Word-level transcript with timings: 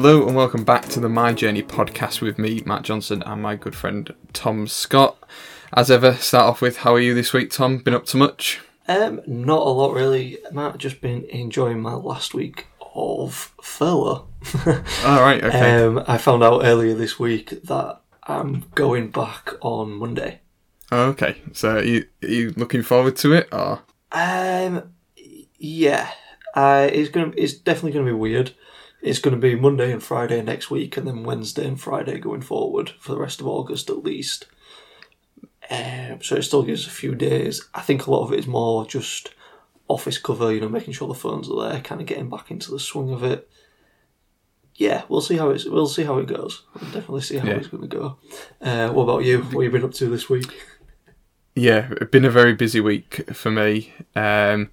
Hello 0.00 0.28
and 0.28 0.36
welcome 0.36 0.62
back 0.62 0.86
to 0.90 1.00
the 1.00 1.08
My 1.08 1.32
Journey 1.32 1.60
podcast 1.60 2.20
with 2.20 2.38
me, 2.38 2.62
Matt 2.64 2.82
Johnson, 2.82 3.20
and 3.26 3.42
my 3.42 3.56
good 3.56 3.74
friend 3.74 4.14
Tom 4.32 4.68
Scott. 4.68 5.18
As 5.72 5.90
ever, 5.90 6.14
start 6.14 6.44
off 6.44 6.60
with 6.60 6.76
how 6.76 6.94
are 6.94 7.00
you 7.00 7.14
this 7.14 7.32
week, 7.32 7.50
Tom? 7.50 7.78
Been 7.78 7.94
up 7.94 8.06
to 8.06 8.16
much? 8.16 8.60
Um, 8.86 9.20
not 9.26 9.58
a 9.58 9.70
lot 9.70 9.92
really, 9.94 10.38
Matt. 10.52 10.78
Just 10.78 11.00
been 11.00 11.24
enjoying 11.24 11.80
my 11.80 11.94
last 11.94 12.32
week 12.32 12.68
of 12.94 13.52
furlough. 13.60 14.28
All 15.04 15.20
right, 15.20 15.42
okay. 15.42 15.82
um, 15.82 16.04
I 16.06 16.16
found 16.16 16.44
out 16.44 16.64
earlier 16.64 16.94
this 16.94 17.18
week 17.18 17.60
that 17.64 18.00
I'm 18.22 18.66
going 18.76 19.10
back 19.10 19.54
on 19.62 19.90
Monday. 19.90 20.42
Oh, 20.92 21.06
okay, 21.06 21.42
so 21.52 21.78
are 21.78 21.82
you, 21.82 22.06
are 22.22 22.28
you 22.28 22.54
looking 22.56 22.82
forward 22.82 23.16
to 23.16 23.32
it, 23.32 23.48
or? 23.50 23.82
Um, 24.12 24.92
yeah, 25.58 26.08
uh, 26.54 26.88
it's 26.88 27.08
gonna, 27.08 27.32
it's 27.36 27.54
definitely 27.54 27.98
gonna 27.98 28.04
be 28.04 28.12
weird. 28.12 28.52
It's 29.00 29.18
gonna 29.20 29.36
be 29.36 29.54
Monday 29.54 29.92
and 29.92 30.02
Friday 30.02 30.42
next 30.42 30.70
week, 30.70 30.96
and 30.96 31.06
then 31.06 31.22
Wednesday 31.24 31.66
and 31.66 31.80
Friday 31.80 32.18
going 32.18 32.40
forward 32.42 32.90
for 33.00 33.12
the 33.12 33.18
rest 33.20 33.40
of 33.40 33.46
August 33.46 33.90
at 33.90 34.02
least. 34.04 34.46
Um, 35.70 36.20
so 36.22 36.36
it 36.36 36.42
still 36.42 36.62
gives 36.62 36.86
a 36.86 36.90
few 36.90 37.14
days. 37.14 37.68
I 37.74 37.82
think 37.82 38.06
a 38.06 38.10
lot 38.10 38.24
of 38.24 38.32
it 38.32 38.38
is 38.38 38.46
more 38.46 38.86
just 38.86 39.34
office 39.86 40.18
cover, 40.18 40.52
you 40.52 40.60
know, 40.60 40.68
making 40.68 40.94
sure 40.94 41.08
the 41.08 41.14
phones 41.14 41.48
are 41.50 41.68
there, 41.70 41.80
kind 41.80 42.00
of 42.00 42.06
getting 42.06 42.28
back 42.30 42.50
into 42.50 42.70
the 42.70 42.80
swing 42.80 43.12
of 43.12 43.22
it. 43.22 43.48
Yeah, 44.74 45.02
we'll 45.08 45.20
see 45.20 45.36
how 45.36 45.50
it's 45.50 45.64
we'll 45.64 45.86
see 45.88 46.04
how 46.04 46.18
it 46.18 46.26
goes. 46.26 46.62
We'll 46.74 46.90
definitely 46.90 47.22
see 47.22 47.36
how 47.38 47.48
Yeah. 47.48 47.54
it's 47.56 47.66
going 47.66 47.88
to 47.88 47.96
go. 47.96 48.16
Uh, 48.60 48.90
what 48.90 49.02
about 49.04 49.24
you? 49.24 49.38
What 49.42 49.52
have 49.52 49.62
you 49.64 49.70
been 49.70 49.84
up 49.84 49.92
to 49.94 50.06
this 50.08 50.28
week? 50.30 50.46
Yeah, 51.54 51.88
it's 52.00 52.10
been 52.12 52.24
a 52.24 52.30
very 52.30 52.54
busy 52.54 52.80
week 52.80 53.28
for 53.34 53.50
me. 53.50 53.92
Um, 54.14 54.70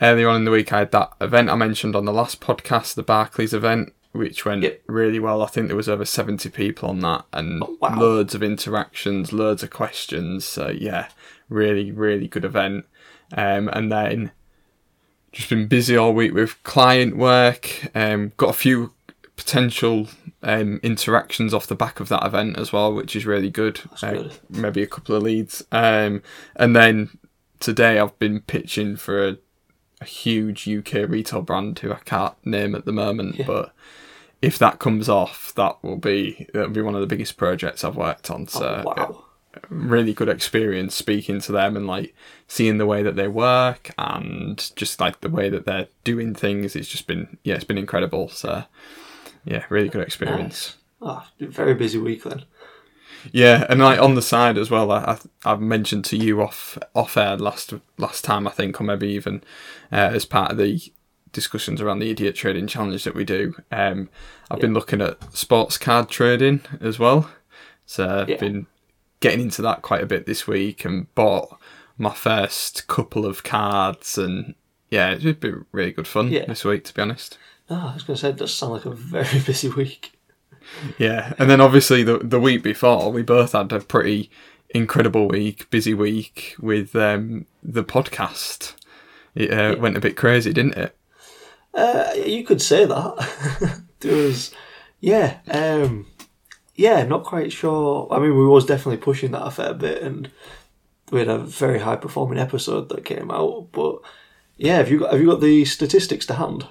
earlier 0.00 0.28
on 0.28 0.36
in 0.36 0.44
the 0.44 0.50
week, 0.50 0.72
I 0.72 0.80
had 0.80 0.92
that 0.92 1.12
event 1.20 1.50
I 1.50 1.54
mentioned 1.56 1.94
on 1.96 2.04
the 2.04 2.12
last 2.12 2.40
podcast, 2.40 2.94
the 2.94 3.02
Barclays 3.02 3.54
event, 3.54 3.92
which 4.12 4.44
went 4.44 4.62
Yep. 4.62 4.82
really 4.86 5.18
well. 5.18 5.42
I 5.42 5.46
think 5.46 5.66
there 5.68 5.76
was 5.76 5.88
over 5.88 6.04
70 6.04 6.48
people 6.50 6.88
on 6.88 7.00
that 7.00 7.24
and 7.32 7.62
Oh, 7.62 7.76
wow. 7.80 7.98
loads 7.98 8.34
of 8.34 8.42
interactions, 8.42 9.32
loads 9.32 9.62
of 9.62 9.70
questions. 9.70 10.44
So, 10.44 10.68
yeah, 10.70 11.08
really, 11.48 11.90
really 11.92 12.28
good 12.28 12.44
event. 12.44 12.86
Um, 13.36 13.68
and 13.72 13.90
then 13.90 14.30
just 15.32 15.48
been 15.50 15.66
busy 15.66 15.96
all 15.96 16.12
week 16.12 16.32
with 16.32 16.62
client 16.62 17.16
work. 17.16 17.88
Um, 17.94 18.32
got 18.36 18.50
a 18.50 18.54
few 18.54 18.92
potential 19.36 20.06
um, 20.44 20.78
interactions 20.84 21.52
off 21.52 21.66
the 21.66 21.74
back 21.74 21.98
of 21.98 22.08
that 22.08 22.24
event 22.24 22.56
as 22.56 22.72
well, 22.72 22.94
which 22.94 23.16
is 23.16 23.26
really 23.26 23.50
good. 23.50 23.80
Uh. 24.00 24.28
Maybe 24.48 24.82
a 24.82 24.86
couple 24.86 25.16
of 25.16 25.24
leads. 25.24 25.64
Um, 25.72 26.22
and 26.54 26.76
then 26.76 27.18
today 27.58 27.98
I've 27.98 28.16
been 28.20 28.42
pitching 28.42 28.94
for 28.96 29.26
a, 29.28 29.36
a 30.04 30.08
huge 30.08 30.68
UK 30.68 31.08
retail 31.08 31.42
brand 31.42 31.78
who 31.80 31.92
I 31.92 31.98
can't 32.04 32.34
name 32.46 32.74
at 32.74 32.84
the 32.84 32.92
moment, 32.92 33.36
Yeah. 33.36 33.46
but 33.46 33.74
if 34.42 34.58
that 34.58 34.78
comes 34.78 35.08
off, 35.08 35.52
that 35.56 35.82
will 35.82 35.96
be 35.96 36.46
that'll 36.52 36.70
be 36.70 36.82
one 36.82 36.94
of 36.94 37.00
the 37.00 37.06
biggest 37.06 37.36
projects 37.36 37.82
I've 37.84 37.96
worked 37.96 38.30
on. 38.30 38.46
So 38.46 38.82
Oh, 38.86 38.88
wow. 38.96 39.24
really 39.70 40.12
good 40.12 40.28
experience 40.28 40.94
speaking 40.94 41.40
to 41.40 41.52
them 41.52 41.76
and 41.76 41.86
like 41.86 42.14
seeing 42.48 42.78
the 42.78 42.86
way 42.86 43.02
that 43.02 43.16
they 43.16 43.28
work 43.28 43.90
and 43.96 44.70
just 44.76 45.00
like 45.00 45.20
the 45.20 45.28
way 45.30 45.48
that 45.48 45.64
they're 45.64 45.88
doing 46.04 46.34
things. 46.34 46.76
It's 46.76 46.88
just 46.88 47.06
been 47.06 47.38
yeah, 47.42 47.54
it's 47.54 47.64
been 47.64 47.78
incredible. 47.78 48.28
So 48.28 48.64
yeah, 49.44 49.64
really 49.70 49.88
good 49.88 50.02
experience. 50.02 50.76
Ah, 51.00 51.30
very 51.40 51.74
busy 51.74 51.98
week 51.98 52.24
then. 52.24 52.44
Yeah, 53.32 53.66
and 53.68 53.80
like 53.80 54.00
on 54.00 54.14
the 54.14 54.22
side 54.22 54.58
as 54.58 54.70
well, 54.70 54.90
I, 54.92 55.18
I've 55.44 55.60
mentioned 55.60 56.04
to 56.06 56.16
you 56.16 56.42
off 56.42 56.78
off 56.94 57.16
air 57.16 57.36
last 57.36 57.72
last 57.98 58.24
time 58.24 58.46
I 58.46 58.50
think, 58.50 58.80
or 58.80 58.84
maybe 58.84 59.08
even 59.08 59.42
uh, 59.92 59.96
as 60.12 60.24
part 60.24 60.50
of 60.52 60.58
the 60.58 60.80
discussions 61.32 61.80
around 61.80 61.98
the 61.98 62.10
idiot 62.10 62.36
trading 62.36 62.66
challenge 62.66 63.04
that 63.04 63.14
we 63.14 63.24
do. 63.24 63.54
Um, 63.72 64.08
I've 64.50 64.60
been 64.60 64.74
looking 64.74 65.00
at 65.00 65.34
sports 65.36 65.78
card 65.78 66.08
trading 66.08 66.60
as 66.80 66.98
well, 66.98 67.28
so 67.86 68.20
I've 68.22 68.28
Yeah. 68.28 68.36
been 68.36 68.66
getting 69.20 69.40
into 69.40 69.62
that 69.62 69.82
quite 69.82 70.02
a 70.02 70.06
bit 70.06 70.26
this 70.26 70.46
week 70.46 70.84
and 70.84 71.12
bought 71.14 71.58
my 71.98 72.12
first 72.12 72.86
couple 72.88 73.24
of 73.26 73.42
cards 73.42 74.18
and 74.18 74.54
yeah, 74.90 75.10
it's 75.10 75.38
been 75.40 75.64
really 75.72 75.90
good 75.92 76.06
fun 76.06 76.28
Yeah. 76.30 76.44
this 76.46 76.64
week 76.64 76.84
to 76.84 76.94
be 76.94 77.02
honest. 77.02 77.38
Ah, 77.70 77.92
I 77.92 77.94
was 77.94 78.02
going 78.02 78.14
to 78.16 78.20
say, 78.20 78.28
it 78.28 78.36
does 78.36 78.54
sound 78.54 78.74
like 78.74 78.84
a 78.84 78.90
very 78.90 79.40
busy 79.46 79.68
week. 79.70 80.12
Yeah, 80.98 81.34
and 81.38 81.48
then 81.50 81.60
obviously 81.60 82.02
the 82.02 82.18
the 82.18 82.40
week 82.40 82.62
before, 82.62 83.10
we 83.10 83.22
both 83.22 83.52
had 83.52 83.72
a 83.72 83.80
pretty 83.80 84.30
incredible 84.70 85.28
week, 85.28 85.70
busy 85.70 85.94
week 85.94 86.56
with 86.58 86.94
um, 86.96 87.46
the 87.62 87.84
podcast. 87.84 88.74
It 89.34 89.52
uh, 89.52 89.76
went 89.78 89.96
a 89.96 90.00
bit 90.00 90.16
crazy, 90.16 90.52
didn't 90.52 90.76
it? 90.76 90.96
Uh, 91.72 92.12
you 92.24 92.44
could 92.44 92.62
say 92.62 92.84
that. 92.84 93.82
there 94.00 94.16
was, 94.16 94.54
yeah, 95.00 95.38
um, 95.50 96.06
yeah, 96.76 97.02
not 97.04 97.24
quite 97.24 97.52
sure. 97.52 98.08
I 98.10 98.18
mean, 98.18 98.36
we 98.36 98.46
was 98.46 98.66
definitely 98.66 98.98
pushing 98.98 99.32
that 99.32 99.46
a 99.46 99.50
fair 99.50 99.74
bit, 99.74 100.02
and 100.02 100.30
we 101.10 101.20
had 101.20 101.28
a 101.28 101.38
very 101.38 101.80
high 101.80 101.96
performing 101.96 102.38
episode 102.38 102.88
that 102.90 103.04
came 103.04 103.30
out. 103.30 103.68
But 103.72 103.98
yeah, 104.56 104.76
have 104.76 104.90
you 104.90 105.00
got 105.00 105.12
have 105.12 105.20
you 105.20 105.28
got 105.28 105.40
the 105.40 105.64
statistics 105.64 106.26
to 106.26 106.34
hand? 106.34 106.68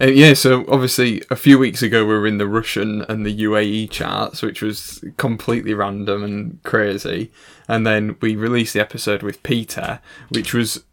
Uh, 0.00 0.06
yeah, 0.06 0.34
so 0.34 0.64
obviously 0.68 1.22
a 1.30 1.36
few 1.36 1.58
weeks 1.58 1.82
ago 1.82 2.04
we 2.04 2.14
were 2.14 2.26
in 2.26 2.38
the 2.38 2.48
Russian 2.48 3.02
and 3.02 3.24
the 3.24 3.42
UAE 3.42 3.90
charts, 3.90 4.42
which 4.42 4.60
was 4.62 5.04
completely 5.16 5.74
random 5.74 6.24
and 6.24 6.62
crazy. 6.62 7.30
And 7.68 7.86
then 7.86 8.16
we 8.20 8.36
released 8.36 8.74
the 8.74 8.80
episode 8.80 9.22
with 9.22 9.42
Peter, 9.42 10.00
which 10.30 10.52
was 10.52 10.84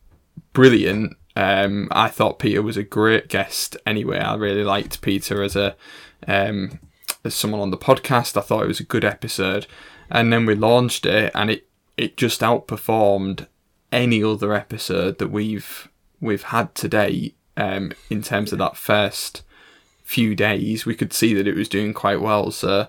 brilliant. 0.53 1.15
Um, 1.35 1.87
I 1.91 2.09
thought 2.09 2.39
Peter 2.39 2.61
was 2.61 2.77
a 2.77 2.83
great 2.83 3.27
guest. 3.27 3.77
Anyway, 3.85 4.19
I 4.19 4.35
really 4.35 4.63
liked 4.63 5.01
Peter 5.01 5.41
as 5.41 5.55
a 5.55 5.75
um, 6.27 6.79
as 7.23 7.33
someone 7.33 7.61
on 7.61 7.71
the 7.71 7.77
podcast. 7.77 8.37
I 8.37 8.41
thought 8.41 8.63
it 8.63 8.67
was 8.67 8.79
a 8.79 8.85
good 8.85 9.05
episode, 9.05 9.67
and 10.09 10.31
then 10.31 10.45
we 10.45 10.55
launched 10.55 11.05
it, 11.05 11.31
and 11.33 11.49
it 11.49 11.67
it 11.97 12.17
just 12.17 12.41
outperformed 12.41 13.47
any 13.91 14.23
other 14.23 14.53
episode 14.53 15.19
that 15.19 15.29
we've 15.29 15.89
we've 16.19 16.43
had 16.43 16.75
to 16.75 16.87
date. 16.87 17.35
Um, 17.61 17.91
in 18.09 18.23
terms 18.23 18.51
of 18.51 18.59
that 18.59 18.75
first 18.75 19.43
few 20.03 20.35
days, 20.35 20.85
we 20.85 20.95
could 20.95 21.13
see 21.13 21.33
that 21.35 21.47
it 21.47 21.55
was 21.55 21.69
doing 21.69 21.93
quite 21.93 22.19
well. 22.19 22.49
So 22.49 22.87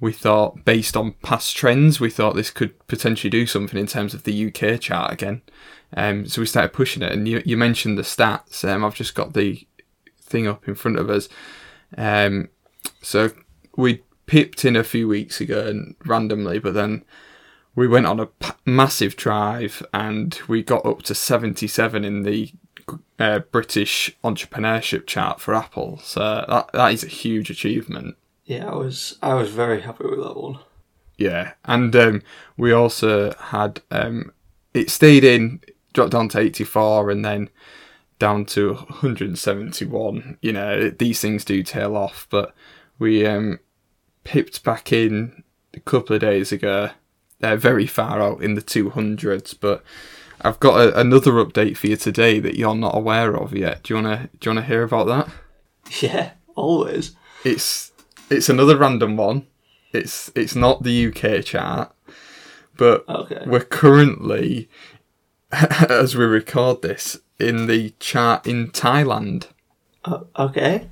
we 0.00 0.12
thought, 0.12 0.64
based 0.64 0.96
on 0.96 1.12
past 1.22 1.56
trends, 1.56 2.00
we 2.00 2.10
thought 2.10 2.34
this 2.34 2.50
could 2.50 2.86
potentially 2.88 3.30
do 3.30 3.46
something 3.46 3.78
in 3.78 3.86
terms 3.86 4.12
of 4.12 4.24
the 4.24 4.48
UK 4.48 4.80
chart 4.80 5.12
again. 5.12 5.42
Um, 5.96 6.26
so 6.26 6.40
we 6.40 6.46
started 6.46 6.72
pushing 6.72 7.02
it, 7.02 7.12
and 7.12 7.28
you, 7.28 7.40
you 7.44 7.56
mentioned 7.56 7.98
the 7.98 8.02
stats. 8.02 8.68
Um, 8.68 8.84
I've 8.84 8.96
just 8.96 9.14
got 9.14 9.34
the 9.34 9.64
thing 10.20 10.48
up 10.48 10.66
in 10.66 10.74
front 10.74 10.98
of 10.98 11.08
us. 11.08 11.28
Um, 11.96 12.48
so 13.02 13.30
we 13.76 14.02
pipped 14.26 14.64
in 14.64 14.74
a 14.74 14.84
few 14.84 15.06
weeks 15.06 15.40
ago 15.40 15.66
and 15.68 15.94
randomly, 16.04 16.58
but 16.58 16.74
then 16.74 17.04
we 17.74 17.86
went 17.86 18.06
on 18.06 18.18
a 18.18 18.26
p- 18.26 18.50
massive 18.64 19.16
drive 19.16 19.84
and 19.92 20.40
we 20.48 20.62
got 20.62 20.84
up 20.84 21.02
to 21.02 21.14
77 21.14 22.04
in 22.04 22.22
the 22.22 22.52
uh, 23.18 23.40
British 23.40 24.16
entrepreneurship 24.24 25.06
chart 25.06 25.40
for 25.40 25.54
Apple. 25.54 25.98
So 25.98 26.44
that, 26.48 26.70
that 26.72 26.92
is 26.92 27.04
a 27.04 27.08
huge 27.08 27.50
achievement. 27.50 28.16
Yeah, 28.44 28.70
I 28.70 28.74
was 28.74 29.18
I 29.22 29.34
was 29.34 29.50
very 29.50 29.82
happy 29.82 30.04
with 30.04 30.18
that 30.20 30.36
one. 30.36 30.58
Yeah, 31.16 31.52
and 31.64 31.94
um, 31.94 32.22
we 32.56 32.72
also 32.72 33.32
had 33.34 33.82
um, 33.90 34.32
it 34.72 34.90
stayed 34.90 35.22
in, 35.22 35.60
dropped 35.92 36.12
down 36.12 36.28
to 36.30 36.40
84, 36.40 37.10
and 37.10 37.24
then 37.24 37.50
down 38.18 38.44
to 38.46 38.74
171. 38.74 40.38
You 40.40 40.52
know, 40.52 40.90
these 40.90 41.20
things 41.20 41.44
do 41.44 41.62
tail 41.62 41.96
off, 41.96 42.26
but 42.30 42.54
we 42.98 43.26
um, 43.26 43.60
pipped 44.24 44.64
back 44.64 44.92
in 44.92 45.42
a 45.74 45.80
couple 45.80 46.14
of 46.14 46.20
days 46.20 46.52
ago. 46.52 46.90
They're 47.40 47.56
very 47.56 47.86
far 47.86 48.20
out 48.20 48.42
in 48.42 48.54
the 48.54 48.62
200s, 48.62 49.54
but 49.58 49.82
I've 50.42 50.60
got 50.60 50.80
a, 50.80 50.98
another 51.00 51.32
update 51.32 51.76
for 51.76 51.86
you 51.88 51.96
today 51.96 52.38
that 52.40 52.56
you're 52.56 52.74
not 52.74 52.96
aware 52.96 53.36
of 53.36 53.54
yet. 53.54 53.82
Do 53.82 53.94
you 53.94 54.02
wanna 54.02 54.28
do 54.38 54.50
you 54.50 54.54
wanna 54.56 54.66
hear 54.66 54.82
about 54.82 55.06
that? 55.06 55.28
Yeah, 56.02 56.32
always. 56.54 57.16
It's 57.44 57.90
it's 58.30 58.48
another 58.48 58.76
random 58.76 59.16
one. 59.16 59.46
It's 59.92 60.30
it's 60.36 60.54
not 60.54 60.82
the 60.84 61.06
UK 61.08 61.44
chart, 61.44 61.92
but 62.76 63.04
Okay. 63.08 63.42
we're 63.44 63.64
currently, 63.64 64.68
as 65.52 66.14
we 66.16 66.24
record 66.24 66.82
this, 66.82 67.18
in 67.40 67.66
the 67.66 67.92
chart 67.98 68.46
in 68.46 68.70
Thailand. 68.70 69.46
Uh, 70.04 70.20
okay. 70.38 70.90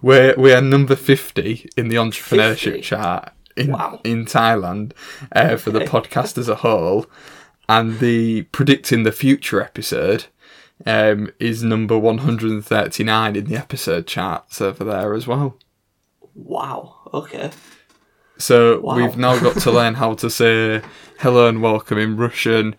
We're 0.00 0.34
we 0.38 0.52
are 0.54 0.62
number 0.62 0.96
fifty 0.96 1.68
in 1.76 1.88
the 1.88 1.96
entrepreneurship 1.96 2.72
50? 2.76 2.80
chart 2.80 3.32
in 3.56 3.72
Wow. 3.72 4.00
in 4.02 4.24
Thailand 4.24 4.92
uh, 5.32 5.56
for 5.56 5.70
the 5.70 5.80
podcast 5.80 6.38
as 6.38 6.48
a 6.48 6.56
whole, 6.56 7.06
and 7.70 8.00
the 8.00 8.42
predicting 8.50 9.04
the 9.04 9.12
future 9.12 9.62
episode 9.62 10.26
um, 10.86 11.30
is 11.38 11.62
number 11.62 11.96
one 11.96 12.18
hundred 12.18 12.50
and 12.50 12.64
thirty 12.64 13.04
nine 13.04 13.36
in 13.36 13.44
the 13.44 13.56
episode 13.56 14.08
charts 14.08 14.60
over 14.60 14.82
there 14.82 15.14
as 15.14 15.26
well. 15.28 15.56
Wow. 16.34 16.96
Okay. 17.14 17.50
So 18.38 18.80
Wow. 18.80 18.96
we've 18.96 19.16
now 19.16 19.38
got 19.38 19.58
to 19.58 19.70
learn 19.70 19.94
how 19.94 20.14
to 20.14 20.28
say 20.30 20.82
hello 21.20 21.46
and 21.48 21.62
welcome 21.62 21.98
in 21.98 22.16
Russian 22.16 22.74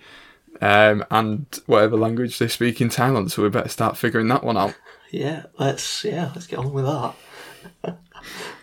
um, 0.60 1.06
and 1.10 1.46
whatever 1.68 1.96
language 1.96 2.38
they 2.40 2.48
speak 2.50 2.82
in 2.82 2.90
Thailand. 2.90 3.32
So 3.32 3.44
we 3.44 3.50
better 3.50 3.70
start 3.70 3.96
figuring 3.98 4.28
that 4.28 4.44
one 4.44 4.58
out. 4.58 4.76
Yeah. 5.12 5.44
Let's 5.58 6.04
yeah. 6.04 6.32
Let's 6.36 6.48
get 6.48 6.60
on 6.60 6.74
with 6.74 6.86
that. 6.86 7.98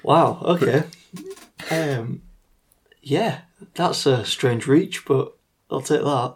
Wow. 0.05 0.41
Okay. 0.43 0.85
Um, 1.71 2.23
yeah, 3.03 3.41
that's 3.75 4.07
a 4.07 4.25
strange 4.25 4.67
reach, 4.69 5.05
but 5.05 5.35
I'll 5.71 5.81
take 5.83 6.03
that. 6.03 6.35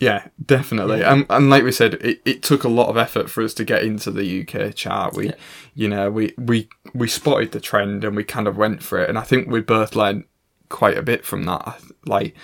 Yeah, 0.00 0.26
definitely. 0.44 1.02
And, 1.02 1.24
and 1.30 1.48
like 1.48 1.62
we 1.62 1.72
said, 1.72 1.94
it, 1.94 2.20
it 2.24 2.42
took 2.42 2.64
a 2.64 2.68
lot 2.68 2.88
of 2.88 2.96
effort 2.96 3.30
for 3.30 3.42
us 3.42 3.54
to 3.54 3.64
get 3.64 3.84
into 3.84 4.10
the 4.10 4.42
UK 4.46 4.74
chart. 4.74 5.14
We, 5.14 5.26
Yeah. 5.28 5.34
you 5.74 5.88
know, 5.88 6.10
we, 6.10 6.34
we, 6.36 6.68
we 6.92 7.06
spotted 7.08 7.52
the 7.52 7.60
trend 7.60 8.04
and 8.04 8.16
we 8.16 8.24
kind 8.24 8.46
of 8.48 8.56
went 8.56 8.82
for 8.82 8.98
it. 8.98 9.08
And 9.08 9.16
I 9.18 9.22
think 9.22 9.48
we 9.48 9.60
both 9.60 9.94
learned 9.94 10.24
quite 10.68 10.98
a 10.98 11.02
bit 11.02 11.24
from 11.24 11.44
that. 11.44 11.80
Like, 12.06 12.34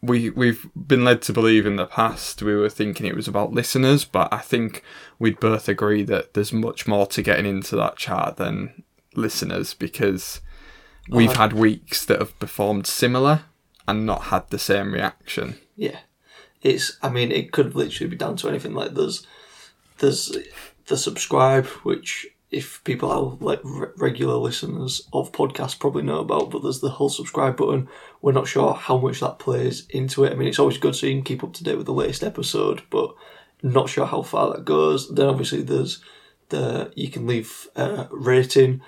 we, 0.00 0.30
we've 0.30 0.66
been 0.74 1.04
led 1.04 1.22
to 1.22 1.32
believe 1.32 1.66
in 1.66 1.76
the 1.76 1.86
past 1.86 2.40
we 2.42 2.54
were 2.56 2.70
thinking 2.70 3.04
it 3.06 3.16
was 3.16 3.28
about 3.28 3.52
listeners, 3.52 4.04
but 4.04 4.32
I 4.32 4.38
think 4.38 4.82
we'd 5.18 5.40
both 5.40 5.68
agree 5.68 6.02
that 6.04 6.34
there's 6.34 6.52
much 6.52 6.86
more 6.86 7.06
to 7.08 7.22
getting 7.22 7.46
into 7.46 7.76
that 7.76 7.96
chart 7.96 8.38
than 8.38 8.82
listeners 9.14 9.74
because 9.74 10.40
we've 11.08 11.30
I- 11.36 11.42
had 11.42 11.52
weeks 11.52 12.04
that 12.06 12.18
have 12.20 12.36
performed 12.38 12.86
similar 12.86 13.42
and 13.88 14.06
not 14.06 14.24
had 14.24 14.48
the 14.50 14.58
same 14.58 14.92
reaction. 14.92 15.58
Yeah, 15.74 16.00
it's. 16.62 16.96
I 17.02 17.08
mean, 17.08 17.32
it 17.32 17.50
could 17.50 17.74
literally 17.74 18.10
be 18.10 18.16
down 18.16 18.36
to 18.36 18.48
anything. 18.48 18.74
Like 18.74 18.94
there's, 18.94 19.26
there's 19.98 20.36
the 20.86 20.96
subscribe, 20.96 21.66
which 21.82 22.26
if 22.50 22.82
people 22.84 23.10
are 23.10 23.36
like 23.44 23.60
re- 23.64 23.88
regular 23.96 24.36
listeners 24.36 25.08
of 25.12 25.32
podcasts 25.32 25.78
probably 25.78 26.02
know 26.02 26.18
about, 26.18 26.50
but 26.50 26.62
there's 26.62 26.80
the 26.80 26.90
whole 26.90 27.08
subscribe 27.08 27.56
button. 27.56 27.88
We're 28.20 28.32
not 28.32 28.46
sure 28.46 28.74
how 28.74 28.98
much 28.98 29.20
that 29.20 29.38
plays 29.38 29.86
into 29.88 30.24
it. 30.24 30.32
I 30.32 30.36
mean, 30.36 30.48
it's 30.48 30.58
always 30.58 30.78
good 30.78 30.94
so 30.94 31.06
you 31.06 31.14
can 31.14 31.24
keep 31.24 31.42
up 31.42 31.54
to 31.54 31.64
date 31.64 31.76
with 31.76 31.86
the 31.86 31.92
latest 31.92 32.22
episode, 32.22 32.82
but 32.90 33.14
not 33.62 33.88
sure 33.88 34.06
how 34.06 34.22
far 34.22 34.52
that 34.52 34.64
goes. 34.64 35.12
Then 35.12 35.28
obviously 35.28 35.62
there's 35.62 36.02
the 36.50 36.92
you 36.94 37.08
can 37.08 37.26
leave 37.26 37.68
a 37.74 38.06
rating. 38.10 38.82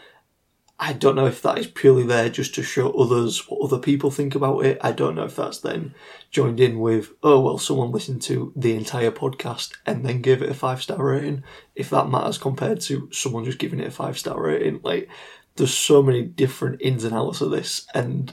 I 0.83 0.95
don't 0.95 1.15
know 1.15 1.27
if 1.27 1.43
that 1.43 1.59
is 1.59 1.67
purely 1.67 2.05
there 2.05 2.31
just 2.31 2.55
to 2.55 2.63
show 2.63 2.91
others 2.93 3.47
what 3.47 3.61
other 3.63 3.79
people 3.79 4.11
think 4.11 4.35
about 4.35 4.65
it. 4.65 4.79
I 4.81 4.93
don't 4.93 5.15
know 5.15 5.25
if 5.25 5.37
that's 5.37 5.59
then 5.61 5.95
joined 6.31 6.59
in 6.59 6.81
with, 6.81 7.11
oh, 7.23 7.39
well, 7.41 7.59
someone 7.59 7.93
listened 7.93 8.23
to 8.23 8.51
the 8.57 8.75
entire 8.75 9.11
podcast 9.11 9.75
and 9.85 10.07
then 10.07 10.23
gave 10.23 10.41
it 10.41 10.49
a 10.49 10.55
five 10.55 10.83
star 10.83 11.05
rating. 11.05 11.45
If 11.77 11.91
that 11.91 12.09
matters 12.09 12.39
compared 12.39 12.81
to 12.83 13.11
someone 13.13 13.45
just 13.45 13.59
giving 13.59 13.79
it 13.79 13.89
a 13.89 13.91
five 13.91 14.19
star 14.19 14.41
rating. 14.41 14.81
Like, 14.83 15.11
there's 15.57 15.77
so 15.77 16.03
many 16.03 16.23
different 16.23 16.81
ins 16.81 17.05
and 17.05 17.15
outs 17.15 17.43
of 17.43 17.51
this, 17.51 17.87
and 17.93 18.33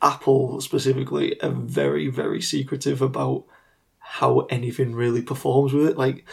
Apple 0.00 0.60
specifically 0.60 1.42
are 1.42 1.50
very, 1.50 2.06
very 2.06 2.40
secretive 2.40 3.02
about 3.02 3.46
how 3.98 4.40
anything 4.42 4.94
really 4.94 5.22
performs 5.22 5.72
with 5.72 5.88
it. 5.88 5.98
Like, 5.98 6.24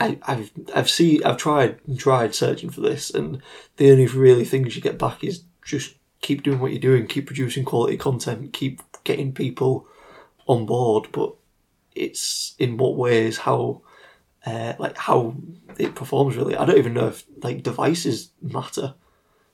I, 0.00 0.18
I've 0.22 0.50
I've 0.74 0.90
seen 0.90 1.22
I've 1.24 1.36
tried 1.36 1.78
and 1.86 1.98
tried 1.98 2.34
searching 2.34 2.70
for 2.70 2.80
this, 2.80 3.10
and 3.10 3.42
the 3.76 3.90
only 3.90 4.06
really 4.06 4.44
things 4.44 4.74
you 4.74 4.82
get 4.82 4.98
back 4.98 5.22
is 5.22 5.44
just 5.64 5.94
keep 6.22 6.42
doing 6.42 6.58
what 6.58 6.72
you're 6.72 6.80
doing, 6.80 7.06
keep 7.06 7.26
producing 7.26 7.64
quality 7.64 7.98
content, 7.98 8.52
keep 8.52 8.80
getting 9.04 9.32
people 9.32 9.86
on 10.46 10.64
board. 10.64 11.08
But 11.12 11.34
it's 11.94 12.54
in 12.58 12.78
what 12.78 12.96
ways, 12.96 13.38
how 13.38 13.82
uh, 14.46 14.72
like 14.78 14.96
how 14.96 15.34
it 15.78 15.94
performs. 15.94 16.36
Really, 16.36 16.56
I 16.56 16.64
don't 16.64 16.78
even 16.78 16.94
know 16.94 17.08
if 17.08 17.24
like 17.42 17.62
devices 17.62 18.30
matter. 18.40 18.94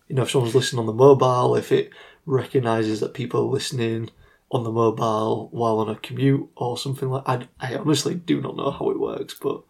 You 0.09 0.15
know, 0.15 0.23
if 0.23 0.31
someone's 0.31 0.55
listening 0.55 0.79
on 0.79 0.87
the 0.87 0.93
mobile, 0.93 1.57
if 1.57 1.73
it 1.73 1.91
recognizes 2.25 3.01
that 3.01 3.15
people 3.15 3.41
are 3.41 3.53
listening 3.53 4.11
on 4.53 4.63
the 4.63 4.71
mobile 4.71 5.49
while 5.51 5.81
on 5.81 5.89
a 5.89 5.97
commute 5.97 6.49
or 6.55 6.79
something 6.79 7.11
like. 7.11 7.25
I 7.27 7.49
I 7.59 7.75
honestly 7.75 8.15
do 8.15 8.41
not 8.41 8.57
know 8.57 8.71
how 8.71 8.91
it 8.91 9.01
works, 9.01 9.35
but 9.35 9.63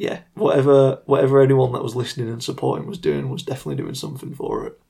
yeah, 0.00 0.20
whatever 0.32 1.02
whatever 1.04 1.42
anyone 1.42 1.72
that 1.72 1.82
was 1.82 1.94
listening 1.94 2.30
and 2.30 2.42
supporting 2.42 2.86
was 2.86 2.96
doing 2.96 3.28
was 3.28 3.42
definitely 3.42 3.76
doing 3.76 3.94
something 3.94 4.34
for 4.34 4.66
it. 4.66 4.80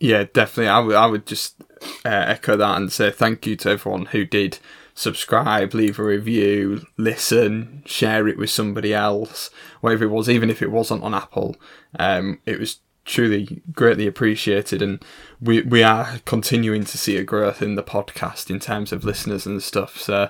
Yeah, 0.00 0.24
definitely. 0.24 0.66
I 0.66 0.80
would, 0.80 0.96
I 0.96 1.06
would 1.06 1.24
just 1.24 1.62
uh, 2.04 2.08
echo 2.26 2.56
that 2.56 2.76
and 2.76 2.90
say 2.90 3.12
thank 3.12 3.46
you 3.46 3.54
to 3.54 3.70
everyone 3.70 4.06
who 4.06 4.24
did 4.24 4.58
subscribe, 4.92 5.72
leave 5.72 6.00
a 6.00 6.02
review, 6.02 6.84
listen, 6.96 7.84
share 7.86 8.26
it 8.26 8.36
with 8.36 8.50
somebody 8.50 8.92
else, 8.92 9.50
whatever 9.82 10.06
it 10.06 10.10
was, 10.10 10.28
even 10.28 10.50
if 10.50 10.62
it 10.62 10.72
wasn't 10.72 11.04
on 11.04 11.14
Apple. 11.14 11.54
Um, 11.96 12.40
it 12.44 12.58
was 12.58 12.80
truly 13.04 13.62
greatly 13.70 14.08
appreciated, 14.08 14.82
and 14.82 15.00
we 15.40 15.62
we 15.62 15.84
are 15.84 16.18
continuing 16.24 16.82
to 16.86 16.98
see 16.98 17.16
a 17.16 17.22
growth 17.22 17.62
in 17.62 17.76
the 17.76 17.84
podcast 17.84 18.50
in 18.50 18.58
terms 18.58 18.90
of 18.90 19.04
listeners 19.04 19.46
and 19.46 19.62
stuff. 19.62 19.96
So, 19.96 20.28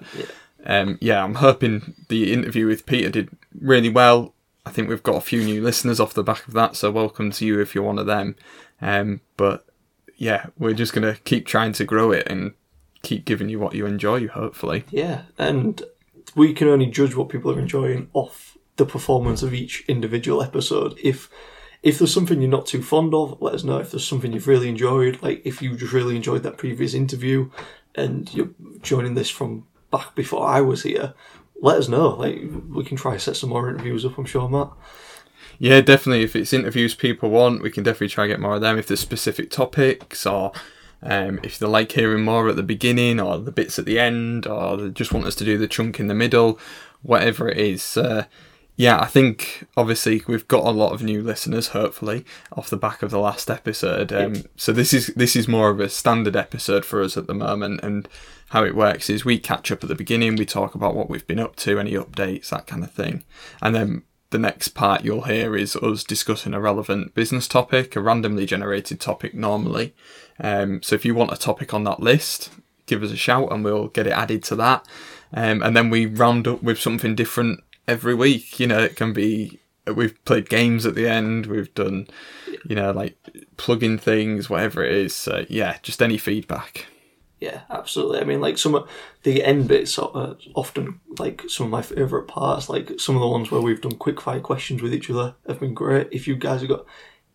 um, 0.67 0.99
yeah, 1.01 1.25
I'm 1.25 1.37
hoping 1.37 1.95
the 2.11 2.35
interview 2.35 2.67
with 2.67 2.85
Peter 2.85 3.09
did 3.09 3.31
really 3.61 3.89
well. 3.89 4.35
I 4.67 4.71
think 4.71 4.89
we've 4.89 5.03
got 5.03 5.17
a 5.17 5.23
few 5.23 5.43
new 5.43 5.63
listeners 5.63 5.99
off 6.01 6.15
the 6.15 6.23
back 6.23 6.47
of 6.47 6.55
that, 6.55 6.77
so 6.77 6.91
welcome 6.91 7.31
to 7.33 7.47
you 7.47 7.61
if 7.61 7.75
you're 7.75 7.85
one 7.85 7.99
of 7.99 8.07
them. 8.07 8.37
Um, 8.81 9.21
but 9.37 9.67
yeah, 10.17 10.47
we're 10.59 10.75
just 10.75 10.93
gonna 10.93 11.17
keep 11.25 11.47
trying 11.47 11.73
to 11.75 11.85
grow 11.85 12.13
it 12.13 12.27
and 12.29 12.53
keep 13.03 13.25
giving 13.25 13.49
you 13.49 13.59
what 13.59 13.75
you 13.75 13.87
enjoy. 13.87 14.29
Hopefully, 14.29 14.85
Yeah, 14.91 15.23
and 15.39 15.83
we 16.35 16.53
can 16.53 16.69
only 16.69 16.87
judge 16.87 17.15
what 17.15 17.29
people 17.29 17.51
are 17.51 17.59
enjoying 17.59 18.09
off 18.13 18.59
the 18.77 18.87
performance 18.87 19.43
of 19.43 19.55
each 19.55 19.85
individual 19.89 20.43
episode. 20.43 20.99
If 21.03 21.31
if 21.83 21.99
there's 21.99 22.13
something 22.13 22.41
you're 22.41 22.51
not 22.51 22.67
too 22.67 22.83
fond 22.83 23.15
of, 23.15 23.41
let 23.41 23.55
us 23.55 23.65
know. 23.65 23.79
If 23.79 23.93
there's 23.93 24.07
something 24.07 24.33
you've 24.33 24.49
really 24.49 24.69
enjoyed, 24.69 25.23
like 25.23 25.43
if 25.45 25.63
you 25.63 25.77
just 25.77 25.93
really 25.93 26.17
enjoyed 26.17 26.43
that 26.43 26.59
previous 26.59 26.93
interview, 26.95 27.51
and 27.95 28.33
you're 28.35 28.51
joining 28.83 29.15
this 29.15 29.31
from 29.31 29.67
back 29.91 30.15
before 30.15 30.47
I 30.47 30.61
was 30.61 30.83
here, 30.83 31.15
let 31.61 31.79
us 31.79 31.89
know. 31.89 32.11
Like 32.11 32.41
we 32.69 32.85
can 32.85 32.97
try 32.97 33.15
to 33.15 33.21
set 33.21 33.37
some 33.37 33.51
more 33.51 33.69
interviews 33.69 34.05
up. 34.05 34.19
I'm 34.19 34.25
sure, 34.25 34.49
Matt. 34.49 34.71
yeah, 35.59 35.81
definitely. 35.81 36.23
If 36.23 36.37
it's 36.37 36.53
interviews 36.53 36.95
people 36.95 37.31
want, 37.31 37.63
we 37.63 37.71
can 37.71 37.83
definitely 37.83 38.09
try 38.09 38.25
and 38.25 38.33
get 38.33 38.41
more 38.41 38.57
of 38.57 38.61
them. 38.61 38.79
If 38.79 38.87
there's 38.87 39.01
specific 39.01 39.51
topics 39.51 40.27
or 40.27 40.53
um, 41.03 41.39
if 41.43 41.59
they 41.59 41.67
like 41.67 41.93
hearing 41.93 42.25
more 42.25 42.49
at 42.49 42.57
the 42.57 42.63
beginning 42.63 43.21
or 43.21 43.39
the 43.39 43.53
bits 43.53 43.79
at 43.79 43.85
the 43.85 43.99
end, 43.99 44.47
or 44.47 44.77
they 44.77 44.91
just 44.91 45.13
want 45.13 45.27
us 45.27 45.35
to 45.37 45.45
do 45.45 45.59
the 45.59 45.69
chunk 45.69 46.01
in 46.01 46.09
the 46.09 46.15
middle, 46.15 46.59
whatever 47.03 47.49
it 47.49 47.59
is. 47.59 47.97
Uh, 47.97 48.25
yeah, 48.77 49.01
I 49.01 49.07
think 49.07 49.67
obviously 49.77 50.23
we've 50.29 50.47
got 50.47 50.65
a 50.65 50.71
lot 50.71 50.93
of 50.93 51.03
new 51.03 51.23
listeners, 51.23 51.69
hopefully, 51.69 52.25
off 52.53 52.71
the 52.71 52.77
back 52.77 53.03
of 53.03 53.11
the 53.11 53.19
last 53.19 53.51
episode. 53.51 54.13
Um, 54.13 54.45
so 54.57 54.73
this 54.73 54.93
is 54.93 55.09
this 55.09 55.35
is 55.35 55.49
more 55.49 55.71
of 55.71 55.81
a 55.81 55.89
standard 55.89 56.37
episode 56.37 56.85
for 56.85 57.03
us 57.03 57.17
at 57.17 57.27
the 57.27 57.35
moment, 57.35 57.81
and 57.83 58.09
how 58.51 58.65
it 58.65 58.75
works 58.75 59.11
is 59.11 59.25
we 59.25 59.39
catch 59.39 59.71
up 59.71 59.83
at 59.83 59.89
the 59.89 59.95
beginning, 59.95 60.37
we 60.37 60.47
talk 60.47 60.75
about 60.75 60.95
what 60.95 61.11
we've 61.11 61.27
been 61.27 61.39
up 61.39 61.57
to, 61.57 61.79
any 61.79 61.93
updates, 61.93 62.49
that 62.51 62.67
kind 62.67 62.83
of 62.83 62.91
thing, 62.91 63.25
and 63.61 63.75
then 63.75 64.03
the 64.31 64.39
next 64.39 64.69
part 64.69 65.05
you'll 65.05 65.23
hear 65.23 65.57
is 65.57 65.75
us 65.77 66.05
discussing 66.05 66.53
a 66.53 66.61
relevant 66.61 67.15
business 67.15 67.49
topic, 67.49 67.97
a 67.97 68.01
randomly 68.01 68.45
generated 68.45 69.01
topic 69.01 69.35
normally. 69.35 69.95
Um, 70.39 70.83
so 70.83 70.95
if 70.95 71.05
you 71.05 71.15
want 71.15 71.33
a 71.33 71.37
topic 71.37 71.73
on 71.73 71.85
that 71.85 72.01
list, 72.01 72.51
give 72.87 73.03
us 73.03 73.11
a 73.11 73.17
shout 73.17 73.51
and 73.51 73.65
we'll 73.65 73.89
get 73.89 74.07
it 74.07 74.13
added 74.13 74.43
to 74.45 74.57
that. 74.57 74.87
Um, 75.33 75.63
and 75.63 75.77
then 75.77 75.89
we 75.89 76.07
round 76.07 76.47
up 76.47 76.63
with 76.63 76.79
something 76.79 77.15
different 77.15 77.63
every 77.87 78.15
week. 78.15 78.61
You 78.61 78.67
know, 78.67 78.81
it 78.81 78.97
can 78.97 79.13
be 79.13 79.61
we've 79.87 80.23
played 80.25 80.51
games 80.51 80.85
at 80.85 80.95
the 80.95 81.09
end, 81.09 81.47
we've 81.47 81.73
done, 81.75 82.09
you 82.65 82.77
know, 82.77 82.91
like 82.91 83.17
plug-in 83.57 83.97
things, 83.97 84.51
whatever 84.51 84.85
it 84.85 84.93
is. 84.93 85.15
So 85.15 85.47
yeah, 85.49 85.79
just 85.83 86.03
any 86.03 86.19
feedback. 86.19 86.87
Yeah, 87.41 87.61
absolutely. 87.71 88.21
I 88.21 88.25
mean, 88.25 88.41
like 88.41 88.59
some 88.59 88.75
of 88.75 88.89
the 89.23 89.45
end 89.45 89.69
bits 89.69 89.99
are 89.99 90.37
often 90.55 91.01
like 91.19 91.43
some 91.49 91.67
of 91.67 91.71
my 91.71 91.83
favourite 91.83 92.27
parts. 92.27 92.69
Like 92.69 92.99
some 92.99 93.15
of 93.15 93.21
the 93.21 93.29
ones 93.29 93.51
where 93.51 93.61
we've 93.61 93.81
done 93.81 93.93
quick 93.97 94.21
fire 94.21 94.41
questions 94.41 94.83
with 94.83 94.93
each 94.93 95.09
other 95.11 95.35
have 95.47 95.61
been 95.61 95.75
great. 95.75 96.09
If 96.11 96.27
you 96.27 96.37
guys 96.37 96.61
have 96.61 96.69
got 96.71 96.85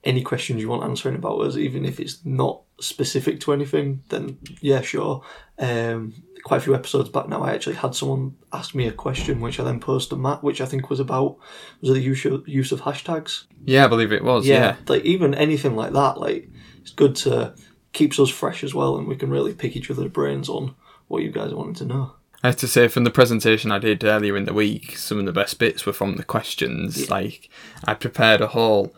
any 0.04 0.22
questions 0.22 0.60
you 0.60 0.68
want 0.68 0.84
answering 0.84 1.16
about 1.16 1.40
us, 1.40 1.56
even 1.56 1.86
if 1.86 2.00
it's 2.00 2.20
not 2.26 2.62
specific 2.82 3.40
to 3.42 3.54
anything, 3.54 4.04
then 4.10 4.38
yeah, 4.60 4.82
sure. 4.82 5.24
Um, 5.58 6.14
quite 6.44 6.58
a 6.58 6.62
few 6.62 6.76
episodes 6.76 7.08
back 7.08 7.30
now, 7.30 7.42
I 7.42 7.54
actually 7.54 7.76
had 7.76 7.96
someone 7.96 8.36
ask 8.52 8.76
me 8.76 8.88
a 8.88 8.92
question, 8.92 9.40
which 9.40 9.60
I 9.60 9.64
then 9.64 9.80
posted 9.80 10.10
to 10.10 10.16
Matt, 10.18 10.44
which 10.44 10.60
I 10.60 10.66
think 10.66 10.90
was 10.90 11.00
about 11.00 11.38
was 11.80 11.92
it 11.92 11.94
the 11.94 12.02
use 12.02 12.26
of, 12.26 12.46
use 12.48 12.74
of 12.74 12.82
hashtags 12.82 13.46
Yeah, 13.64 13.86
I 13.86 13.88
believe 13.88 14.12
it 14.12 14.24
was. 14.26 14.46
Yeah. 14.46 14.76
like 14.90 15.06
even 15.06 15.34
anything 15.34 15.78
like 15.78 15.94
that 15.94 16.20
like 16.20 16.50
it's 16.82 16.92
good 16.92 17.16
to 17.18 17.56
keeps 17.94 18.20
us 18.20 18.30
fresh 18.30 18.64
as 18.64 18.74
well 18.74 18.98
and 18.98 19.08
we 19.08 19.16
can 19.16 19.30
really 19.30 19.54
pick 19.54 19.76
each 19.76 19.90
other's 19.90 20.12
brains 20.12 20.50
on 20.50 20.76
what 21.08 21.24
you 21.24 21.32
guys 21.32 21.54
wanted 21.54 21.76
to 21.76 21.86
know 21.86 22.14
I 22.44 22.48
have 22.48 22.58
to 22.58 22.68
say, 22.68 22.90
from 22.90 23.06
the 23.06 23.10
presentation 23.10 23.72
I 23.72 23.80
did 23.80 24.04
earlier 24.04 24.36
in 24.36 24.44
the 24.44 24.54
week, 24.54 24.98
some 24.98 25.18
of 25.18 25.26
the 25.26 25.32
best 25.32 25.58
bits 25.60 25.86
were 25.86 25.94
from 25.94 26.18
the 26.18 26.26
questions. 26.26 27.10
Like, 27.10 27.48
I 27.86 27.94
prepared 27.94 28.42
a 28.42 28.48
whole 28.48 28.94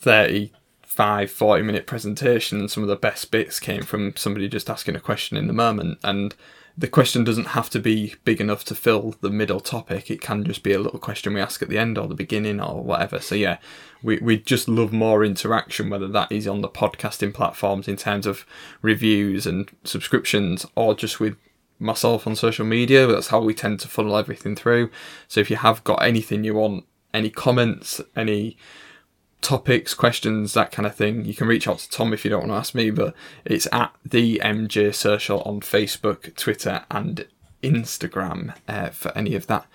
35, 0.00 1.30
40 1.30 1.62
minute 1.62 1.86
presentation, 1.86 2.58
and 2.58 2.68
some 2.68 2.82
of 2.82 2.88
the 2.88 2.96
best 2.96 3.30
bits 3.30 3.60
came 3.60 3.82
from 3.82 4.16
somebody 4.16 4.48
just 4.48 4.68
asking 4.68 4.96
a 4.96 5.00
question 5.00 5.36
in 5.36 5.46
the 5.46 5.52
moment. 5.52 5.98
And 6.02 6.34
the 6.80 6.88
question 6.88 7.24
doesn't 7.24 7.48
have 7.48 7.68
to 7.68 7.78
be 7.78 8.14
big 8.24 8.40
enough 8.40 8.64
to 8.64 8.74
fill 8.74 9.14
the 9.20 9.28
middle 9.28 9.60
topic, 9.60 10.10
it 10.10 10.22
can 10.22 10.44
just 10.44 10.62
be 10.62 10.72
a 10.72 10.78
little 10.78 10.98
question 10.98 11.34
we 11.34 11.40
ask 11.40 11.60
at 11.60 11.68
the 11.68 11.76
end 11.76 11.98
or 11.98 12.08
the 12.08 12.14
beginning 12.14 12.58
or 12.58 12.82
whatever. 12.82 13.20
So, 13.20 13.34
yeah, 13.34 13.58
we, 14.02 14.16
we 14.18 14.38
just 14.38 14.66
love 14.66 14.90
more 14.90 15.22
interaction, 15.22 15.90
whether 15.90 16.08
that 16.08 16.32
is 16.32 16.48
on 16.48 16.62
the 16.62 16.70
podcasting 16.70 17.34
platforms 17.34 17.86
in 17.86 17.96
terms 17.96 18.24
of 18.24 18.46
reviews 18.80 19.46
and 19.46 19.70
subscriptions 19.84 20.64
or 20.74 20.94
just 20.94 21.20
with 21.20 21.36
myself 21.78 22.26
on 22.26 22.34
social 22.34 22.64
media. 22.64 23.06
That's 23.06 23.28
how 23.28 23.42
we 23.42 23.52
tend 23.52 23.80
to 23.80 23.88
funnel 23.88 24.16
everything 24.16 24.56
through. 24.56 24.90
So 25.28 25.40
if 25.40 25.50
you 25.50 25.56
have 25.56 25.84
got 25.84 26.02
anything 26.02 26.44
you 26.44 26.54
want, 26.54 26.86
any 27.12 27.28
comments, 27.28 28.00
any 28.16 28.56
topics, 29.40 29.94
questions, 29.94 30.54
that 30.54 30.72
kind 30.72 30.86
of 30.86 30.94
thing, 30.94 31.24
you 31.24 31.34
can 31.34 31.46
reach 31.46 31.66
out 31.66 31.78
to 31.78 31.90
Tom 31.90 32.12
if 32.12 32.24
you 32.24 32.30
don't 32.30 32.40
want 32.40 32.52
to 32.52 32.56
ask 32.56 32.74
me, 32.74 32.90
but 32.90 33.14
it's 33.44 33.66
at 33.72 33.92
the 34.04 34.40
MJ 34.44 34.94
Social 34.94 35.42
on 35.42 35.60
Facebook, 35.60 36.34
Twitter, 36.36 36.84
and 36.90 37.26
Instagram 37.62 38.54
uh, 38.68 38.90
for 38.90 39.16
any 39.16 39.34
of 39.34 39.46
that 39.46 39.66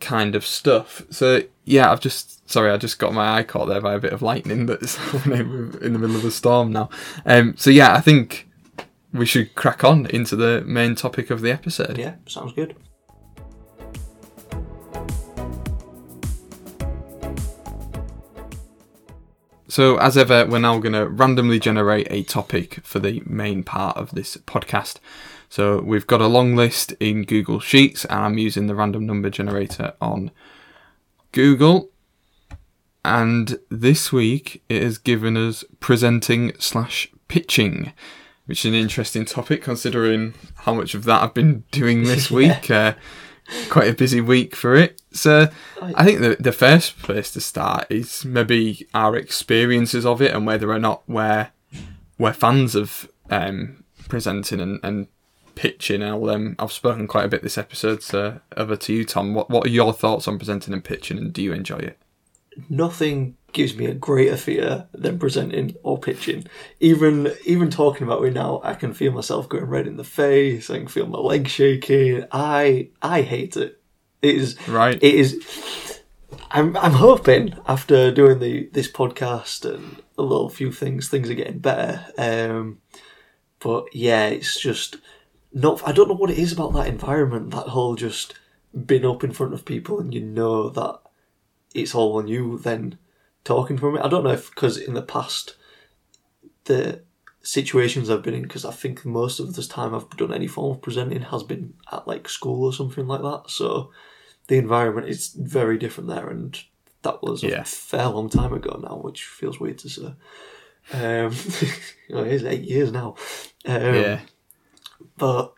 kind 0.00 0.34
of 0.34 0.44
stuff. 0.44 1.02
So 1.10 1.42
yeah, 1.64 1.90
I've 1.90 2.00
just 2.00 2.48
sorry, 2.50 2.70
I 2.70 2.76
just 2.76 2.98
got 2.98 3.14
my 3.14 3.38
eye 3.38 3.44
caught 3.44 3.66
there 3.66 3.80
by 3.80 3.94
a 3.94 4.00
bit 4.00 4.12
of 4.12 4.20
lightning 4.20 4.66
that's 4.66 4.98
in 5.24 5.92
the 5.92 5.98
middle 5.98 6.16
of 6.16 6.24
a 6.24 6.30
storm 6.30 6.72
now. 6.72 6.90
Um, 7.24 7.54
so 7.56 7.70
yeah, 7.70 7.94
I 7.94 8.00
think 8.00 8.48
we 9.12 9.26
should 9.26 9.54
crack 9.54 9.84
on 9.84 10.06
into 10.06 10.36
the 10.36 10.62
main 10.66 10.94
topic 10.94 11.30
of 11.30 11.40
the 11.40 11.50
episode. 11.50 11.98
Yeah, 11.98 12.14
sounds 12.26 12.52
good. 12.52 12.76
So, 19.72 19.96
as 19.96 20.18
ever, 20.18 20.44
we're 20.44 20.58
now 20.58 20.78
going 20.80 20.92
to 20.92 21.08
randomly 21.08 21.58
generate 21.58 22.06
a 22.10 22.24
topic 22.24 22.80
for 22.84 22.98
the 22.98 23.22
main 23.24 23.62
part 23.62 23.96
of 23.96 24.10
this 24.10 24.36
podcast. 24.36 24.98
So, 25.48 25.80
we've 25.80 26.06
got 26.06 26.20
a 26.20 26.26
long 26.26 26.54
list 26.54 26.92
in 27.00 27.22
Google 27.22 27.58
Sheets, 27.58 28.04
and 28.04 28.20
I'm 28.20 28.36
using 28.36 28.66
the 28.66 28.74
random 28.74 29.06
number 29.06 29.30
generator 29.30 29.94
on 29.98 30.30
Google. 31.32 31.88
And 33.02 33.58
this 33.70 34.12
week, 34.12 34.62
it 34.68 34.82
has 34.82 34.98
given 34.98 35.38
us 35.38 35.64
presenting 35.80 36.52
slash 36.58 37.10
pitching, 37.28 37.94
which 38.44 38.66
is 38.66 38.74
an 38.74 38.78
interesting 38.78 39.24
topic 39.24 39.62
considering 39.62 40.34
how 40.54 40.74
much 40.74 40.94
of 40.94 41.04
that 41.04 41.22
I've 41.22 41.32
been 41.32 41.64
doing 41.70 42.02
this 42.02 42.30
week. 42.30 42.70
Uh, 42.70 42.92
quite 43.68 43.88
a 43.88 43.94
busy 43.94 44.20
week 44.20 44.54
for 44.54 44.74
it. 44.74 45.00
So 45.12 45.48
I 45.80 46.04
think 46.04 46.20
the 46.20 46.36
the 46.38 46.52
first 46.52 46.98
place 46.98 47.30
to 47.32 47.40
start 47.40 47.86
is 47.90 48.24
maybe 48.24 48.86
our 48.94 49.16
experiences 49.16 50.06
of 50.06 50.22
it 50.22 50.34
and 50.34 50.46
whether 50.46 50.70
or 50.70 50.78
not 50.78 51.02
we're 51.08 51.50
we're 52.18 52.32
fans 52.32 52.74
of 52.74 53.08
um, 53.30 53.84
presenting 54.08 54.60
and, 54.60 54.80
and 54.82 55.08
pitching. 55.54 56.02
I'll, 56.02 56.30
um, 56.30 56.56
I've 56.58 56.72
spoken 56.72 57.06
quite 57.06 57.24
a 57.24 57.28
bit 57.28 57.42
this 57.42 57.58
episode, 57.58 58.02
so 58.02 58.40
over 58.56 58.76
to 58.76 58.92
you, 58.92 59.04
Tom. 59.04 59.34
What 59.34 59.50
what 59.50 59.66
are 59.66 59.70
your 59.70 59.92
thoughts 59.92 60.28
on 60.28 60.38
presenting 60.38 60.72
and 60.72 60.84
pitching, 60.84 61.18
and 61.18 61.32
do 61.32 61.42
you 61.42 61.52
enjoy 61.52 61.78
it? 61.78 61.98
Nothing 62.68 63.36
gives 63.52 63.76
me 63.76 63.86
a 63.86 63.94
greater 63.94 64.36
fear 64.36 64.86
than 64.92 65.18
presenting 65.18 65.76
or 65.82 65.98
pitching. 65.98 66.46
Even 66.80 67.32
even 67.44 67.70
talking 67.70 68.06
about 68.06 68.24
it 68.24 68.34
now, 68.34 68.60
I 68.64 68.74
can 68.74 68.94
feel 68.94 69.12
myself 69.12 69.48
going 69.48 69.64
red 69.64 69.86
in 69.86 69.96
the 69.96 70.04
face. 70.04 70.70
I 70.70 70.78
can 70.78 70.88
feel 70.88 71.06
my 71.06 71.18
legs 71.18 71.50
shaking. 71.50 72.24
I 72.32 72.90
I 73.00 73.22
hate 73.22 73.56
it. 73.56 73.80
It 74.22 74.36
is 74.36 74.68
right. 74.68 74.96
It 75.02 75.14
is. 75.14 76.00
I'm 76.50 76.76
I'm 76.76 76.92
hoping 76.92 77.54
after 77.66 78.12
doing 78.12 78.38
the 78.38 78.68
this 78.72 78.90
podcast 78.90 79.68
and 79.72 80.02
a 80.18 80.22
little 80.22 80.48
few 80.48 80.72
things, 80.72 81.08
things 81.08 81.30
are 81.30 81.34
getting 81.34 81.58
better. 81.58 82.06
Um, 82.18 82.78
but 83.58 83.94
yeah, 83.94 84.26
it's 84.26 84.60
just 84.60 84.96
not. 85.52 85.86
I 85.86 85.92
don't 85.92 86.08
know 86.08 86.14
what 86.14 86.30
it 86.30 86.38
is 86.38 86.52
about 86.52 86.72
that 86.74 86.86
environment. 86.86 87.50
That 87.50 87.68
whole 87.68 87.96
just 87.96 88.34
being 88.86 89.04
up 89.04 89.22
in 89.22 89.32
front 89.32 89.52
of 89.52 89.64
people 89.64 90.00
and 90.00 90.14
you 90.14 90.20
know 90.20 90.70
that 90.70 91.00
it's 91.74 91.94
all 91.94 92.16
on 92.16 92.28
you. 92.28 92.58
Then 92.58 92.98
talking 93.44 93.76
from 93.76 93.96
it. 93.96 94.04
I 94.04 94.08
don't 94.08 94.24
know 94.24 94.32
if 94.32 94.50
because 94.50 94.76
in 94.76 94.94
the 94.94 95.02
past 95.02 95.56
the 96.64 97.02
situations 97.42 98.08
I've 98.08 98.22
been 98.22 98.34
in, 98.34 98.42
because 98.42 98.64
I 98.64 98.70
think 98.72 99.04
most 99.04 99.40
of 99.40 99.54
this 99.54 99.66
time 99.66 99.94
I've 99.94 100.08
done 100.10 100.32
any 100.32 100.46
form 100.46 100.72
of 100.76 100.82
presenting 100.82 101.22
has 101.22 101.42
been 101.42 101.74
at 101.90 102.06
like 102.06 102.28
school 102.28 102.64
or 102.64 102.72
something 102.72 103.06
like 103.06 103.22
that. 103.22 103.44
So 103.48 103.90
the 104.46 104.58
environment 104.58 105.08
is 105.08 105.28
very 105.28 105.78
different 105.78 106.08
there, 106.08 106.28
and 106.28 106.58
that 107.02 107.22
was 107.22 107.42
Yeah. 107.42 107.62
a 107.62 107.64
fair 107.64 108.08
long 108.08 108.28
time 108.28 108.52
ago 108.52 108.78
now, 108.82 108.96
which 108.96 109.24
feels 109.24 109.58
weird 109.58 109.78
to 109.78 109.88
say. 109.88 110.14
Um, 110.92 111.32
it 112.08 112.26
is 112.26 112.44
eight 112.44 112.62
years 112.62 112.92
now. 112.92 113.16
Um, 113.66 113.94
yeah, 113.94 114.20
but 115.16 115.54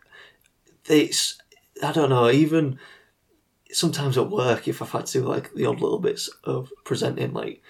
it's 0.87 1.37
I 1.83 1.91
don't 1.91 2.09
know. 2.09 2.29
Even 2.29 2.79
sometimes 3.75 4.17
at 4.17 4.29
work, 4.29 4.67
if 4.67 4.81
I've 4.81 4.91
had 4.91 5.05
to 5.07 5.21
like 5.27 5.53
the 5.53 5.65
odd 5.65 5.81
little 5.81 5.99
bits 5.99 6.29
of 6.45 6.71
presenting, 6.85 7.33
like 7.33 7.61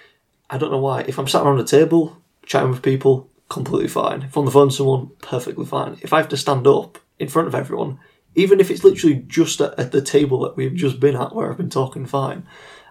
I 0.49 0.57
don't 0.57 0.71
know 0.71 0.79
why. 0.79 1.01
If 1.01 1.17
I'm 1.17 1.27
sat 1.27 1.43
around 1.43 1.59
a 1.59 1.63
table 1.63 2.21
chatting 2.45 2.69
with 2.69 2.83
people, 2.83 3.29
completely 3.49 3.87
fine. 3.87 4.21
If 4.21 4.35
I'm 4.35 4.41
on 4.41 4.45
the 4.45 4.51
phone 4.51 4.69
to 4.69 4.75
someone, 4.75 5.11
perfectly 5.21 5.65
fine. 5.65 5.97
If 6.01 6.13
I 6.13 6.17
have 6.17 6.29
to 6.29 6.37
stand 6.37 6.67
up 6.67 6.99
in 7.17 7.27
front 7.27 7.47
of 7.47 7.55
everyone, 7.55 7.99
even 8.35 8.59
if 8.59 8.69
it's 8.69 8.83
literally 8.83 9.23
just 9.27 9.59
at, 9.61 9.77
at 9.79 9.91
the 9.91 10.01
table 10.01 10.39
that 10.41 10.55
we've 10.55 10.75
just 10.75 10.99
been 10.99 11.15
at 11.15 11.33
where 11.33 11.49
I've 11.49 11.57
been 11.57 11.69
talking 11.69 12.05
fine, 12.05 12.45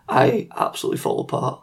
I 0.09 0.49
absolutely 0.57 0.99
fall 0.99 1.21
apart. 1.21 1.63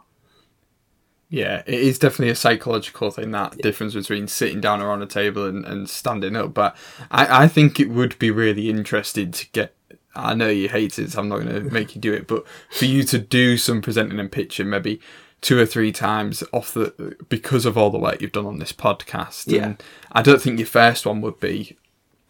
yeah. 1.28 1.62
It 1.66 1.80
is 1.80 1.98
definitely 1.98 2.30
a 2.30 2.36
psychological 2.36 3.10
thing 3.10 3.30
that 3.32 3.58
difference 3.58 3.94
between 3.94 4.26
sitting 4.26 4.60
down 4.60 4.80
around 4.80 5.02
a 5.02 5.06
table 5.06 5.46
and, 5.46 5.64
and 5.64 5.88
standing 5.88 6.36
up. 6.36 6.54
But 6.54 6.76
I, 7.10 7.44
I 7.44 7.48
think 7.48 7.78
it 7.78 7.90
would 7.90 8.18
be 8.18 8.30
really 8.30 8.70
interesting 8.70 9.32
to 9.32 9.48
get. 9.50 9.74
I 10.14 10.34
know 10.34 10.48
you 10.48 10.68
hate 10.68 10.98
it, 10.98 11.12
so 11.12 11.20
I'm 11.20 11.28
not 11.28 11.40
going 11.40 11.48
to 11.64 11.72
make 11.72 11.94
you 11.94 12.00
do 12.00 12.12
it. 12.12 12.26
But 12.26 12.44
for 12.70 12.84
you 12.84 13.02
to 13.04 13.18
do 13.18 13.56
some 13.56 13.82
presenting 13.82 14.20
and 14.20 14.30
pitching, 14.30 14.70
maybe 14.70 15.00
two 15.40 15.58
or 15.58 15.66
three 15.66 15.92
times 15.92 16.42
off 16.52 16.72
the 16.72 17.16
because 17.28 17.66
of 17.66 17.76
all 17.76 17.90
the 17.90 17.98
work 17.98 18.20
you've 18.20 18.32
done 18.32 18.46
on 18.46 18.58
this 18.58 18.72
podcast. 18.72 19.50
Yeah. 19.52 19.64
And 19.64 19.82
I 20.12 20.22
don't 20.22 20.40
think 20.40 20.58
your 20.58 20.66
first 20.66 21.04
one 21.04 21.20
would 21.20 21.40
be 21.40 21.76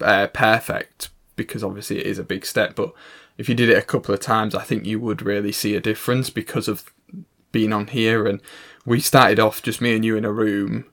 uh, 0.00 0.28
perfect 0.28 1.10
because 1.36 1.62
obviously 1.62 1.98
it 1.98 2.06
is 2.06 2.18
a 2.18 2.24
big 2.24 2.44
step. 2.44 2.74
But 2.74 2.92
if 3.38 3.48
you 3.48 3.54
did 3.54 3.70
it 3.70 3.78
a 3.78 3.82
couple 3.82 4.14
of 4.14 4.20
times, 4.20 4.54
I 4.54 4.62
think 4.62 4.86
you 4.86 4.98
would 5.00 5.22
really 5.22 5.52
see 5.52 5.76
a 5.76 5.80
difference 5.80 6.30
because 6.30 6.68
of 6.68 6.92
being 7.52 7.72
on 7.72 7.88
here. 7.88 8.26
And 8.26 8.40
we 8.84 9.00
started 9.00 9.38
off 9.38 9.62
just 9.62 9.80
me 9.80 9.94
and 9.94 10.04
you 10.04 10.16
in 10.16 10.24
a 10.24 10.32
room. 10.32 10.86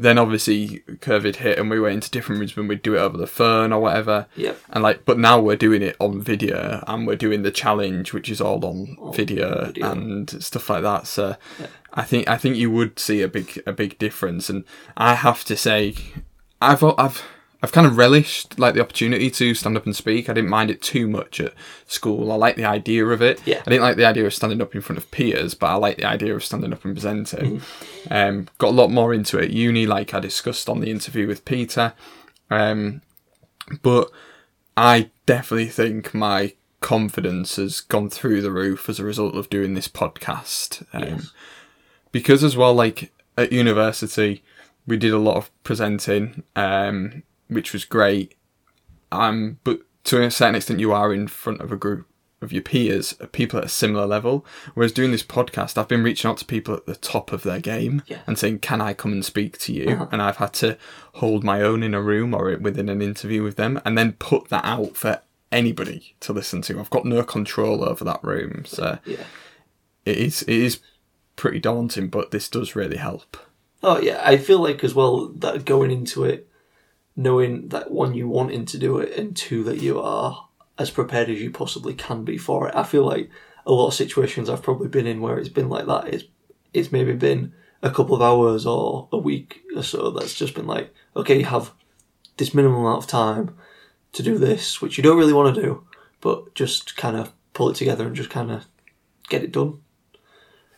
Then 0.00 0.16
obviously 0.16 0.82
COVID 0.88 1.36
hit 1.36 1.58
and 1.58 1.68
we 1.68 1.78
went 1.78 1.94
into 1.94 2.10
different 2.10 2.38
rooms 2.38 2.56
when 2.56 2.68
we'd 2.68 2.82
do 2.82 2.94
it 2.94 3.00
over 3.00 3.18
the 3.18 3.26
phone 3.26 3.70
or 3.72 3.80
whatever. 3.80 4.26
Yep. 4.36 4.58
And 4.70 4.82
like, 4.82 5.04
but 5.04 5.18
now 5.18 5.38
we're 5.38 5.56
doing 5.56 5.82
it 5.82 5.94
on 6.00 6.22
video 6.22 6.82
and 6.86 7.06
we're 7.06 7.16
doing 7.16 7.42
the 7.42 7.50
challenge, 7.50 8.14
which 8.14 8.30
is 8.30 8.40
all 8.40 8.64
on 8.64 8.96
video, 9.14 9.66
video. 9.66 9.90
and 9.90 10.42
stuff 10.42 10.70
like 10.70 10.82
that. 10.82 11.06
So 11.06 11.36
I 11.92 12.04
think 12.04 12.28
I 12.28 12.38
think 12.38 12.56
you 12.56 12.70
would 12.70 12.98
see 12.98 13.20
a 13.20 13.28
big 13.28 13.62
a 13.66 13.72
big 13.72 13.98
difference. 13.98 14.48
And 14.48 14.64
I 14.96 15.14
have 15.16 15.44
to 15.44 15.56
say, 15.56 15.94
I've 16.62 16.82
I've 16.82 17.22
I've 17.62 17.72
kind 17.72 17.86
of 17.86 17.96
relished 17.98 18.58
like 18.58 18.74
the 18.74 18.80
opportunity 18.80 19.30
to 19.30 19.54
stand 19.54 19.76
up 19.76 19.84
and 19.84 19.94
speak. 19.94 20.28
I 20.28 20.32
didn't 20.32 20.48
mind 20.48 20.70
it 20.70 20.80
too 20.80 21.06
much 21.06 21.40
at 21.40 21.52
school. 21.86 22.32
I 22.32 22.36
like 22.36 22.56
the 22.56 22.64
idea 22.64 23.04
of 23.06 23.20
it. 23.20 23.40
Yeah. 23.46 23.60
I 23.66 23.70
didn't 23.70 23.82
like 23.82 23.96
the 23.96 24.06
idea 24.06 24.24
of 24.24 24.32
standing 24.32 24.62
up 24.62 24.74
in 24.74 24.80
front 24.80 24.96
of 24.98 25.10
peers, 25.10 25.54
but 25.54 25.66
I 25.66 25.74
like 25.74 25.98
the 25.98 26.06
idea 26.06 26.34
of 26.34 26.42
standing 26.42 26.72
up 26.72 26.84
and 26.84 26.94
presenting. 26.94 27.60
Um, 28.10 28.48
got 28.58 28.68
a 28.68 28.70
lot 28.70 28.90
more 28.90 29.12
into 29.12 29.38
it 29.38 29.44
at 29.44 29.50
uni, 29.50 29.84
like 29.86 30.14
I 30.14 30.20
discussed 30.20 30.68
on 30.70 30.80
the 30.80 30.90
interview 30.90 31.26
with 31.26 31.44
Peter. 31.44 31.92
Um, 32.48 33.02
but 33.82 34.10
I 34.76 35.10
definitely 35.26 35.68
think 35.68 36.14
my 36.14 36.54
confidence 36.80 37.56
has 37.56 37.80
gone 37.82 38.08
through 38.08 38.40
the 38.40 38.50
roof 38.50 38.88
as 38.88 38.98
a 38.98 39.04
result 39.04 39.34
of 39.34 39.50
doing 39.50 39.74
this 39.74 39.88
podcast. 39.88 40.82
Um, 40.94 41.02
Yes. 41.02 41.32
Because 42.10 42.42
as 42.42 42.56
well, 42.56 42.74
like 42.74 43.12
at 43.36 43.52
university, 43.52 44.42
we 44.86 44.96
did 44.96 45.12
a 45.12 45.18
lot 45.18 45.36
of 45.36 45.50
presenting, 45.62 46.42
um, 46.56 47.22
which 47.50 47.72
was 47.72 47.84
great. 47.84 48.34
Um, 49.12 49.58
but 49.64 49.80
to 50.04 50.22
a 50.22 50.30
certain 50.30 50.54
extent, 50.54 50.80
you 50.80 50.92
are 50.92 51.12
in 51.12 51.28
front 51.28 51.60
of 51.60 51.70
a 51.72 51.76
group 51.76 52.06
of 52.42 52.52
your 52.52 52.62
peers, 52.62 53.14
uh, 53.20 53.26
people 53.26 53.58
at 53.58 53.66
a 53.66 53.68
similar 53.68 54.06
level. 54.06 54.46
Whereas 54.72 54.92
doing 54.92 55.10
this 55.10 55.22
podcast, 55.22 55.76
I've 55.76 55.88
been 55.88 56.02
reaching 56.02 56.30
out 56.30 56.38
to 56.38 56.44
people 56.46 56.72
at 56.74 56.86
the 56.86 56.94
top 56.96 57.32
of 57.32 57.42
their 57.42 57.60
game 57.60 58.02
Yeah. 58.06 58.20
and 58.26 58.38
saying, 58.38 58.60
"Can 58.60 58.80
I 58.80 58.94
come 58.94 59.12
and 59.12 59.22
speak 59.24 59.58
to 59.58 59.72
you?" 59.74 59.90
Uh-huh. 59.90 60.06
And 60.10 60.22
I've 60.22 60.38
had 60.38 60.54
to 60.54 60.78
hold 61.14 61.44
my 61.44 61.60
own 61.60 61.82
in 61.82 61.92
a 61.92 62.00
room 62.00 62.32
or 62.32 62.56
within 62.56 62.88
an 62.88 63.02
interview 63.02 63.42
with 63.42 63.56
them, 63.56 63.78
and 63.84 63.98
then 63.98 64.12
put 64.12 64.48
that 64.48 64.64
out 64.64 64.96
for 64.96 65.20
anybody 65.52 66.14
to 66.20 66.32
listen 66.32 66.62
to. 66.62 66.80
I've 66.80 66.88
got 66.88 67.04
no 67.04 67.22
control 67.24 67.84
over 67.84 68.04
that 68.04 68.24
room, 68.24 68.62
so 68.64 68.98
Yeah. 69.04 69.24
it 70.06 70.16
is 70.16 70.40
it 70.42 70.48
is 70.56 70.78
pretty 71.36 71.58
daunting. 71.58 72.08
But 72.08 72.30
this 72.30 72.48
does 72.48 72.74
really 72.74 72.96
help. 72.96 73.36
Oh 73.82 73.98
yeah, 74.00 74.22
I 74.24 74.38
feel 74.38 74.60
like 74.60 74.82
as 74.82 74.94
well 74.94 75.28
that 75.28 75.66
going 75.66 75.90
into 75.90 76.24
it, 76.24 76.48
knowing 77.20 77.68
that 77.68 77.90
one 77.90 78.14
you 78.14 78.28
wanting 78.28 78.64
to 78.66 78.78
do 78.78 78.98
it, 78.98 79.16
and 79.18 79.36
two 79.36 79.62
that 79.64 79.80
you 79.82 80.00
are 80.00 80.48
as 80.78 80.90
prepared 80.90 81.28
as 81.28 81.40
you 81.40 81.50
possibly 81.50 81.94
can 81.94 82.24
be 82.24 82.38
for 82.38 82.68
it. 82.68 82.74
I 82.74 82.82
feel 82.84 83.04
like 83.04 83.28
a 83.66 83.72
lot 83.72 83.88
of 83.88 83.94
situations 83.94 84.48
I've 84.48 84.62
probably 84.62 84.88
been 84.88 85.06
in 85.06 85.20
where 85.20 85.38
it's 85.38 85.48
been 85.50 85.68
like 85.68 85.86
that. 85.86 86.08
It's 86.14 86.24
it's 86.72 86.92
maybe 86.92 87.12
been 87.12 87.52
a 87.82 87.90
couple 87.90 88.14
of 88.14 88.22
hours 88.22 88.64
or 88.66 89.08
a 89.12 89.18
week 89.18 89.62
or 89.76 89.82
so 89.82 90.10
that's 90.10 90.34
just 90.34 90.54
been 90.54 90.66
like, 90.66 90.94
okay, 91.16 91.38
you 91.38 91.44
have 91.44 91.72
this 92.38 92.54
minimum 92.54 92.80
amount 92.80 93.02
of 93.04 93.10
time 93.10 93.54
to 94.12 94.22
do 94.22 94.38
this, 94.38 94.80
which 94.80 94.96
you 94.96 95.02
don't 95.04 95.18
really 95.18 95.32
want 95.32 95.54
to 95.54 95.62
do, 95.62 95.84
but 96.20 96.54
just 96.54 96.96
kind 96.96 97.16
of 97.16 97.32
pull 97.52 97.68
it 97.70 97.76
together 97.76 98.06
and 98.06 98.16
just 98.16 98.30
kind 98.30 98.50
of 98.50 98.66
get 99.28 99.42
it 99.44 99.52
done 99.52 99.80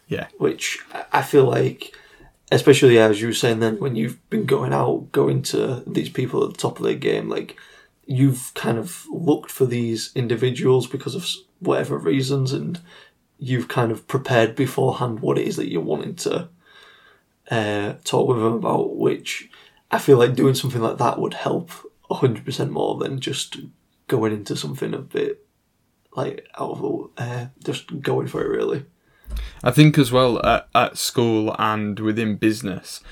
Yeah, 0.08 0.26
which 0.38 0.78
I- 0.92 1.04
I 1.12 1.22
feel 1.22 1.44
like, 1.44 1.94
especially 2.52 2.99
as 2.99 3.21
you 3.21 3.28
were 3.28 3.35
saying 3.35 3.61
then, 3.61 3.78
when 3.78 3.97
you've 3.97 4.28
been 4.30 4.44
going 4.44 4.73
out, 4.73 5.11
going 5.12 5.42
to 5.42 5.82
these 5.87 6.11
people 6.11 6.44
at 6.44 6.52
the 6.52 6.59
top 6.59 6.78
of 6.78 6.85
their 6.85 6.94
game, 6.94 7.28
like 7.28 7.56
you've 8.06 8.52
kind 8.54 8.78
of 8.78 9.06
looked 9.11 9.50
for 9.50 9.66
these 9.66 10.12
individuals 10.14 10.87
because 10.87 11.14
of 11.14 11.26
whatever 11.61 11.97
reasons, 11.97 12.52
and 12.52 12.80
you've 13.38 13.68
kind 13.68 13.90
of 13.90 14.06
prepared 14.06 14.54
beforehand 14.54 15.21
what 15.21 15.38
it 15.38 15.47
is 15.47 15.56
that 15.56 15.71
you're 15.71 15.80
wanting 15.80 16.14
to 16.14 16.49
uh, 17.50 17.94
talk 18.04 18.28
with 18.28 18.38
them 18.38 18.54
about, 18.54 18.97
which 18.97 19.50
I 19.90 19.99
feel 19.99 20.18
like 20.18 20.35
doing 20.35 20.54
something 20.54 20.82
like 20.82 20.99
that 20.99 21.18
would 21.18 21.35
help 21.35 21.71
100% 22.11 22.71
more 22.71 22.99
than 22.99 23.21
just 23.21 23.56
going 24.09 24.32
into 24.32 24.56
something 24.56 24.92
a 24.92 24.99
bit 24.99 25.47
like 26.14 26.47
out 26.59 26.73
of 26.73 26.82
the 26.82 27.23
uh, 27.23 27.47
just 27.64 28.00
going 28.02 28.26
for 28.26 28.42
it 28.42 28.49
really. 28.49 28.85
I 29.62 29.70
think 29.70 29.98
as 29.98 30.12
well 30.12 30.44
at, 30.44 30.68
at 30.74 30.98
school 30.98 31.54
and 31.58 31.98
within 32.00 32.36
business, 32.36 33.02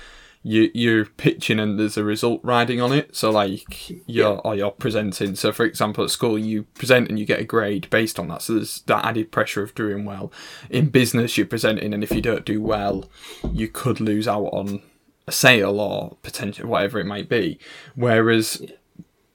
you 0.43 0.71
you're 0.73 1.05
pitching 1.05 1.61
and 1.61 1.79
there's 1.79 1.97
a 1.97 2.05
result 2.05 2.41
riding 2.43 2.81
on 2.81 2.93
it. 2.93 3.15
So 3.15 3.31
like 3.31 3.91
you're 4.09 4.41
or 4.45 4.55
you're 4.55 4.71
presenting. 4.71 5.35
So 5.37 5.53
for 5.53 5.65
example, 5.65 6.05
at 6.05 6.11
school 6.11 6.39
you 6.39 6.63
present 6.63 7.09
and 7.09 7.19
you 7.19 7.27
get 7.27 7.41
a 7.41 7.45
grade 7.45 7.89
based 7.91 8.19
on 8.19 8.29
that. 8.29 8.43
So 8.43 8.55
there's 8.55 8.83
that 8.83 9.05
added 9.05 9.33
pressure 9.33 9.63
of 9.63 9.75
doing 9.75 10.05
well. 10.05 10.33
In 10.71 10.89
business, 10.89 11.37
you're 11.37 11.47
presenting, 11.47 11.93
and 11.93 12.03
if 12.03 12.13
you 12.13 12.23
don't 12.23 12.45
do 12.45 12.63
well, 12.63 13.05
you 13.53 13.69
could 13.69 14.01
lose 14.01 14.27
out 14.27 14.47
on 14.47 14.83
a 15.27 15.33
sale 15.33 15.79
or 15.79 16.17
potential 16.23 16.69
whatever 16.69 16.99
it 16.99 17.07
might 17.07 17.29
be. 17.29 17.59
Whereas 17.95 18.63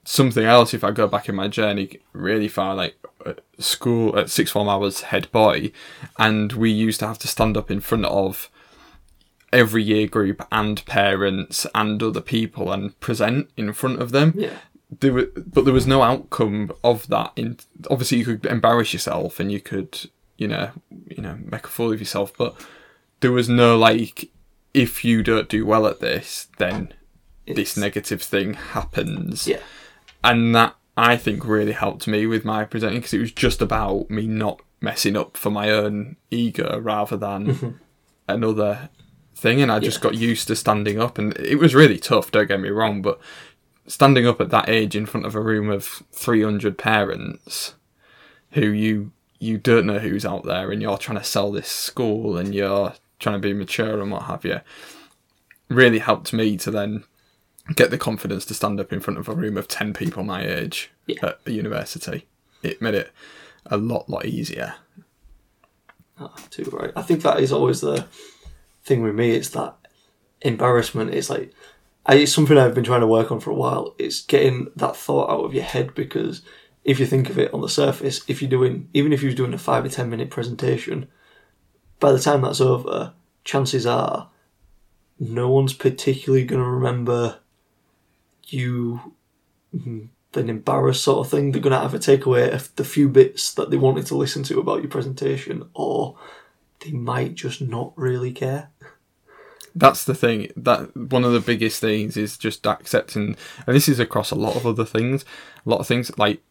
something 0.04 0.46
else, 0.46 0.74
if 0.74 0.84
I 0.84 0.92
go 0.92 1.08
back 1.08 1.30
in 1.30 1.36
my 1.36 1.48
journey 1.48 2.00
really 2.13 2.48
far, 2.48 2.75
like 2.75 2.96
at 3.25 3.41
school 3.58 4.17
at 4.17 4.29
six 4.29 4.51
form, 4.51 4.70
I 4.70 4.75
was 4.75 5.01
head 5.01 5.32
boy, 5.32 5.72
and 6.17 6.53
we 6.53 6.72
used 6.72 7.00
to 7.00 7.08
have 7.08 7.20
to 7.20 7.27
stand 7.27 7.58
up 7.58 7.70
in 7.72 7.79
front 7.79 8.05
of 8.05 8.50
every 9.53 9.84
year 9.84 10.08
group 10.08 10.46
and 10.51 10.86
parents 10.86 11.65
and 11.74 12.01
other 12.03 12.22
people 12.22 12.72
and 12.72 13.00
present 13.00 13.50
in 13.55 13.72
front 13.74 14.01
of 14.01 14.12
them. 14.12 14.34
Yeah. 14.36 14.58
There 15.00 15.13
were, 15.13 15.29
but 15.36 15.65
there 15.65 15.74
was 15.74 15.88
no 15.88 16.01
outcome 16.01 16.72
of 16.84 17.08
that. 17.08 17.32
In 17.36 17.58
obviously, 17.89 18.20
you 18.20 18.25
could 18.25 18.46
embarrass 18.46 18.94
yourself 18.94 19.39
and 19.39 19.51
you 19.51 19.60
could, 19.60 20.10
you 20.38 20.48
know, 20.48 20.72
you 21.10 21.22
know, 21.24 21.38
make 21.44 21.65
a 21.65 21.70
fool 21.70 21.91
of 21.94 22.00
yourself. 22.00 22.34
But 22.38 22.55
there 23.22 23.32
was 23.32 23.50
no 23.50 23.77
like, 23.77 24.29
if 24.74 25.03
you 25.05 25.24
don't 25.24 25.50
do 25.50 25.65
well 25.65 25.88
at 25.88 26.01
this, 26.01 26.48
then 26.58 26.94
It's- 27.46 27.55
this 27.55 27.77
negative 27.77 28.22
thing 28.22 28.53
happens 28.55 29.48
Yeah. 29.48 29.60
and 30.24 30.53
that 30.55 30.75
I 30.98 31.18
think 31.18 31.46
really 31.46 31.74
helped 31.74 32.08
me 32.08 32.25
with 32.25 32.46
my 32.46 32.64
presenting 32.66 33.00
because 33.00 33.14
it 33.14 33.20
was 33.20 33.32
just 33.32 33.62
about 33.62 34.10
me 34.10 34.28
not 34.28 34.62
messing 34.80 35.18
up 35.18 35.36
for 35.36 35.50
my 35.50 35.70
own 35.70 36.16
ego 36.32 36.80
rather 36.80 37.18
than 37.18 37.48
mm-hmm. 37.48 37.70
another 38.28 38.90
thing, 39.36 39.62
and 39.62 39.72
I 39.72 39.80
just 39.80 40.02
got 40.02 40.16
used 40.16 40.48
to 40.48 40.56
standing 40.56 41.00
up, 41.00 41.18
and 41.18 41.36
it 41.38 41.56
was 41.56 41.75
really 41.75 41.98
tough. 41.98 42.32
Don't 42.32 42.48
get 42.48 42.62
me 42.62 42.70
wrong, 42.70 43.02
but 43.02 43.20
standing 43.88 44.25
up 44.25 44.40
at 44.40 44.50
that 44.50 44.70
age 44.70 44.96
in 44.96 45.06
front 45.06 45.25
of 45.25 45.36
a 45.36 45.42
room 45.42 45.70
of 45.70 46.04
three 46.12 46.44
hundred 46.44 46.78
parents 46.78 47.75
who 48.52 48.68
you 48.68 49.12
you 49.38 49.58
don't 49.58 49.86
know 49.86 50.00
who's 50.00 50.25
out 50.25 50.46
there, 50.46 50.72
and 50.72 50.82
you're 50.82 50.98
trying 50.98 51.18
to 51.18 51.24
sell 51.24 51.52
this 51.52 51.68
school, 51.68 52.38
and 52.38 52.56
you're 52.56 52.94
trying 53.20 53.36
to 53.36 53.48
be 53.48 53.54
mature 53.54 54.02
and 54.02 54.12
what 54.12 54.24
have 54.24 54.46
you, 54.46 54.62
really 55.70 56.00
helped 56.00 56.32
me 56.32 56.56
to 56.58 56.72
then 56.72 57.04
get 57.74 57.90
the 57.90 57.98
confidence 57.98 58.46
to 58.46 58.54
stand 58.54 58.80
up 58.80 58.94
in 58.94 59.00
front 59.00 59.18
of 59.20 59.28
a 59.28 59.34
room 59.34 59.58
of 59.58 59.68
10 59.68 59.94
people 59.94 60.24
my 60.24 60.46
age 60.46 60.92
Yeah. 61.08 61.18
at 61.24 61.40
a 61.46 61.52
university. 61.52 62.26
It 62.62 62.82
made 62.82 62.94
it 62.96 63.12
a 63.66 63.78
lot, 63.78 64.10
lot 64.10 64.26
easier. 64.26 64.76
Ah, 66.20 66.34
too 66.50 66.64
right. 66.72 66.92
I 66.96 67.02
think 67.02 67.22
that 67.24 67.40
is 67.40 67.52
always 67.52 67.82
the 67.82 68.08
thing 68.84 69.02
with 69.02 69.16
me. 69.16 69.32
It's 69.32 69.50
that 69.50 69.76
embarrassment. 70.42 71.14
It's 71.14 71.30
like 71.30 71.52
I, 72.06 72.16
it's 72.16 72.32
something 72.32 72.58
I've 72.58 72.76
been 72.76 72.84
trying 72.84 73.02
to 73.02 73.08
work 73.08 73.32
on 73.32 73.40
for 73.40 73.50
a 73.50 73.56
while. 73.56 73.96
It's 73.98 74.22
getting 74.22 74.68
that 74.76 74.96
thought 74.96 75.30
out 75.30 75.44
of 75.44 75.54
your 75.54 75.64
head 75.64 75.94
because 75.96 76.42
if 76.84 77.00
you 77.00 77.06
think 77.06 77.30
of 77.30 77.40
it 77.40 77.54
on 77.54 77.62
the 77.62 77.68
surface, 77.70 78.22
if 78.28 78.42
you're 78.42 78.50
doing 78.50 78.88
even 78.94 79.12
if 79.12 79.24
you're 79.24 79.34
doing 79.34 79.54
a 79.54 79.58
five 79.58 79.84
or 79.84 79.90
ten 79.90 80.10
minute 80.10 80.30
presentation, 80.30 81.08
by 82.00 82.12
the 82.12 82.20
time 82.20 82.42
that's 82.42 82.62
over, 82.62 83.14
chances 83.44 83.86
are 83.86 84.30
no 85.20 85.50
one's 85.50 85.74
particularly 85.74 86.46
going 86.46 86.62
to 86.62 86.70
remember 86.70 87.40
you 88.48 89.14
mm, 89.75 90.10
been 90.31 90.50
embarrassed 90.50 91.03
sort 91.03 91.25
of 91.25 91.31
thing. 91.31 91.51
They're 91.51 91.62
going 91.62 91.72
to 91.72 91.79
have 91.79 91.94
a 91.94 92.00
takeaway 92.00 92.53
of 92.53 92.75
the 92.75 92.84
few 92.84 93.10
bits 93.10 93.53
that 93.53 93.72
they 93.72 93.77
wanted 93.77 94.05
to 94.08 94.18
listen 94.18 94.44
to 94.44 94.60
about 94.60 94.81
your 94.81 94.92
presentation, 94.92 95.70
or 95.74 96.18
they 96.81 96.92
might 96.92 97.34
just 97.34 97.62
not 97.62 97.94
really 97.96 98.31
care. 98.31 98.70
That's 99.74 100.05
the 100.05 100.16
thing. 100.16 100.51
That 100.55 100.96
one 100.96 101.24
of 101.24 101.34
the 101.34 101.40
biggest 101.40 101.81
things 101.81 102.16
is 102.16 102.38
just 102.38 102.66
accepting, 102.68 103.36
and 103.66 103.75
this 103.75 103.90
is 103.90 104.00
across 104.00 104.31
a 104.31 104.36
lot 104.36 104.55
of 104.55 104.66
other 104.66 104.86
things. 104.86 105.25
A 105.66 105.70
lot 105.70 105.79
of 105.79 105.88
things 105.88 106.16
like 106.18 106.42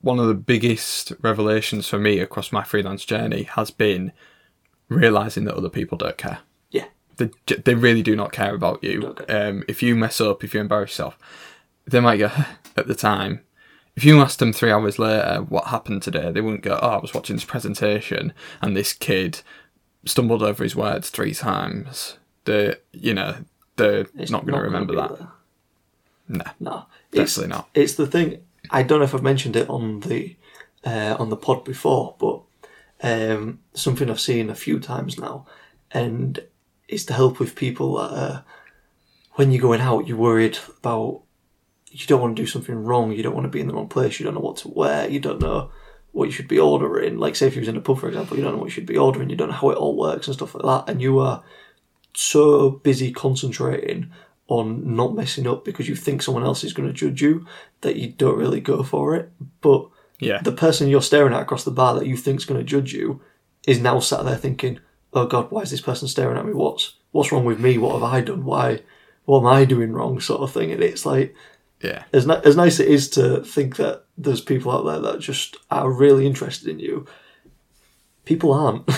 one 0.00 0.18
of 0.18 0.28
the 0.28 0.34
biggest 0.34 1.12
revelations 1.20 1.88
for 1.88 1.98
me 1.98 2.18
across 2.18 2.52
my 2.52 2.62
freelance 2.62 3.04
journey 3.04 3.44
has 3.44 3.70
been 3.70 4.12
realizing 4.88 5.44
that 5.44 5.54
other 5.54 5.68
people 5.68 5.98
don't 5.98 6.18
care. 6.18 6.40
They, 7.46 7.54
they 7.64 7.74
really 7.74 8.02
do 8.02 8.16
not 8.16 8.32
care 8.32 8.54
about 8.54 8.82
you. 8.82 9.00
Don't. 9.00 9.30
Um, 9.30 9.64
if 9.68 9.82
you 9.82 9.94
mess 9.94 10.20
up, 10.20 10.42
if 10.42 10.54
you 10.54 10.60
embarrass 10.60 10.90
yourself, 10.92 11.18
they 11.86 12.00
might 12.00 12.16
go 12.18 12.30
at 12.76 12.86
the 12.86 12.94
time. 12.94 13.40
If 13.96 14.04
you 14.04 14.20
asked 14.20 14.38
them 14.38 14.52
three 14.52 14.70
hours 14.70 14.98
later 14.98 15.44
what 15.48 15.66
happened 15.66 16.02
today, 16.02 16.30
they 16.32 16.40
wouldn't 16.40 16.62
go, 16.62 16.78
"Oh, 16.80 16.88
I 16.90 16.98
was 16.98 17.12
watching 17.14 17.36
this 17.36 17.44
presentation 17.44 18.32
and 18.62 18.76
this 18.76 18.92
kid 18.92 19.40
stumbled 20.06 20.42
over 20.42 20.62
his 20.64 20.74
words 20.76 21.10
three 21.10 21.34
times." 21.34 22.16
They, 22.44 22.76
you 22.92 23.12
know, 23.14 23.36
they're 23.76 24.06
It's 24.16 24.30
not 24.30 24.46
going 24.46 24.56
to 24.58 24.64
remember 24.64 24.94
be 24.94 25.00
that. 25.00 25.18
there. 25.18 25.28
No, 26.28 26.44
No, 26.60 26.86
it's, 27.12 27.34
definitely 27.34 27.56
not. 27.56 27.68
it's 27.74 27.94
the 27.94 28.06
thing. 28.06 28.38
I 28.70 28.82
don't 28.82 29.00
know 29.00 29.04
if 29.04 29.14
I've 29.14 29.22
mentioned 29.22 29.56
it 29.56 29.68
on 29.68 30.00
the 30.00 30.36
uh, 30.84 31.16
on 31.18 31.28
the 31.28 31.36
pod 31.36 31.64
before, 31.64 32.14
but 32.18 32.40
um, 33.02 33.58
something 33.74 34.08
I've 34.08 34.20
seen 34.20 34.48
a 34.48 34.54
few 34.54 34.78
times 34.80 35.18
now, 35.18 35.44
and 35.90 36.40
it's 36.90 37.04
to 37.04 37.14
help 37.14 37.38
with 37.38 37.54
people 37.54 37.96
that 37.96 38.12
uh, 38.12 38.42
when 39.34 39.52
you're 39.52 39.62
going 39.62 39.80
out, 39.80 40.06
you're 40.06 40.16
worried 40.16 40.58
about 40.78 41.22
you 41.86 42.06
don't 42.06 42.20
want 42.20 42.36
to 42.36 42.42
do 42.42 42.46
something 42.46 42.74
wrong, 42.74 43.12
you 43.12 43.22
don't 43.22 43.34
want 43.34 43.44
to 43.44 43.50
be 43.50 43.60
in 43.60 43.68
the 43.68 43.74
wrong 43.74 43.88
place, 43.88 44.18
you 44.18 44.24
don't 44.24 44.34
know 44.34 44.40
what 44.40 44.58
to 44.58 44.68
wear, 44.68 45.08
you 45.08 45.20
don't 45.20 45.40
know 45.40 45.70
what 46.12 46.26
you 46.26 46.32
should 46.32 46.48
be 46.48 46.58
ordering. 46.58 47.18
Like, 47.18 47.36
say 47.36 47.46
if 47.46 47.54
you 47.54 47.60
was 47.60 47.68
in 47.68 47.76
a 47.76 47.80
pub, 47.80 47.98
for 47.98 48.08
example, 48.08 48.36
you 48.36 48.42
don't 48.42 48.52
know 48.52 48.58
what 48.58 48.66
you 48.66 48.72
should 48.72 48.86
be 48.86 48.98
ordering, 48.98 49.30
you 49.30 49.36
don't 49.36 49.48
know 49.48 49.54
how 49.54 49.70
it 49.70 49.78
all 49.78 49.96
works 49.96 50.26
and 50.26 50.34
stuff 50.34 50.54
like 50.54 50.64
that, 50.64 50.90
and 50.90 51.00
you 51.00 51.18
are 51.20 51.42
so 52.14 52.70
busy 52.70 53.12
concentrating 53.12 54.10
on 54.48 54.96
not 54.96 55.14
messing 55.14 55.46
up 55.46 55.64
because 55.64 55.88
you 55.88 55.94
think 55.94 56.22
someone 56.22 56.42
else 56.42 56.64
is 56.64 56.72
going 56.72 56.88
to 56.88 56.92
judge 56.92 57.22
you 57.22 57.46
that 57.82 57.96
you 57.96 58.08
don't 58.10 58.38
really 58.38 58.60
go 58.60 58.82
for 58.82 59.14
it. 59.14 59.30
But 59.60 59.88
Yeah, 60.18 60.42
the 60.42 60.52
person 60.52 60.88
you're 60.88 61.02
staring 61.02 61.32
at 61.32 61.42
across 61.42 61.64
the 61.64 61.70
bar 61.70 61.94
that 61.94 62.06
you 62.06 62.16
think's 62.16 62.44
going 62.44 62.58
to 62.58 62.66
judge 62.66 62.92
you 62.92 63.20
is 63.66 63.80
now 63.80 64.00
sat 64.00 64.24
there 64.24 64.36
thinking, 64.36 64.80
"Oh 65.12 65.26
God, 65.26 65.50
why 65.50 65.62
is 65.62 65.70
this 65.70 65.80
person 65.80 66.08
staring 66.08 66.38
at 66.38 66.46
me? 66.46 66.52
What's 66.52 66.94
what's 67.12 67.32
wrong 67.32 67.44
with 67.44 67.60
me? 67.60 67.78
What 67.78 67.94
have 67.94 68.02
I 68.02 68.20
done? 68.20 68.44
Why 68.44 68.80
what 69.24 69.40
am 69.40 69.46
I 69.46 69.64
doing 69.64 69.92
wrong?" 69.92 70.20
Sort 70.20 70.40
of 70.42 70.52
thing. 70.52 70.70
And 70.72 70.82
it's 70.82 71.04
like 71.06 71.34
yeah, 71.82 72.04
as 72.12 72.26
ni- 72.26 72.40
as 72.44 72.56
nice 72.56 72.78
it 72.80 72.88
is 72.88 73.08
to 73.10 73.42
think 73.42 73.76
that 73.76 74.04
there's 74.18 74.40
people 74.40 74.70
out 74.72 74.84
there 74.84 75.00
that 75.00 75.20
just 75.20 75.56
are 75.70 75.90
really 75.90 76.26
interested 76.26 76.68
in 76.68 76.78
you. 76.78 77.06
People 78.24 78.52
aren't. 78.52 78.88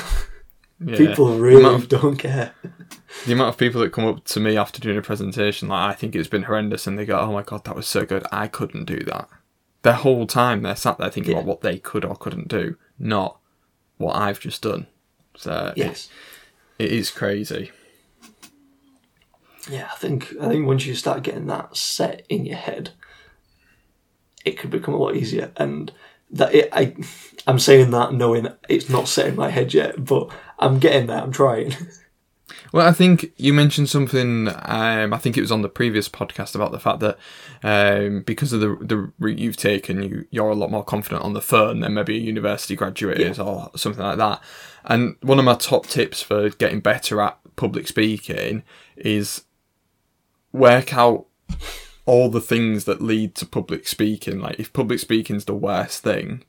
yeah. 0.85 0.97
people 0.97 1.39
really 1.39 1.65
of- 1.65 1.89
don't 1.89 2.17
care. 2.17 2.53
the 3.27 3.33
amount 3.33 3.51
of 3.51 3.57
people 3.59 3.81
that 3.81 3.93
come 3.93 4.05
up 4.05 4.25
to 4.25 4.41
me 4.41 4.57
after 4.57 4.81
doing 4.81 4.99
a 4.99 5.03
presentation, 5.03 5.69
like 5.69 5.91
I 5.91 5.95
think 5.95 6.15
it's 6.17 6.29
been 6.29 6.43
horrendous, 6.45 6.87
and 6.87 6.99
they 6.99 7.05
go, 7.07 7.19
"Oh 7.19 7.33
my 7.33 7.43
god, 7.43 7.65
that 7.65 7.77
was 7.77 7.87
so 7.87 8.05
good! 8.05 8.25
I 8.33 8.49
couldn't 8.49 8.85
do 8.87 8.99
that." 9.05 9.29
The 9.83 9.95
whole 9.97 10.27
time 10.27 10.63
they're 10.63 10.77
sat 10.77 10.99
there 10.99 11.11
thinking 11.11 11.33
Yeah. 11.33 11.39
about 11.39 11.49
what 11.49 11.61
they 11.63 11.79
could 11.79 12.05
or 12.05 12.15
couldn't 12.17 12.49
do, 12.49 12.77
not 12.99 13.39
what 13.97 14.15
I've 14.17 14.39
just 14.41 14.63
done. 14.63 14.87
So 15.37 15.73
Yes. 15.77 16.09
it, 16.79 16.87
it 16.87 16.93
is 16.93 17.11
crazy. 17.11 17.71
Yeah, 19.71 19.89
I 19.93 19.97
think 19.97 20.35
I 20.41 20.49
think 20.49 20.67
once 20.67 20.87
you 20.87 20.95
start 20.95 21.23
getting 21.23 21.47
that 21.47 21.77
set 21.77 22.25
in 22.29 22.45
your 22.45 22.57
head, 22.57 22.91
it 24.45 24.59
could 24.59 24.71
become 24.71 24.95
a 24.95 24.99
lot 24.99 25.15
easier. 25.17 25.53
And 25.57 25.93
that 26.31 26.55
it, 26.55 26.69
I, 26.73 26.97
I'm 27.47 27.59
saying 27.59 27.91
that 27.91 28.13
knowing 28.15 28.49
it's 28.69 28.89
not 28.89 29.07
set 29.09 29.27
in 29.29 29.37
my 29.37 29.51
head 29.51 29.73
yet, 29.73 30.05
but 30.05 30.31
I'm 30.59 30.79
getting 30.79 31.07
there. 31.07 31.19
I'm 31.21 31.33
trying. 31.33 31.77
Well, 32.73 32.89
I 32.89 32.93
think 32.93 33.33
you 33.37 33.53
mentioned 33.53 33.91
something. 33.91 34.49
Um, 34.49 35.13
I 35.13 35.19
think 35.19 35.37
it 35.37 35.43
was 35.43 35.53
on 35.53 35.61
the 35.61 35.69
previous 35.69 36.09
podcast 36.09 36.55
about 36.55 36.73
the 36.73 36.81
fact 36.81 37.01
that 37.01 37.19
um, 37.63 38.23
because 38.23 38.55
of 38.55 38.61
the 38.61 38.77
the 38.81 39.13
route 39.19 39.39
you've 39.39 39.59
taken, 39.59 40.03
you 40.03 40.27
you're 40.31 40.51
a 40.51 40.55
lot 40.55 40.71
more 40.71 40.83
confident 40.85 41.23
on 41.23 41.35
the 41.35 41.43
phone 41.43 41.81
than 41.81 41.95
maybe 41.95 42.17
a 42.17 42.21
university 42.21 42.75
graduate 42.75 43.21
is, 43.21 43.39
or 43.39 43.71
something 43.77 44.03
like 44.03 44.17
that. 44.17 44.41
And 44.85 45.17
one 45.21 45.39
of 45.39 45.45
my 45.45 45.55
top 45.55 45.87
tips 45.87 46.23
for 46.23 46.49
getting 46.49 46.81
better 46.81 47.21
at 47.21 47.39
public 47.57 47.87
speaking 47.87 48.63
is 48.97 49.45
work 50.53 50.95
out 50.95 51.27
all 52.07 52.31
the 52.31 52.41
things 52.41 52.85
that 52.85 53.03
lead 53.03 53.35
to 53.37 53.47
public 53.47 53.87
speaking. 53.87 54.41
Like 54.41 54.59
if 54.59 54.73
public 54.73 54.99
speaking's 54.99 55.45
the 55.45 55.55
worst 55.55 56.03
thing, 56.03 56.45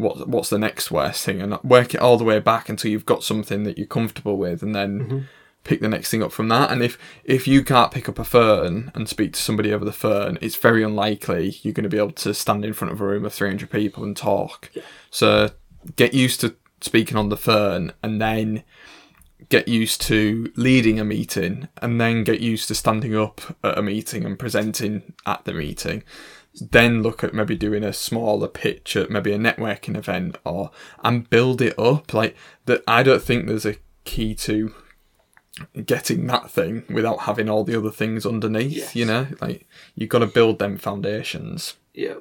what 0.00 0.28
what's 0.28 0.50
the 0.50 0.58
next 0.58 0.90
worst 0.90 1.24
thing, 1.24 1.40
and 1.40 1.62
work 1.62 1.94
it 1.94 2.00
all 2.00 2.16
the 2.16 2.24
way 2.24 2.38
back 2.40 2.68
until 2.68 2.90
you've 2.90 3.06
got 3.06 3.22
something 3.22 3.64
that 3.64 3.78
you're 3.78 3.86
comfortable 3.86 4.36
with, 4.36 4.62
and 4.62 4.74
then 4.74 5.00
mm-hmm. 5.00 5.18
pick 5.64 5.80
the 5.80 5.88
next 5.88 6.10
thing 6.10 6.22
up 6.22 6.32
from 6.32 6.48
that. 6.48 6.70
And 6.70 6.82
if 6.82 6.98
if 7.24 7.46
you 7.46 7.62
can't 7.62 7.92
pick 7.92 8.08
up 8.08 8.18
a 8.18 8.24
phone 8.24 8.90
and 8.94 9.08
speak 9.08 9.34
to 9.34 9.42
somebody 9.42 9.72
over 9.72 9.84
the 9.84 9.92
phone, 9.92 10.38
it's 10.40 10.56
very 10.56 10.82
unlikely 10.82 11.58
you're 11.62 11.74
going 11.74 11.84
to 11.84 11.90
be 11.90 11.98
able 11.98 12.12
to 12.12 12.34
stand 12.34 12.64
in 12.64 12.72
front 12.72 12.92
of 12.92 13.00
a 13.00 13.06
room 13.06 13.24
of 13.24 13.32
300 13.32 13.70
people 13.70 14.04
and 14.04 14.16
talk. 14.16 14.70
So 15.10 15.50
get 15.96 16.14
used 16.14 16.40
to 16.40 16.56
speaking 16.80 17.16
on 17.16 17.28
the 17.28 17.36
phone 17.36 17.92
and 18.02 18.20
then 18.20 18.64
get 19.48 19.68
used 19.68 20.00
to 20.02 20.52
leading 20.56 21.00
a 21.00 21.04
meeting 21.04 21.68
and 21.78 22.00
then 22.00 22.24
get 22.24 22.40
used 22.40 22.68
to 22.68 22.74
standing 22.74 23.16
up 23.16 23.40
at 23.64 23.78
a 23.78 23.82
meeting 23.82 24.24
and 24.24 24.38
presenting 24.38 25.14
at 25.26 25.44
the 25.44 25.52
meeting 25.52 26.02
then 26.60 27.02
look 27.02 27.24
at 27.24 27.34
maybe 27.34 27.56
doing 27.56 27.82
a 27.82 27.92
smaller 27.92 28.46
pitch 28.48 28.96
at 28.96 29.10
maybe 29.10 29.32
a 29.32 29.38
networking 29.38 29.96
event 29.96 30.36
or 30.44 30.70
and 31.02 31.28
build 31.30 31.60
it 31.62 31.78
up 31.78 32.12
like 32.14 32.36
that 32.66 32.82
i 32.86 33.02
don't 33.02 33.22
think 33.22 33.46
there's 33.46 33.66
a 33.66 33.76
key 34.04 34.34
to 34.34 34.72
getting 35.84 36.26
that 36.26 36.50
thing 36.50 36.84
without 36.88 37.20
having 37.20 37.48
all 37.48 37.64
the 37.64 37.76
other 37.76 37.90
things 37.90 38.24
underneath 38.24 38.72
Yes. 38.72 38.96
you 38.96 39.04
know 39.04 39.26
like 39.40 39.66
you've 39.94 40.08
got 40.10 40.20
to 40.20 40.26
build 40.26 40.58
them 40.58 40.78
foundations 40.78 41.74
Yeah. 41.94 42.14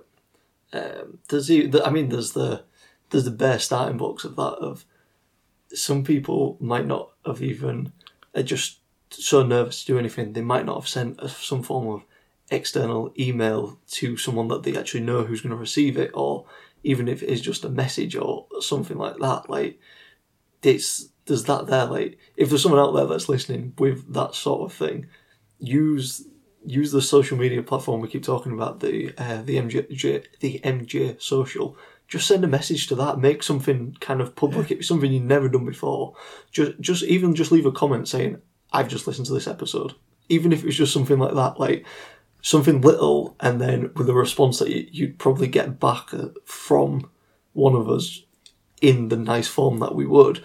Um, 0.73 1.19
there's 1.29 1.49
e- 1.49 1.65
the, 1.67 1.83
I 1.83 1.89
mean, 1.89 2.09
there's 2.09 2.33
the 2.33 2.63
there's 3.09 3.25
the 3.25 3.31
bare 3.31 3.57
starting 3.57 3.97
blocks 3.97 4.23
of 4.23 4.35
that. 4.35 4.53
Of 4.61 4.85
some 5.73 6.03
people 6.03 6.57
might 6.59 6.85
not 6.85 7.09
have 7.25 7.41
even 7.41 7.91
are 8.35 8.43
just 8.43 8.77
so 9.09 9.41
nervous 9.41 9.79
to 9.81 9.93
do 9.93 9.97
anything. 9.97 10.33
They 10.33 10.41
might 10.41 10.67
not 10.67 10.75
have 10.79 10.87
sent 10.87 11.19
some 11.31 11.63
form 11.63 11.87
of 11.87 12.03
external 12.51 13.13
email 13.17 13.79
to 13.87 14.17
someone 14.17 14.47
that 14.47 14.63
they 14.63 14.75
actually 14.77 15.01
know 15.01 15.23
who's 15.23 15.41
going 15.41 15.51
to 15.51 15.55
receive 15.55 15.97
it, 15.97 16.11
or 16.13 16.45
even 16.83 17.07
if 17.07 17.21
it 17.23 17.29
is 17.29 17.41
just 17.41 17.65
a 17.65 17.69
message 17.69 18.15
or 18.15 18.47
something 18.61 18.97
like 18.97 19.17
that. 19.17 19.49
Like 19.49 19.79
it's 20.63 21.09
there's 21.25 21.45
that 21.45 21.67
there. 21.67 21.85
Like 21.85 22.17
if 22.35 22.49
there's 22.49 22.63
someone 22.63 22.81
out 22.81 22.93
there 22.93 23.05
that's 23.05 23.29
listening 23.29 23.73
with 23.77 24.13
that 24.13 24.35
sort 24.35 24.69
of 24.69 24.75
thing, 24.75 25.07
use 25.59 26.25
use 26.65 26.91
the 26.91 27.01
social 27.01 27.37
media 27.37 27.63
platform 27.63 28.01
we 28.01 28.07
keep 28.07 28.23
talking 28.23 28.51
about 28.51 28.79
the 28.81 29.13
uh, 29.17 29.41
the 29.41 29.55
MJ 29.55 30.25
the 30.39 30.59
MJ 30.63 31.21
social. 31.21 31.77
Just 32.07 32.27
send 32.27 32.43
a 32.43 32.47
message 32.47 32.87
to 32.87 32.95
that. 32.95 33.19
Make 33.19 33.43
something 33.43 33.95
kind 33.99 34.19
of 34.19 34.35
public. 34.35 34.71
It's 34.71 34.87
something 34.87 35.11
you've 35.11 35.23
never 35.23 35.47
done 35.47 35.65
before. 35.65 36.15
Just 36.51 36.79
just 36.79 37.03
even 37.03 37.35
just 37.35 37.51
leave 37.51 37.67
a 37.67 37.71
comment 37.71 38.07
saying 38.07 38.41
I've 38.73 38.89
just 38.89 39.07
listened 39.07 39.27
to 39.27 39.33
this 39.33 39.47
episode. 39.47 39.93
Even 40.27 40.51
if 40.51 40.63
it's 40.63 40.75
just 40.75 40.93
something 40.93 41.19
like 41.19 41.35
that, 41.35 41.59
like 41.59 41.85
something 42.41 42.81
little, 42.81 43.35
and 43.39 43.59
then 43.59 43.91
with 43.95 44.09
a 44.09 44.13
response 44.13 44.59
that 44.59 44.69
you, 44.69 44.87
you'd 44.91 45.19
probably 45.19 45.47
get 45.47 45.79
back 45.79 46.13
uh, 46.13 46.29
from 46.45 47.09
one 47.53 47.75
of 47.75 47.89
us 47.89 48.23
in 48.81 49.09
the 49.09 49.17
nice 49.17 49.47
form 49.47 49.79
that 49.79 49.95
we 49.95 50.05
would. 50.05 50.43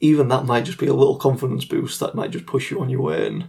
Even 0.00 0.28
that 0.28 0.44
might 0.44 0.64
just 0.64 0.78
be 0.78 0.86
a 0.86 0.94
little 0.94 1.16
confidence 1.16 1.64
boost 1.64 2.00
that 2.00 2.14
might 2.14 2.30
just 2.30 2.46
push 2.46 2.70
you 2.70 2.80
on 2.80 2.90
your 2.90 3.02
way. 3.02 3.26
And 3.26 3.48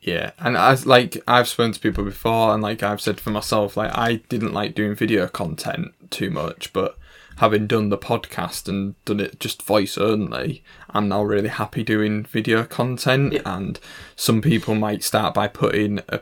Yeah, 0.00 0.32
and 0.38 0.56
as 0.56 0.86
like 0.86 1.22
I've 1.26 1.48
spoken 1.48 1.72
to 1.72 1.80
people 1.80 2.04
before, 2.04 2.52
and 2.52 2.62
like 2.62 2.82
I've 2.82 3.00
said 3.00 3.20
for 3.20 3.30
myself, 3.30 3.76
like 3.76 3.96
I 3.96 4.16
didn't 4.28 4.52
like 4.52 4.74
doing 4.74 4.94
video 4.94 5.26
content 5.28 5.92
too 6.10 6.30
much, 6.30 6.72
but 6.72 6.98
having 7.38 7.66
done 7.66 7.90
the 7.90 7.98
podcast 7.98 8.68
and 8.68 9.02
done 9.04 9.20
it 9.20 9.38
just 9.38 9.62
voice 9.62 9.98
only, 9.98 10.62
I'm 10.90 11.08
now 11.08 11.22
really 11.22 11.48
happy 11.48 11.82
doing 11.82 12.24
video 12.24 12.64
content. 12.64 13.34
Yeah. 13.34 13.42
And 13.44 13.78
some 14.14 14.40
people 14.40 14.74
might 14.74 15.04
start 15.04 15.34
by 15.34 15.48
putting 15.48 16.00
a, 16.08 16.20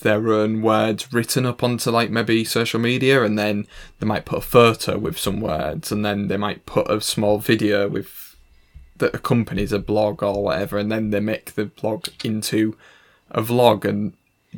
their 0.00 0.32
own 0.32 0.60
words 0.60 1.12
written 1.12 1.46
up 1.46 1.62
onto 1.62 1.90
like 1.90 2.10
maybe 2.10 2.44
social 2.44 2.80
media, 2.80 3.22
and 3.22 3.38
then 3.38 3.66
they 3.98 4.06
might 4.06 4.24
put 4.24 4.38
a 4.38 4.42
photo 4.42 4.98
with 4.98 5.18
some 5.18 5.40
words, 5.40 5.92
and 5.92 6.04
then 6.04 6.28
they 6.28 6.36
might 6.36 6.66
put 6.66 6.90
a 6.90 7.00
small 7.00 7.38
video 7.38 7.88
with 7.88 8.36
that 8.96 9.14
accompanies 9.14 9.72
a 9.72 9.78
blog 9.78 10.22
or 10.22 10.44
whatever, 10.44 10.78
and 10.78 10.90
then 10.90 11.10
they 11.10 11.20
make 11.20 11.54
the 11.54 11.66
blog 11.66 12.08
into 12.22 12.76
a 13.30 13.42
vlog 13.42 13.84
and 13.84 14.12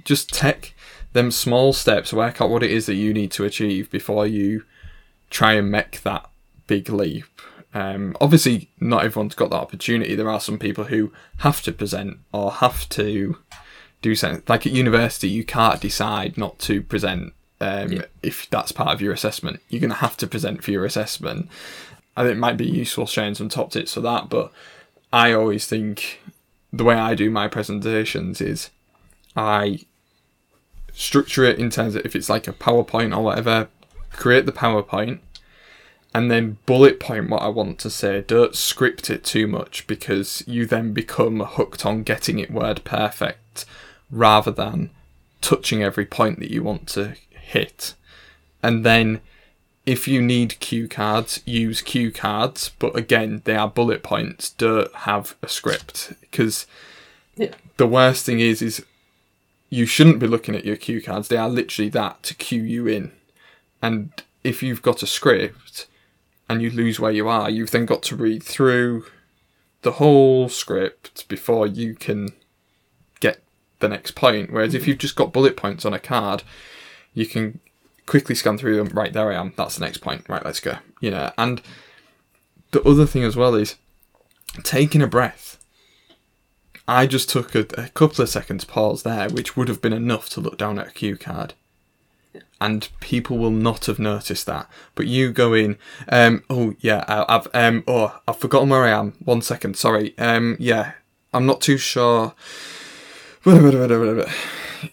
just 0.05 0.29
take 0.29 0.75
them 1.13 1.31
small 1.31 1.73
steps, 1.73 2.13
work 2.13 2.41
out 2.41 2.51
what 2.51 2.63
it 2.63 2.71
is 2.71 2.87
that 2.87 2.95
you 2.95 3.15
need 3.15 3.31
to 3.31 3.45
achieve 3.45 3.91
before 3.91 4.27
you 4.27 4.65
try 5.31 5.55
and 5.55 5.71
make 5.71 6.03
that 6.03 6.29
big 6.67 6.91
leap. 6.91 7.25
Um, 7.73 8.17
obviously, 8.21 8.71
not 8.81 9.05
everyone's 9.05 9.35
got 9.35 9.51
that 9.51 9.57
opportunity. 9.57 10.15
There 10.15 10.31
are 10.31 10.41
some 10.41 10.59
people 10.59 10.85
who 10.85 11.13
have 11.39 11.63
to 11.63 11.73
present 11.73 12.19
or 12.33 12.51
have 12.51 12.89
to 12.91 13.39
do 14.03 14.15
something. 14.15 14.43
Like 14.49 14.67
at 14.67 14.73
university, 14.73 15.29
you 15.29 15.45
can't 15.45 15.81
decide 15.81 16.37
not 16.37 16.59
to 16.61 16.83
present 16.83 17.33
um, 17.61 17.93
Yeah. 17.93 18.03
if 18.23 18.49
that's 18.51 18.73
part 18.73 18.91
of 18.95 19.01
your 19.01 19.13
assessment. 19.13 19.61
You're 19.69 19.81
going 19.81 19.91
to 19.91 19.97
have 19.97 20.17
to 20.19 20.27
present 20.27 20.63
for 20.63 20.71
your 20.71 20.85
assessment. 20.85 21.49
And 22.17 22.29
it 22.29 22.37
might 22.37 22.57
be 22.57 22.67
useful 22.67 23.07
sharing 23.07 23.35
some 23.35 23.49
top 23.49 23.71
tips 23.73 23.95
for 23.95 24.01
that, 24.01 24.29
but 24.29 24.53
I 25.13 25.33
always 25.33 25.67
think 25.67 26.21
the 26.73 26.85
way 26.85 26.95
I 26.95 27.15
do 27.15 27.31
my 27.31 27.49
presentations 27.49 28.41
is 28.41 28.71
I 29.37 29.81
structure 30.93 31.45
it 31.45 31.59
in 31.59 31.71
terms 31.71 31.95
of 31.95 32.05
if 32.07 32.17
it's 32.17 32.29
like 32.31 32.49
a 32.49 32.53
PowerPoint 32.53 33.17
or 33.17 33.23
whatever, 33.23 33.69
create 34.13 34.47
the 34.47 34.53
PowerPoint 34.53 35.19
and 36.15 36.31
then 36.31 36.57
bullet 36.65 36.99
point 36.99 37.29
what 37.29 37.43
I 37.43 37.49
want 37.49 37.79
to 37.81 37.91
say. 37.91 38.23
Don't 38.27 38.55
script 38.55 39.11
it 39.11 39.23
too 39.25 39.47
much 39.47 39.87
because 39.87 40.43
you 40.47 40.65
then 40.65 40.93
become 40.95 41.41
hooked 41.41 41.85
on 41.85 42.03
getting 42.03 42.39
it 42.39 42.51
word 42.51 42.83
perfect 42.85 43.67
rather 44.11 44.51
than 44.51 44.91
touching 45.41 45.83
every 45.83 46.07
point 46.07 46.39
that 46.41 46.51
you 46.51 46.63
want 46.63 46.89
to 46.89 47.15
hit. 47.31 47.95
And 48.63 48.85
then 48.85 49.21
if 49.85 50.09
you 50.09 50.21
need 50.21 50.59
cue 50.59 50.89
cards, 50.89 51.41
use 51.47 51.81
cue 51.81 52.11
cards, 52.11 52.73
but 52.79 52.97
again, 52.97 53.43
they 53.45 53.55
are 53.55 53.69
bullet 53.69 54.03
points. 54.03 54.51
Don't 54.51 54.93
have 54.95 55.37
a 55.43 55.49
script 55.49 56.13
because 56.21 56.67
yeah, 57.37 57.55
the 57.77 57.87
worst 57.87 58.27
thing 58.27 58.41
is 58.41 58.61
is 58.63 58.85
you 59.71 59.87
shouldn't 59.87 60.19
be 60.19 60.27
looking 60.27 60.57
at 60.57 60.65
your 60.65 60.77
cue 60.77 61.03
cards. 61.03 61.29
They 61.29 61.37
are 61.37 61.49
literally 61.49 61.89
that 61.91 62.23
to 62.25 62.35
cue 62.35 62.63
you 62.63 62.87
in. 62.87 63.13
And 63.83 64.11
if 64.43 64.63
you've 64.63 64.83
got 64.83 65.03
a 65.03 65.07
script 65.07 65.87
and 66.49 66.63
you 66.63 66.71
lose 66.71 66.99
where 66.99 67.13
you 67.13 67.29
are, 67.29 67.51
you've 67.51 67.71
then 67.71 67.87
got 67.87 68.03
to 68.05 68.17
read 68.17 68.43
through 68.43 69.05
the 69.83 69.93
whole 69.93 70.49
script 70.49 71.29
before 71.29 71.67
you 71.67 71.95
can 71.95 72.31
the 73.81 73.89
next 73.89 74.13
point. 74.13 74.53
Whereas 74.53 74.75
if 74.75 74.87
you've 74.87 74.99
just 74.99 75.17
got 75.17 75.33
bullet 75.33 75.57
points 75.57 75.85
on 75.85 75.95
a 75.95 75.99
card, 75.99 76.43
you 77.15 77.27
can 77.27 77.61
quickly 78.07 78.35
scan 78.35 78.59
through 78.59 78.77
them. 78.77 78.89
Right, 78.89 79.13
there 79.13 79.31
I 79.31 79.37
am. 79.37 79.53
That's 79.57 79.77
the 79.77 79.85
next 79.85 79.99
point. 79.99 80.29
Right, 80.29 80.45
let's 80.45 80.61
go. 80.61 80.79
You 81.01 81.11
know, 81.11 81.33
and 81.37 81.61
the 82.71 82.83
other 82.83 83.07
thing 83.07 83.25
as 83.25 83.37
well 83.37 83.55
is 83.55 83.77
taking 84.63 85.03
a 85.03 85.07
breath. 85.07 85.59
I 86.89 87.07
just 87.07 87.29
took 87.29 87.55
a, 87.55 87.67
a 87.81 87.89
couple 87.89 88.23
of 88.23 88.29
seconds 88.29 88.65
pause 88.65 89.03
there, 89.03 89.29
which 89.29 89.57
would 89.57 89.69
have 89.69 89.83
been 89.83 89.93
enough 89.93 90.29
to 90.31 90.41
look 90.41 90.57
down 90.57 90.79
at 90.79 90.89
a 90.89 90.93
cue 90.93 91.17
card. 91.17 91.55
And 92.61 92.89
people 93.01 93.37
will 93.37 93.51
not 93.51 93.87
have 93.87 93.99
noticed 93.99 94.47
that. 94.47 94.69
But 94.95 95.07
you 95.07 95.31
go 95.33 95.53
in, 95.53 95.77
um, 96.09 96.43
oh 96.49 96.75
yeah, 96.81 97.05
I, 97.09 97.37
I've 97.37 97.49
um, 97.53 97.85
oh 97.87 98.19
I've 98.27 98.39
forgotten 98.39 98.71
where 98.71 98.85
I 98.85 98.91
am. 98.91 99.13
One 99.25 99.43
second, 99.43 99.77
sorry. 99.77 100.17
Um, 100.17 100.57
yeah, 100.59 100.93
I'm 101.35 101.45
not 101.45 101.61
too 101.61 101.77
sure. 101.77 102.35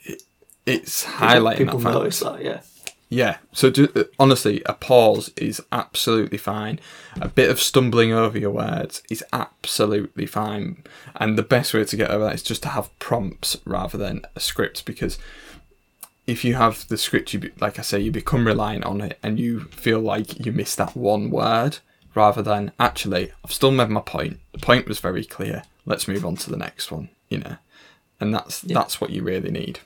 It- 0.05 0.23
It's 0.65 1.03
highlighting 1.05 1.57
people 1.57 1.79
that 1.79 1.93
notice 1.93 2.19
that. 2.21 2.41
Yeah, 2.43 2.61
Yeah. 3.09 3.37
So 3.51 3.69
do, 3.69 3.89
uh, 3.95 4.03
honestly, 4.17 4.61
a 4.65 4.73
pause 4.73 5.29
is 5.35 5.61
absolutely 5.73 6.37
fine. 6.37 6.79
A 7.19 7.27
bit 7.27 7.49
of 7.49 7.59
stumbling 7.59 8.13
over 8.13 8.37
your 8.39 8.51
words 8.51 9.03
is 9.09 9.23
absolutely 9.33 10.25
fine. 10.25 10.83
And 11.17 11.37
the 11.37 11.43
best 11.43 11.73
way 11.73 11.83
to 11.83 11.97
get 11.97 12.09
over 12.09 12.23
that 12.25 12.35
is 12.35 12.43
just 12.43 12.63
to 12.63 12.69
have 12.69 12.97
prompts 12.99 13.57
rather 13.65 13.97
than 13.97 14.21
a 14.35 14.39
script 14.39 14.85
because 14.85 15.17
if 16.25 16.45
you 16.45 16.55
have 16.55 16.87
the 16.87 16.97
script, 16.97 17.33
you 17.33 17.39
be, 17.39 17.51
like 17.59 17.77
I 17.77 17.81
say, 17.81 17.99
you 17.99 18.09
become 18.11 18.47
reliant 18.47 18.85
on 18.85 19.01
it 19.01 19.19
and 19.21 19.37
you 19.37 19.65
feel 19.71 19.99
like 19.99 20.45
you 20.45 20.53
missed 20.53 20.77
that 20.77 20.95
one 20.95 21.29
word 21.29 21.79
rather 22.15 22.41
than 22.41 22.71
actually, 22.79 23.33
I've 23.43 23.51
still 23.51 23.71
made 23.71 23.89
my 23.89 23.99
point. 23.99 24.39
The 24.53 24.59
point 24.59 24.87
was 24.87 24.99
very 24.99 25.25
clear. 25.25 25.63
Let's 25.85 26.07
move 26.07 26.25
on 26.25 26.37
to 26.37 26.49
the 26.49 26.55
next 26.57 26.89
one. 26.91 27.09
You 27.27 27.39
know, 27.39 27.55
and 28.19 28.33
that's 28.33 28.63
Yeah. 28.63 28.75
that's 28.75 28.99
what 29.01 29.09
you 29.11 29.23
really 29.23 29.51
need. 29.51 29.79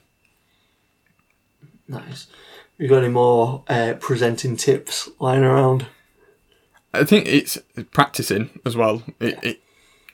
nice. 1.88 2.28
You 2.78 2.88
got 2.88 3.00
any 3.04 3.10
more 3.14 3.64
uh, 3.68 3.96
presenting 4.00 4.56
tips 4.56 5.10
lying 5.20 5.44
around? 5.44 5.88
I 6.94 7.04
think 7.06 7.26
it's 7.28 7.58
practicing 7.92 8.60
as 8.66 8.76
well. 8.76 9.04
It, 9.20 9.40
it 9.44 9.62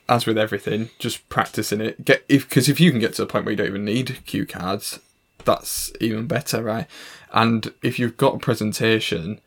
as 0.08 0.26
with 0.26 0.38
everything, 0.38 0.90
just 0.98 1.28
practicing 1.28 1.80
it. 1.80 2.04
Get 2.04 2.24
if 2.28 2.48
because 2.48 2.68
if 2.68 2.80
you 2.80 2.90
can 2.90 3.00
get 3.00 3.14
to 3.14 3.22
the 3.22 3.26
point 3.26 3.44
where 3.44 3.52
you 3.52 3.56
don't 3.56 3.66
even 3.68 3.84
need 3.84 4.18
cue 4.26 4.46
cards, 4.46 4.98
that's 5.44 5.92
even 6.00 6.26
better, 6.26 6.62
right? 6.62 6.86
And 7.32 7.72
if 7.82 7.98
you've 7.98 8.16
got 8.16 8.36
a 8.36 8.38
presentation, 8.38 9.40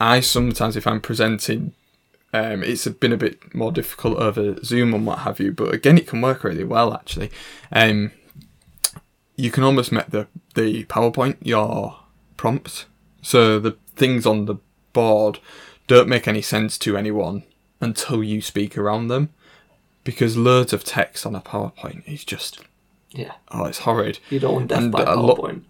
I 0.00 0.20
sometimes 0.20 0.76
if 0.76 0.86
I'm 0.86 1.00
presenting, 1.00 1.74
um, 2.32 2.62
it's 2.62 2.86
been 2.86 3.12
a 3.12 3.16
bit 3.16 3.54
more 3.54 3.72
difficult 3.72 4.18
over 4.18 4.62
Zoom 4.64 4.94
and 4.94 5.06
what 5.06 5.20
have 5.20 5.40
you. 5.40 5.52
But 5.52 5.74
again, 5.74 5.98
it 5.98 6.06
can 6.06 6.20
work 6.20 6.44
really 6.44 6.64
well 6.64 6.94
actually. 6.94 7.30
Um, 7.72 8.12
you 9.36 9.50
can 9.50 9.64
almost 9.64 9.90
make 9.92 10.08
the 10.10 10.26
the 10.54 10.84
PowerPoint 10.84 11.36
your 11.42 11.96
prompt. 12.36 12.86
So 13.22 13.58
the 13.58 13.76
things 13.96 14.26
on 14.26 14.46
the 14.46 14.56
board 14.92 15.38
don't 15.86 16.08
make 16.08 16.26
any 16.28 16.42
sense 16.42 16.78
to 16.78 16.96
anyone 16.96 17.42
until 17.80 18.22
you 18.22 18.40
speak 18.40 18.76
around 18.78 19.08
them. 19.08 19.30
Because 20.04 20.36
loads 20.36 20.72
of 20.72 20.82
text 20.84 21.26
on 21.26 21.34
a 21.34 21.40
PowerPoint 21.40 22.06
is 22.08 22.24
just 22.24 22.60
Yeah, 23.10 23.32
oh, 23.50 23.64
it's 23.66 23.80
horrid. 23.80 24.18
you 24.30 24.38
don't 24.38 24.54
want 24.54 24.68
death 24.68 24.78
And 24.78 24.92
by 24.92 25.04
PowerPoint. 25.04 25.62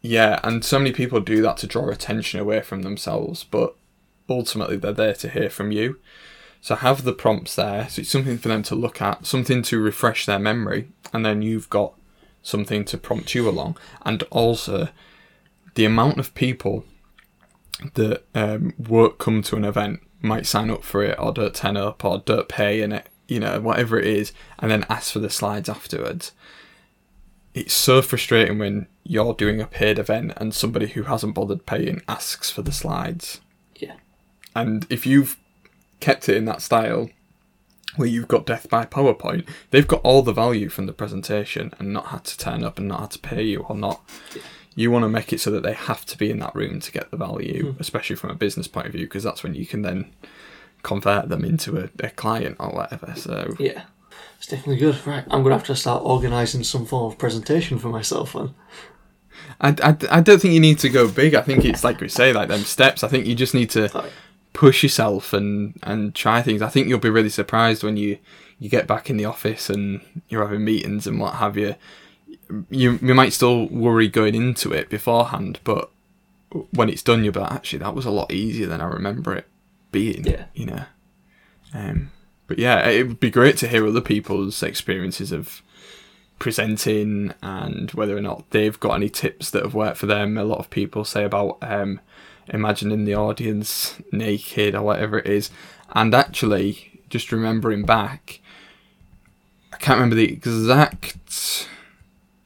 Yeah, 0.00 0.40
and 0.42 0.64
so 0.64 0.78
many 0.78 0.92
people 0.92 1.20
do 1.20 1.42
that 1.42 1.56
to 1.58 1.66
draw 1.66 1.88
attention 1.88 2.40
away 2.40 2.60
from 2.60 2.82
themselves, 2.82 3.44
but 3.44 3.76
ultimately 4.32 4.76
they're 4.76 4.92
there 4.92 5.14
to 5.14 5.28
hear 5.28 5.50
from 5.50 5.72
you. 5.72 5.98
So 6.60 6.76
have 6.76 7.02
the 7.02 7.12
prompts 7.12 7.56
there. 7.56 7.88
So 7.88 8.00
it's 8.02 8.10
something 8.10 8.38
for 8.38 8.48
them 8.48 8.62
to 8.64 8.74
look 8.74 9.02
at, 9.02 9.26
something 9.26 9.62
to 9.62 9.80
refresh 9.80 10.26
their 10.26 10.38
memory, 10.38 10.88
and 11.12 11.26
then 11.26 11.42
you've 11.42 11.68
got 11.70 11.94
something 12.42 12.84
to 12.86 12.98
prompt 12.98 13.34
you 13.34 13.48
along. 13.48 13.76
And 14.04 14.22
also, 14.24 14.88
the 15.74 15.84
amount 15.84 16.18
of 16.18 16.34
people 16.34 16.84
that 17.94 18.22
um, 18.34 18.74
won't 18.78 19.18
come 19.18 19.42
to 19.42 19.56
an 19.56 19.64
event 19.64 20.00
might 20.20 20.46
sign 20.46 20.70
up 20.70 20.84
for 20.84 21.02
it 21.02 21.18
or 21.18 21.32
don't 21.32 21.54
turn 21.54 21.76
up 21.76 22.04
or 22.04 22.18
don't 22.18 22.48
pay 22.48 22.80
and 22.80 22.92
it, 22.92 23.08
you 23.26 23.40
know 23.40 23.60
whatever 23.60 23.98
it 23.98 24.06
is, 24.06 24.32
and 24.58 24.70
then 24.70 24.86
ask 24.88 25.12
for 25.12 25.18
the 25.18 25.30
slides 25.30 25.68
afterwards. 25.68 26.32
It's 27.54 27.74
so 27.74 28.00
frustrating 28.02 28.58
when 28.58 28.86
you're 29.04 29.34
doing 29.34 29.60
a 29.60 29.66
paid 29.66 29.98
event 29.98 30.32
and 30.36 30.54
somebody 30.54 30.88
who 30.88 31.04
hasn't 31.04 31.34
bothered 31.34 31.66
paying 31.66 32.02
asks 32.08 32.50
for 32.50 32.62
the 32.62 32.72
slides. 32.72 33.40
And 34.54 34.86
if 34.90 35.06
you've 35.06 35.36
kept 36.00 36.28
it 36.28 36.36
in 36.36 36.44
that 36.46 36.62
style 36.62 37.10
where 37.96 38.08
you've 38.08 38.28
got 38.28 38.46
death 38.46 38.68
by 38.68 38.84
PowerPoint, 38.84 39.46
they've 39.70 39.86
got 39.86 40.00
all 40.02 40.22
the 40.22 40.32
value 40.32 40.68
from 40.68 40.86
the 40.86 40.92
presentation 40.92 41.72
and 41.78 41.92
not 41.92 42.06
had 42.06 42.24
to 42.24 42.38
turn 42.38 42.64
up 42.64 42.78
and 42.78 42.88
not 42.88 43.00
had 43.00 43.10
to 43.12 43.18
pay 43.18 43.42
you 43.42 43.60
or 43.68 43.76
not. 43.76 44.00
You 44.74 44.90
want 44.90 45.04
to 45.04 45.08
make 45.08 45.32
it 45.32 45.40
so 45.40 45.50
that 45.50 45.62
they 45.62 45.74
have 45.74 46.06
to 46.06 46.16
be 46.16 46.30
in 46.30 46.38
that 46.38 46.54
room 46.54 46.80
to 46.80 46.92
get 46.92 47.10
the 47.10 47.16
value, 47.18 47.72
hmm. 47.72 47.80
especially 47.80 48.16
from 48.16 48.30
a 48.30 48.34
business 48.34 48.68
point 48.68 48.86
of 48.86 48.92
view, 48.92 49.04
because 49.04 49.22
that's 49.22 49.42
when 49.42 49.54
you 49.54 49.66
can 49.66 49.82
then 49.82 50.10
convert 50.82 51.28
them 51.28 51.44
into 51.44 51.78
a, 51.78 51.90
a 52.04 52.10
client 52.10 52.56
or 52.58 52.70
whatever. 52.70 53.14
So 53.16 53.54
Yeah. 53.58 53.82
It's 54.38 54.48
definitely 54.48 54.78
good. 54.78 55.06
Right. 55.06 55.22
I'm 55.24 55.42
going 55.42 55.50
to 55.50 55.58
have 55.58 55.66
to 55.66 55.76
start 55.76 56.02
organising 56.04 56.64
some 56.64 56.84
form 56.84 57.12
of 57.12 57.16
presentation 57.18 57.78
for 57.78 57.88
myself 57.88 58.32
then. 58.32 58.54
I, 59.60 59.68
I, 59.82 59.96
I 60.10 60.20
don't 60.20 60.42
think 60.42 60.52
you 60.52 60.58
need 60.58 60.80
to 60.80 60.88
go 60.88 61.08
big. 61.08 61.34
I 61.36 61.42
think 61.42 61.64
it's 61.64 61.84
like 61.84 62.00
we 62.00 62.08
say, 62.08 62.32
like 62.32 62.48
them 62.48 62.62
steps. 62.62 63.04
I 63.04 63.08
think 63.08 63.26
you 63.26 63.36
just 63.36 63.54
need 63.54 63.70
to 63.70 63.88
Right. 63.94 64.10
Push 64.52 64.82
yourself 64.82 65.32
and 65.32 65.78
and 65.82 66.14
try 66.14 66.42
things. 66.42 66.62
I 66.62 66.68
think 66.68 66.88
you'll 66.88 66.98
be 66.98 67.10
really 67.10 67.28
surprised 67.28 67.82
when 67.82 67.96
you 67.96 68.18
you 68.58 68.68
get 68.68 68.86
back 68.86 69.10
in 69.10 69.16
the 69.16 69.24
office 69.24 69.68
and 69.68 70.00
you're 70.28 70.46
having 70.46 70.64
meetings 70.64 71.06
and 71.06 71.18
what 71.18 71.34
have 71.34 71.56
you. 71.56 71.74
You 72.70 72.98
you 73.02 73.14
might 73.14 73.32
still 73.32 73.66
worry 73.68 74.08
going 74.08 74.34
into 74.34 74.72
it 74.72 74.88
beforehand, 74.88 75.60
but 75.64 75.90
when 76.70 76.88
it's 76.88 77.02
done, 77.02 77.24
you'll 77.24 77.32
be 77.32 77.40
like, 77.40 77.52
actually, 77.52 77.78
that 77.78 77.94
was 77.94 78.04
a 78.04 78.10
lot 78.10 78.32
easier 78.32 78.66
than 78.66 78.80
I 78.80 78.86
remember 78.86 79.34
it 79.34 79.46
being. 79.90 80.24
Yeah. 80.24 80.44
You 80.54 80.66
know. 80.66 80.84
Um. 81.74 82.10
But 82.46 82.58
yeah, 82.58 82.86
it 82.88 83.08
would 83.08 83.20
be 83.20 83.30
great 83.30 83.56
to 83.58 83.68
hear 83.68 83.86
other 83.86 84.00
people's 84.02 84.62
experiences 84.62 85.32
of 85.32 85.62
presenting 86.42 87.32
and 87.40 87.92
whether 87.92 88.16
or 88.16 88.20
not 88.20 88.50
they've 88.50 88.80
got 88.80 88.96
any 88.96 89.08
tips 89.08 89.48
that 89.48 89.62
have 89.62 89.74
worked 89.74 89.96
for 89.96 90.06
them. 90.06 90.36
A 90.36 90.42
lot 90.42 90.58
of 90.58 90.70
people 90.70 91.04
say 91.04 91.22
about 91.22 91.56
um, 91.62 92.00
imagining 92.48 93.04
the 93.04 93.14
audience 93.14 93.94
naked 94.10 94.74
or 94.74 94.82
whatever 94.82 95.20
it 95.20 95.26
is. 95.26 95.52
And 95.92 96.12
actually, 96.12 97.00
just 97.08 97.30
remembering 97.30 97.84
back, 97.84 98.40
I 99.72 99.76
can't 99.76 99.98
remember 99.98 100.16
the 100.16 100.32
exact 100.32 101.68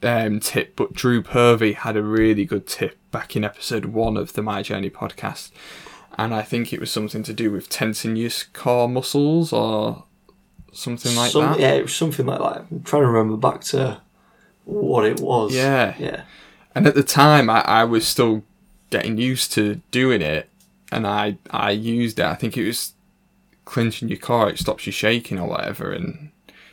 um, 0.02 0.40
tip, 0.40 0.76
but 0.76 0.92
Drew 0.92 1.22
Purvey 1.22 1.72
had 1.72 1.96
a 1.96 2.02
really 2.02 2.44
good 2.44 2.66
tip 2.66 2.98
back 3.10 3.34
in 3.34 3.44
episode 3.44 3.86
one 3.86 4.18
of 4.18 4.34
the 4.34 4.42
My 4.42 4.60
Journey 4.60 4.90
podcast. 4.90 5.52
And 6.18 6.34
I 6.34 6.42
think 6.42 6.70
it 6.70 6.80
was 6.80 6.90
something 6.90 7.22
to 7.22 7.32
do 7.32 7.50
with 7.50 7.70
tensing 7.70 8.16
your 8.16 8.30
core 8.52 8.90
muscles 8.90 9.54
or 9.54 10.04
something 10.76 11.14
like 11.16 11.30
Some- 11.32 11.44
that. 11.44 11.60
Yeah, 11.60 11.72
it 11.72 11.82
was 11.82 11.94
something 11.94 12.26
like 12.26 12.38
that. 12.38 12.66
I'm 12.70 12.82
trying 12.82 13.02
to 13.02 13.08
remember 13.08 13.36
back 13.36 13.62
to 13.64 14.00
what 14.64 15.04
it 15.04 15.20
was. 15.20 15.54
Yeah. 15.54 15.94
Yeah. 15.98 16.22
And 16.74 16.86
at 16.86 16.94
the 16.94 17.02
time, 17.02 17.48
I, 17.48 17.60
I 17.62 17.84
was 17.84 18.06
still 18.06 18.42
getting 18.90 19.16
used 19.18 19.52
to 19.54 19.80
doing 19.90 20.20
it, 20.22 20.48
and 20.92 21.06
I 21.06 21.38
I 21.50 21.70
used 21.70 22.18
it. 22.18 22.26
I 22.26 22.34
think 22.34 22.56
it 22.56 22.66
was 22.66 22.92
clinching 23.64 24.08
your 24.08 24.18
core. 24.18 24.50
It 24.50 24.58
stops 24.58 24.86
you 24.86 24.92
shaking 24.92 25.38
or 25.38 25.48
whatever, 25.48 25.90
and 25.92 26.30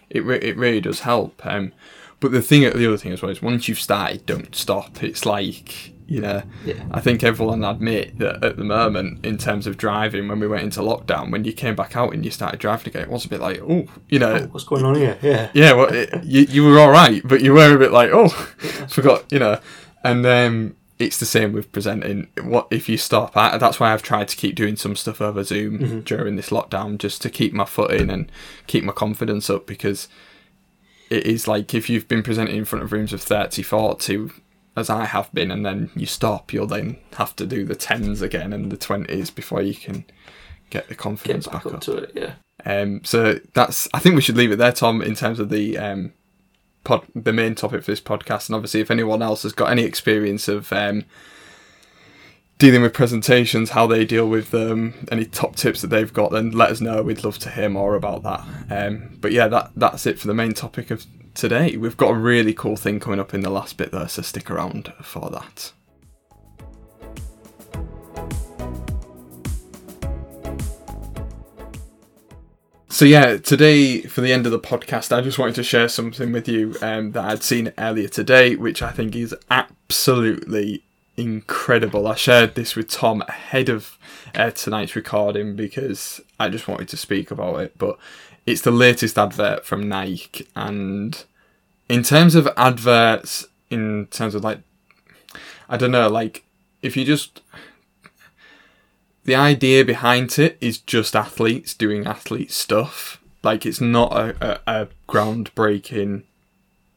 it 0.09 0.23
re- 0.25 0.39
it 0.41 0.57
really 0.57 0.81
does 0.81 1.01
help. 1.01 1.45
Um, 1.45 1.71
but 2.19 2.31
the 2.31 2.41
thing, 2.41 2.61
the 2.61 2.87
other 2.87 2.97
thing 2.97 3.13
as 3.13 3.21
well 3.21 3.31
is 3.31 3.41
once 3.41 3.67
you've 3.69 3.79
started, 3.79 4.25
don't 4.25 4.53
stop. 4.55 5.01
It's 5.03 5.25
like 5.25 5.92
you 6.07 6.21
know, 6.21 6.43
Yeah. 6.65 6.83
I 6.91 6.99
think 6.99 7.23
everyone 7.23 7.63
admit 7.63 8.19
that 8.19 8.43
at 8.43 8.57
the 8.57 8.63
moment, 8.63 9.25
in 9.25 9.37
terms 9.37 9.67
of 9.67 9.77
driving, 9.77 10.27
when 10.27 10.39
we 10.39 10.47
went 10.47 10.63
into 10.63 10.81
lockdown, 10.81 11.31
when 11.31 11.43
you 11.43 11.53
came 11.53 11.75
back 11.75 11.95
out 11.95 12.13
and 12.13 12.23
you 12.25 12.31
started 12.31 12.59
driving 12.59 12.89
again, 12.89 13.03
it 13.03 13.09
was 13.09 13.25
a 13.25 13.29
bit 13.29 13.39
like, 13.39 13.61
oh, 13.61 13.85
you 14.09 14.19
know, 14.19 14.33
oh, 14.33 14.47
What's 14.47 14.65
going 14.65 14.85
on 14.85 14.95
here? 14.95 15.17
Yeah. 15.21 15.49
yeah, 15.53 15.73
well, 15.73 15.93
it, 15.93 16.23
you 16.23 16.41
you 16.41 16.65
were 16.65 16.79
all 16.79 16.91
right, 16.91 17.21
but 17.25 17.41
you 17.41 17.53
were 17.53 17.75
a 17.75 17.79
bit 17.79 17.91
like, 17.91 18.11
oh, 18.11 18.29
forgot, 18.89 19.31
you 19.31 19.39
know. 19.39 19.59
And 20.03 20.25
then 20.25 20.75
it's 20.99 21.19
the 21.19 21.25
same 21.25 21.53
with 21.53 21.71
presenting. 21.71 22.27
What 22.41 22.67
if 22.71 22.87
you 22.87 22.97
stop? 22.97 23.35
I, 23.35 23.57
that's 23.57 23.79
why 23.79 23.93
I've 23.93 24.03
tried 24.03 24.27
to 24.29 24.35
keep 24.37 24.55
doing 24.55 24.75
some 24.75 24.95
stuff 24.95 25.21
over 25.21 25.43
Zoom 25.43 25.79
mm-hmm. 25.79 25.99
during 26.01 26.35
this 26.35 26.49
lockdown, 26.49 26.97
just 26.97 27.21
to 27.23 27.29
keep 27.29 27.53
my 27.53 27.65
foot 27.65 27.91
in 27.91 28.09
and 28.09 28.31
keep 28.67 28.83
my 28.83 28.93
confidence 28.93 29.49
up. 29.49 29.65
Because 29.65 30.07
it 31.09 31.25
is 31.25 31.47
like 31.47 31.73
if 31.73 31.89
you've 31.89 32.07
been 32.07 32.23
presenting 32.23 32.55
in 32.55 32.65
front 32.65 32.83
of 32.83 32.91
rooms 32.91 33.13
of 33.13 33.21
30, 33.21 33.61
40, 33.63 34.29
as 34.75 34.89
I 34.89 35.05
have 35.05 35.31
been, 35.33 35.51
and 35.51 35.65
then 35.65 35.91
you 35.95 36.05
stop, 36.05 36.51
you'll 36.51 36.67
then 36.67 36.97
have 37.15 37.35
to 37.35 37.45
do 37.45 37.65
the 37.65 37.75
tens 37.75 38.21
again 38.21 38.53
and 38.53 38.71
the 38.71 38.77
twenties 38.77 39.29
before 39.29 39.61
you 39.61 39.75
can 39.75 40.05
get 40.69 40.87
the 40.87 40.95
Get 40.95 40.97
confidence 40.97 41.47
back 41.47 41.63
back 41.63 41.73
up 41.73 41.81
to 41.81 41.97
it. 41.97 42.11
Yeah. 42.15 42.33
um, 42.65 43.03
so 43.03 43.39
that's 43.53 43.87
I 43.93 43.99
think 43.99 44.15
we 44.15 44.21
should 44.21 44.37
leave 44.37 44.51
it 44.51 44.57
there, 44.57 44.71
Tom, 44.71 45.01
in 45.01 45.15
terms 45.15 45.39
of 45.39 45.49
the 45.49 45.77
um, 45.77 46.13
pod, 46.83 47.05
the 47.13 47.33
main 47.33 47.55
topic 47.55 47.83
for 47.83 47.91
this 47.91 48.01
podcast. 48.01 48.47
And 48.47 48.55
obviously, 48.55 48.81
if 48.81 48.91
anyone 48.91 49.21
else 49.21 49.43
has 49.43 49.53
got 49.53 49.71
any 49.71 49.83
experience 49.83 50.47
of 50.47 50.73
um, 50.73 51.05
dealing 52.57 52.81
with 52.81 52.93
presentations, 52.93 53.71
how 53.71 53.87
they 53.87 54.05
deal 54.05 54.27
with 54.27 54.51
them, 54.51 55.05
any 55.11 55.25
top 55.25 55.55
tips 55.55 55.81
that 55.81 55.87
they've 55.87 56.13
got, 56.13 56.31
then 56.31 56.51
let 56.51 56.71
us 56.71 56.81
know. 56.81 57.03
We'd 57.03 57.23
love 57.23 57.37
to 57.39 57.49
hear 57.51 57.69
more 57.69 57.95
about 57.95 58.23
that. 58.23 58.43
Um, 58.69 59.17
but 59.21 59.31
yeah, 59.31 59.47
that 59.49 59.71
that's 59.75 60.05
it 60.05 60.19
for 60.19 60.27
the 60.27 60.33
main 60.33 60.53
topic 60.53 60.89
of 60.89 61.05
today. 61.33 61.77
We've 61.77 61.97
got 61.97 62.11
a 62.11 62.15
really 62.15 62.53
cool 62.53 62.75
thing 62.75 62.99
coming 62.99 63.19
up 63.19 63.33
in 63.33 63.41
the 63.41 63.49
last 63.49 63.77
bit 63.77 63.91
though, 63.91 64.07
so 64.07 64.21
stick 64.21 64.49
around 64.49 64.93
for 65.01 65.29
that. 65.29 65.73
So 72.93 73.05
yeah, 73.05 73.37
today 73.37 74.01
for 74.01 74.21
the 74.21 74.31
end 74.31 74.45
of 74.45 74.51
the 74.51 74.59
podcast, 74.59 75.11
I 75.11 75.21
just 75.21 75.39
wanted 75.39 75.55
to 75.55 75.63
share 75.63 75.87
something 75.87 76.31
with 76.31 76.47
you 76.47 76.75
um, 76.81 77.13
that 77.13 77.25
I'd 77.25 77.41
seen 77.41 77.73
earlier 77.79 78.07
today, 78.07 78.55
which 78.55 78.83
I 78.83 78.91
think 78.91 79.15
is 79.15 79.35
absolutely 79.49 80.83
incredible. 81.17 82.07
I 82.07 82.13
shared 82.13 82.53
this 82.53 82.75
with 82.75 82.89
Tom 82.89 83.23
ahead 83.27 83.69
of 83.69 83.97
uh, 84.35 84.51
tonight's 84.51 84.95
recording 84.95 85.55
because 85.55 86.21
I 86.39 86.49
just 86.49 86.67
wanted 86.67 86.87
to 86.89 86.97
speak 86.97 87.31
about 87.31 87.61
it. 87.61 87.77
But 87.79 87.97
it's 88.45 88.61
the 88.61 88.71
latest 88.71 89.17
advert 89.17 89.65
from 89.65 89.87
Nike, 89.87 90.47
and 90.55 91.23
in 91.89 92.03
terms 92.03 92.35
of 92.35 92.47
adverts, 92.57 93.45
in 93.69 94.07
terms 94.07 94.35
of 94.35 94.43
like, 94.43 94.59
I 95.69 95.77
don't 95.77 95.91
know, 95.91 96.09
like 96.09 96.43
if 96.81 96.97
you 96.97 97.05
just 97.05 97.41
the 99.25 99.35
idea 99.35 99.85
behind 99.85 100.37
it 100.37 100.57
is 100.59 100.77
just 100.79 101.15
athletes 101.15 101.73
doing 101.73 102.05
athlete 102.05 102.51
stuff. 102.51 103.21
Like 103.41 103.65
it's 103.65 103.81
not 103.81 104.11
a, 104.13 104.59
a, 104.67 104.81
a 104.81 104.87
groundbreaking 105.07 106.23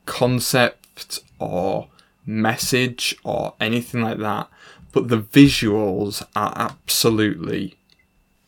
concept 0.06 1.20
or 1.38 1.88
message 2.24 3.14
or 3.24 3.54
anything 3.60 4.02
like 4.02 4.18
that. 4.18 4.48
But 4.92 5.08
the 5.08 5.18
visuals 5.18 6.26
are 6.34 6.52
absolutely 6.56 7.76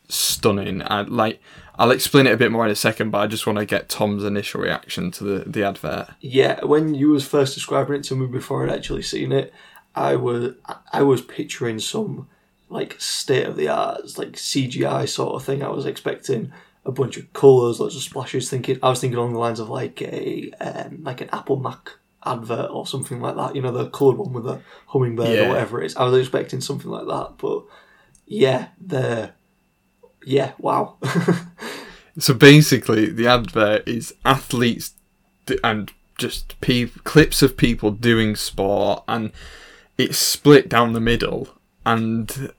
stunning. 0.08 0.82
I 0.82 1.02
like 1.02 1.40
I'll 1.78 1.90
explain 1.92 2.26
it 2.26 2.32
a 2.32 2.36
bit 2.36 2.50
more 2.50 2.64
in 2.64 2.72
a 2.72 2.76
second, 2.76 3.10
but 3.10 3.18
I 3.18 3.26
just 3.28 3.46
want 3.46 3.58
to 3.58 3.64
get 3.64 3.88
Tom's 3.88 4.24
initial 4.24 4.60
reaction 4.60 5.12
to 5.12 5.24
the, 5.24 5.38
the 5.48 5.62
advert. 5.62 6.08
Yeah, 6.20 6.64
when 6.64 6.94
you 6.94 7.10
was 7.10 7.26
first 7.26 7.54
describing 7.54 7.96
it 7.96 8.02
to 8.04 8.16
me 8.16 8.26
before 8.26 8.64
I'd 8.66 8.74
actually 8.74 9.02
seen 9.02 9.30
it, 9.30 9.52
I 9.94 10.16
was 10.16 10.54
I 10.92 11.02
was 11.02 11.22
picturing 11.22 11.78
some 11.78 12.28
like 12.68 13.00
state 13.00 13.46
of 13.46 13.56
the 13.56 13.68
art, 13.68 14.18
like 14.18 14.32
CGI 14.32 15.08
sort 15.08 15.34
of 15.34 15.44
thing. 15.44 15.62
I 15.62 15.68
was 15.68 15.86
expecting 15.86 16.52
a 16.84 16.90
bunch 16.92 17.16
of 17.16 17.32
colours, 17.32 17.78
lots 17.80 17.94
of 17.96 18.02
splashes. 18.02 18.50
Thinking 18.50 18.78
I 18.82 18.88
was 18.90 19.00
thinking 19.00 19.18
along 19.18 19.34
the 19.34 19.38
lines 19.38 19.60
of 19.60 19.68
like 19.68 20.02
a 20.02 20.50
um, 20.60 21.04
like 21.04 21.20
an 21.20 21.30
Apple 21.32 21.56
Mac 21.60 21.90
advert 22.24 22.70
or 22.70 22.86
something 22.88 23.20
like 23.20 23.36
that. 23.36 23.54
You 23.54 23.62
know, 23.62 23.70
the 23.70 23.88
coloured 23.90 24.16
one 24.18 24.32
with 24.32 24.46
a 24.48 24.60
hummingbird 24.88 25.28
Yeah. 25.28 25.44
or 25.46 25.48
whatever 25.50 25.80
it 25.80 25.86
is. 25.86 25.96
I 25.96 26.04
was 26.04 26.18
expecting 26.18 26.60
something 26.60 26.90
like 26.90 27.06
that, 27.06 27.34
but 27.38 27.62
yeah, 28.26 28.68
the 28.84 29.32
yeah, 30.28 30.52
wow. 30.58 30.96
So 32.18 32.34
basically, 32.34 33.06
the 33.10 33.28
advert 33.28 33.86
is 33.86 34.12
athletes 34.24 34.92
and 35.62 35.92
just 36.18 36.60
pe- 36.60 36.86
clips 37.04 37.42
of 37.42 37.56
people 37.56 37.92
doing 37.92 38.34
sport, 38.34 39.04
and 39.06 39.30
it's 39.96 40.18
split 40.18 40.68
down 40.68 40.94
the 40.94 41.00
middle, 41.00 41.48
and 41.86 42.52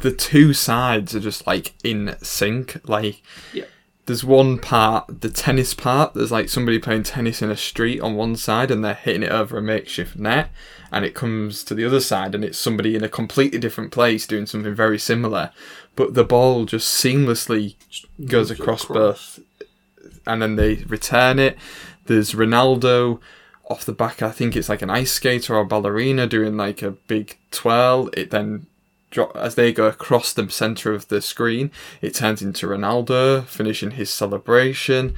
the 0.00 0.10
two 0.10 0.52
sides 0.52 1.14
are 1.14 1.20
just 1.20 1.46
like 1.46 1.72
in 1.84 2.16
sync. 2.20 2.80
Like 2.88 3.22
Yeah. 3.52 3.66
There's 4.06 4.24
one 4.24 4.58
part, 4.58 5.22
the 5.22 5.30
tennis 5.30 5.72
part. 5.72 6.14
There's 6.14 6.32
like 6.32 6.48
somebody 6.48 6.78
playing 6.78 7.04
tennis 7.04 7.40
in 7.40 7.50
a 7.50 7.56
street 7.56 8.00
on 8.00 8.14
one 8.14 8.36
side, 8.36 8.70
and 8.70 8.84
they're 8.84 8.94
hitting 8.94 9.22
it 9.22 9.32
over 9.32 9.56
a 9.56 9.62
makeshift 9.62 10.16
net, 10.16 10.50
and 10.92 11.04
it 11.04 11.14
comes 11.14 11.64
to 11.64 11.74
the 11.74 11.84
other 11.84 12.00
side, 12.00 12.34
and 12.34 12.44
it's 12.44 12.58
somebody 12.58 12.94
in 12.94 13.04
a 13.04 13.08
completely 13.08 13.58
different 13.58 13.92
place 13.92 14.26
doing 14.26 14.46
something 14.46 14.74
very 14.74 14.98
similar, 14.98 15.50
but 15.96 16.14
the 16.14 16.24
ball 16.24 16.66
just 16.66 17.02
seamlessly 17.02 17.76
goes 18.26 18.50
across 18.50 18.84
both, 18.84 19.40
and 20.26 20.42
then 20.42 20.56
they 20.56 20.76
return 20.86 21.38
it. 21.38 21.56
There's 22.04 22.32
Ronaldo 22.32 23.20
off 23.70 23.86
the 23.86 23.92
back. 23.92 24.22
I 24.22 24.30
think 24.30 24.54
it's 24.54 24.68
like 24.68 24.82
an 24.82 24.90
ice 24.90 25.12
skater 25.12 25.56
or 25.56 25.64
ballerina 25.64 26.26
doing 26.26 26.56
like 26.58 26.82
a 26.82 26.90
big 26.90 27.38
twirl. 27.50 28.10
It 28.12 28.30
then 28.30 28.66
as 29.34 29.54
they 29.54 29.72
go 29.72 29.86
across 29.86 30.32
the 30.32 30.48
center 30.50 30.92
of 30.92 31.08
the 31.08 31.20
screen. 31.20 31.70
It 32.00 32.14
turns 32.14 32.42
into 32.42 32.66
Ronaldo 32.66 33.44
finishing 33.44 33.92
his 33.92 34.10
celebration. 34.10 35.14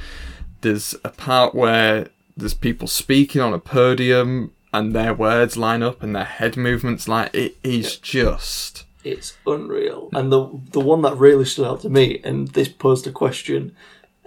There's 0.60 0.94
a 1.04 1.10
part 1.10 1.54
where 1.54 2.08
there's 2.36 2.54
people 2.54 2.88
speaking 2.88 3.40
on 3.40 3.52
a 3.52 3.58
podium 3.58 4.52
and 4.72 4.94
their 4.94 5.14
words 5.14 5.56
line 5.56 5.82
up 5.82 6.02
and 6.02 6.14
their 6.14 6.24
head 6.24 6.56
movements 6.56 7.08
like 7.08 7.34
It 7.34 7.56
is 7.62 7.96
just. 7.96 8.84
It's 9.04 9.38
unreal. 9.46 10.10
And 10.12 10.32
the 10.32 10.48
the 10.72 10.80
one 10.80 11.02
that 11.02 11.16
really 11.16 11.44
stood 11.44 11.66
out 11.66 11.80
to 11.82 11.88
me, 11.88 12.20
and 12.24 12.48
this 12.48 12.68
posed 12.68 13.06
a 13.06 13.12
question, 13.12 13.74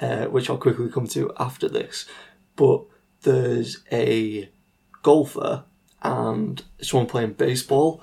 uh, 0.01 0.25
which 0.25 0.49
I'll 0.49 0.57
quickly 0.57 0.89
come 0.89 1.07
to 1.07 1.33
after 1.37 1.67
this, 1.67 2.05
but 2.55 2.83
there's 3.23 3.83
a 3.91 4.49
golfer 5.03 5.65
and 6.01 6.63
someone 6.81 7.07
playing 7.07 7.33
baseball, 7.33 8.01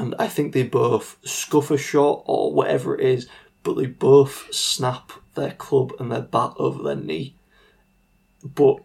and 0.00 0.14
I 0.18 0.28
think 0.28 0.52
they 0.52 0.62
both 0.64 1.16
scuff 1.24 1.70
a 1.70 1.76
shot 1.78 2.22
or 2.26 2.52
whatever 2.52 2.98
it 2.98 3.04
is, 3.06 3.28
but 3.62 3.74
they 3.76 3.86
both 3.86 4.52
snap 4.54 5.12
their 5.34 5.52
club 5.52 5.92
and 5.98 6.10
their 6.10 6.20
bat 6.22 6.52
over 6.56 6.82
their 6.82 6.96
knee. 6.96 7.34
But 8.44 8.78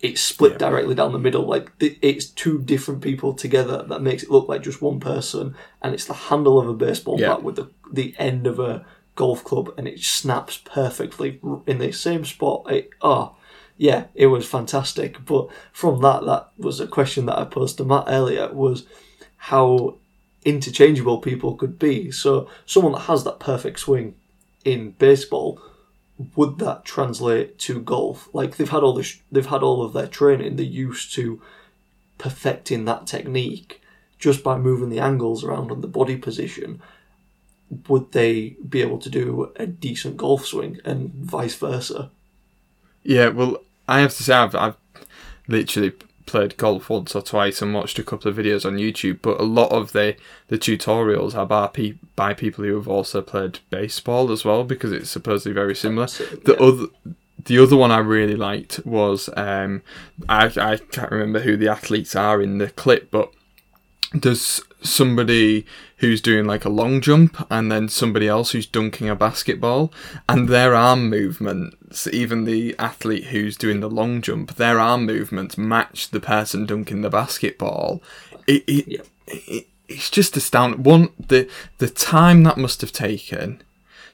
it's 0.00 0.20
split 0.20 0.52
Yeah. 0.52 0.58
directly 0.58 0.94
down 0.94 1.12
the 1.12 1.18
middle. 1.18 1.46
Like 1.46 1.70
it's 1.80 2.26
two 2.26 2.58
different 2.60 3.00
people 3.00 3.32
together 3.32 3.84
that 3.88 4.02
makes 4.02 4.22
it 4.22 4.30
look 4.30 4.48
like 4.48 4.62
just 4.62 4.82
one 4.82 5.00
person, 5.00 5.54
and 5.82 5.94
it's 5.94 6.04
the 6.04 6.12
handle 6.14 6.58
of 6.60 6.68
a 6.68 6.74
baseball 6.74 7.18
Yeah. 7.18 7.28
bat 7.34 7.42
with 7.42 7.56
the 7.56 7.70
the 7.92 8.14
end 8.18 8.46
of 8.46 8.58
a 8.58 8.84
golf 9.14 9.42
club, 9.44 9.72
and 9.78 9.88
it 9.88 10.00
snaps 10.00 10.58
perfectly 10.64 11.40
in 11.66 11.78
the 11.78 11.92
same 11.92 12.24
spot. 12.24 12.70
It, 12.70 12.90
oh, 13.00 13.34
yeah, 13.78 14.04
it 14.14 14.26
was 14.26 14.44
fantastic. 14.46 15.24
But 15.24 15.48
from 15.72 16.02
that, 16.02 16.24
that 16.26 16.50
was 16.58 16.80
a 16.80 16.86
question 16.86 17.26
that 17.26 17.38
I 17.38 17.44
posed 17.44 17.78
to 17.78 17.84
Matt 17.84 18.04
earlier: 18.08 18.52
was 18.52 18.84
how 19.36 19.96
interchangeable 20.46 21.18
people 21.18 21.56
could 21.56 21.78
be. 21.78 22.10
So 22.10 22.48
someone 22.64 22.92
that 22.92 23.00
has 23.00 23.24
that 23.24 23.40
perfect 23.40 23.80
swing 23.80 24.14
in 24.64 24.92
baseball 24.92 25.60
would 26.34 26.58
that 26.60 26.84
translate 26.84 27.58
to 27.58 27.80
golf? 27.80 28.28
Like 28.32 28.56
they've 28.56 28.70
had 28.70 28.82
all 28.82 28.94
this, 28.94 29.18
they've 29.30 29.44
had 29.44 29.62
all 29.62 29.82
of 29.82 29.92
their 29.92 30.06
training. 30.06 30.56
They're 30.56 30.64
used 30.64 31.12
to 31.14 31.42
perfecting 32.16 32.86
that 32.86 33.06
technique 33.06 33.82
just 34.18 34.42
by 34.42 34.56
moving 34.56 34.88
the 34.88 35.00
angles 35.00 35.44
around 35.44 35.70
and 35.70 35.82
the 35.82 35.88
body 35.88 36.16
position. 36.16 36.80
Would 37.88 38.12
they 38.12 38.56
be 38.66 38.80
able 38.80 38.98
to 39.00 39.10
do 39.10 39.52
a 39.56 39.66
decent 39.66 40.16
golf 40.16 40.46
swing 40.46 40.80
and 40.84 41.12
vice 41.12 41.56
versa? 41.56 42.10
Yeah, 43.02 43.28
well, 43.28 43.58
I 43.88 44.00
have 44.00 44.14
to 44.16 44.22
say 44.22 44.34
I've, 44.34 44.54
I've 44.54 44.76
literally 45.48 45.92
played 46.26 46.56
golf 46.56 46.90
once 46.90 47.14
or 47.14 47.22
twice 47.22 47.62
and 47.62 47.72
watched 47.72 47.98
a 47.98 48.02
couple 48.04 48.28
of 48.30 48.36
videos 48.36 48.66
on 48.66 48.76
YouTube, 48.76 49.20
but 49.22 49.40
a 49.40 49.44
lot 49.44 49.70
of 49.72 49.92
the 49.92 50.16
the 50.48 50.58
tutorials 50.58 51.34
are 51.34 51.46
by, 51.46 51.68
pe- 51.68 51.94
by 52.16 52.34
people 52.34 52.64
who 52.64 52.74
have 52.74 52.88
also 52.88 53.22
played 53.22 53.60
baseball 53.70 54.30
as 54.32 54.44
well 54.44 54.64
because 54.64 54.92
it's 54.92 55.08
supposedly 55.10 55.54
very 55.54 55.74
similar. 55.74 56.06
The 56.06 56.56
Yeah. 56.58 56.66
other 56.66 56.86
the 57.44 57.58
other 57.60 57.76
one 57.76 57.92
I 57.92 57.98
really 57.98 58.34
liked 58.34 58.80
was 58.84 59.28
um, 59.36 59.82
I 60.28 60.46
I 60.56 60.76
can't 60.78 61.12
remember 61.12 61.40
who 61.40 61.56
the 61.56 61.68
athletes 61.68 62.16
are 62.16 62.42
in 62.42 62.58
the 62.58 62.68
clip, 62.70 63.10
but 63.10 63.30
there's 64.12 64.60
somebody 64.82 65.64
who's 65.98 66.20
doing 66.20 66.44
like 66.44 66.64
a 66.64 66.68
long 66.70 67.00
jump 67.00 67.46
and 67.50 67.72
then 67.72 67.88
somebody 67.88 68.28
else 68.28 68.50
who's 68.50 68.66
dunking 68.66 69.08
a 69.08 69.16
basketball. 69.16 69.92
And 70.28 70.48
their 70.48 70.74
arm 70.74 71.08
movements 71.08 72.06
even 72.12 72.44
the 72.44 72.74
athlete 72.78 73.24
who's 73.26 73.56
doing 73.56 73.80
the 73.80 73.88
long 73.90 74.20
jump 74.20 74.56
their 74.56 74.78
arm 74.78 75.06
movements 75.06 75.56
match 75.56 76.10
the 76.10 76.20
person 76.20 76.66
dunking 76.66 77.00
the 77.02 77.10
basketball. 77.10 78.02
It, 78.46 78.64
it, 78.66 78.88
Yeah. 78.88 79.00
it 79.26 79.66
it's 79.88 80.10
just 80.10 80.36
astounding. 80.36 80.82
One 80.82 81.10
the 81.28 81.48
the 81.78 81.88
time 81.88 82.42
that 82.42 82.58
must 82.58 82.80
have 82.80 82.92
taken 82.92 83.62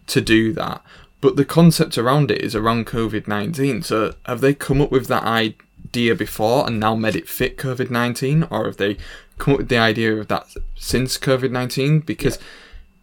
to 0.07 0.21
do 0.21 0.53
that 0.53 0.83
but 1.21 1.37
the 1.37 1.45
concept 1.45 1.97
around 1.97 2.31
it 2.31 2.43
is 2.43 2.55
around 2.57 2.87
covid-19 2.87 3.85
so 3.85 4.15
have 4.27 4.41
they 4.41 4.53
come 4.53 4.81
up 4.83 4.91
with 4.91 5.07
that 5.07 5.23
idea 5.23 6.15
before 6.15 6.67
and 6.67 6.81
now 6.81 6.95
made 6.97 7.15
it 7.17 7.29
fit 7.29 7.57
covid-19 7.57 8.49
or 8.51 8.65
have 8.67 8.77
they 8.79 8.97
come 9.43 9.55
up 9.55 9.59
with 9.59 9.69
the 9.69 9.79
idea 9.79 10.15
of 10.17 10.29
that 10.29 10.47
since 10.77 11.19
covid-19 11.19 12.07
because 12.07 12.39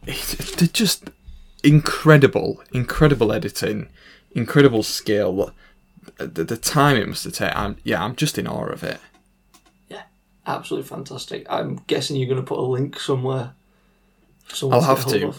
it's, 0.07 0.55
they're 0.55 0.67
just 0.67 1.09
incredible 1.63 2.63
incredible 2.71 3.31
editing 3.33 3.87
incredible 4.31 4.83
skill 4.83 5.51
the, 6.17 6.43
the 6.43 6.57
time 6.57 6.95
it 6.95 7.07
must 7.07 7.23
have 7.25 7.33
taken 7.33 7.57
I'm, 7.57 7.77
yeah 7.83 8.03
i'm 8.03 8.15
just 8.15 8.37
in 8.37 8.47
awe 8.47 8.65
of 8.67 8.83
it 8.83 8.99
Yeah, 9.89 10.03
Absolutely 10.47 10.87
fantastic. 10.87 11.45
I'm 11.49 11.81
guessing 11.87 12.15
you're 12.15 12.29
going 12.33 12.41
to 12.41 12.47
put 12.47 12.59
a 12.59 12.61
link 12.75 12.99
somewhere. 12.99 13.53
I'll 14.63 14.81
have 14.81 15.05
to. 15.07 15.33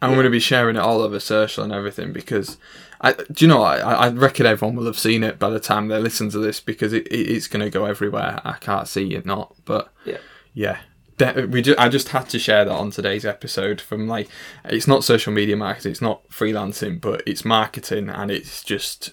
I'm 0.00 0.10
Yeah. 0.10 0.16
going 0.16 0.24
to 0.24 0.30
be 0.30 0.40
sharing 0.40 0.76
it 0.76 0.80
all 0.80 1.00
over 1.02 1.20
social 1.20 1.62
and 1.62 1.72
everything 1.72 2.12
because 2.12 2.56
I, 3.02 3.12
do 3.14 3.44
you 3.44 3.48
know, 3.48 3.62
I, 3.62 3.78
I 3.78 4.08
reckon 4.10 4.46
everyone 4.46 4.76
will 4.76 4.86
have 4.86 4.98
seen 4.98 5.24
it 5.24 5.38
by 5.38 5.50
the 5.50 5.58
time 5.58 5.88
they 5.88 5.98
listen 5.98 6.30
to 6.30 6.38
this 6.38 6.60
because 6.60 6.92
it, 6.92 7.06
it, 7.08 7.30
it's 7.30 7.48
going 7.48 7.64
to 7.64 7.70
go 7.70 7.84
everywhere. 7.84 8.40
I 8.44 8.52
can't 8.60 8.86
see 8.86 9.14
it 9.14 9.26
not, 9.26 9.54
but 9.64 9.92
Yeah. 10.04 10.18
yeah. 10.54 10.78
De- 11.18 11.46
we 11.46 11.62
ju- 11.62 11.74
I 11.78 11.88
just 11.88 12.08
had 12.08 12.28
to 12.30 12.38
share 12.38 12.64
that 12.64 12.72
on 12.72 12.90
today's 12.90 13.24
episode 13.26 13.80
from 13.80 14.06
like 14.08 14.28
it's 14.64 14.86
not 14.88 15.04
social 15.04 15.32
media 15.32 15.56
marketing, 15.56 15.90
it's 15.92 16.00
not 16.00 16.26
freelancing, 16.30 17.00
but 17.00 17.22
it's 17.26 17.44
marketing 17.44 18.08
and 18.08 18.30
it's 18.30 18.62
just 18.64 19.12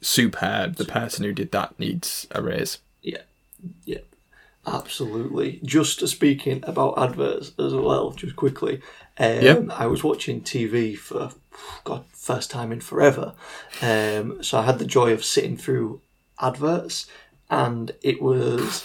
superb. 0.00 0.76
The 0.76 0.84
person 0.84 1.24
who 1.24 1.32
did 1.32 1.50
that 1.52 1.78
needs 1.80 2.26
a 2.30 2.40
raise. 2.42 2.78
Yeah, 3.02 3.22
yeah, 3.84 3.98
absolutely. 4.66 5.60
Just 5.64 6.06
speaking 6.08 6.62
about 6.66 6.98
adverts 6.98 7.52
as 7.58 7.74
well, 7.74 8.12
just 8.12 8.36
quickly. 8.36 8.80
Um, 9.18 9.42
Yep. 9.42 9.66
I 9.70 9.86
was 9.86 10.04
watching 10.04 10.40
TV 10.42 10.96
for 10.96 11.30
God 11.84 12.04
first 12.12 12.50
time 12.50 12.72
in 12.72 12.80
forever, 12.80 13.34
um, 13.82 14.42
so 14.42 14.58
I 14.58 14.62
had 14.62 14.78
the 14.78 14.84
joy 14.84 15.12
of 15.12 15.24
sitting 15.24 15.56
through 15.56 16.00
adverts, 16.40 17.06
and 17.50 17.92
it 18.02 18.20
was 18.20 18.84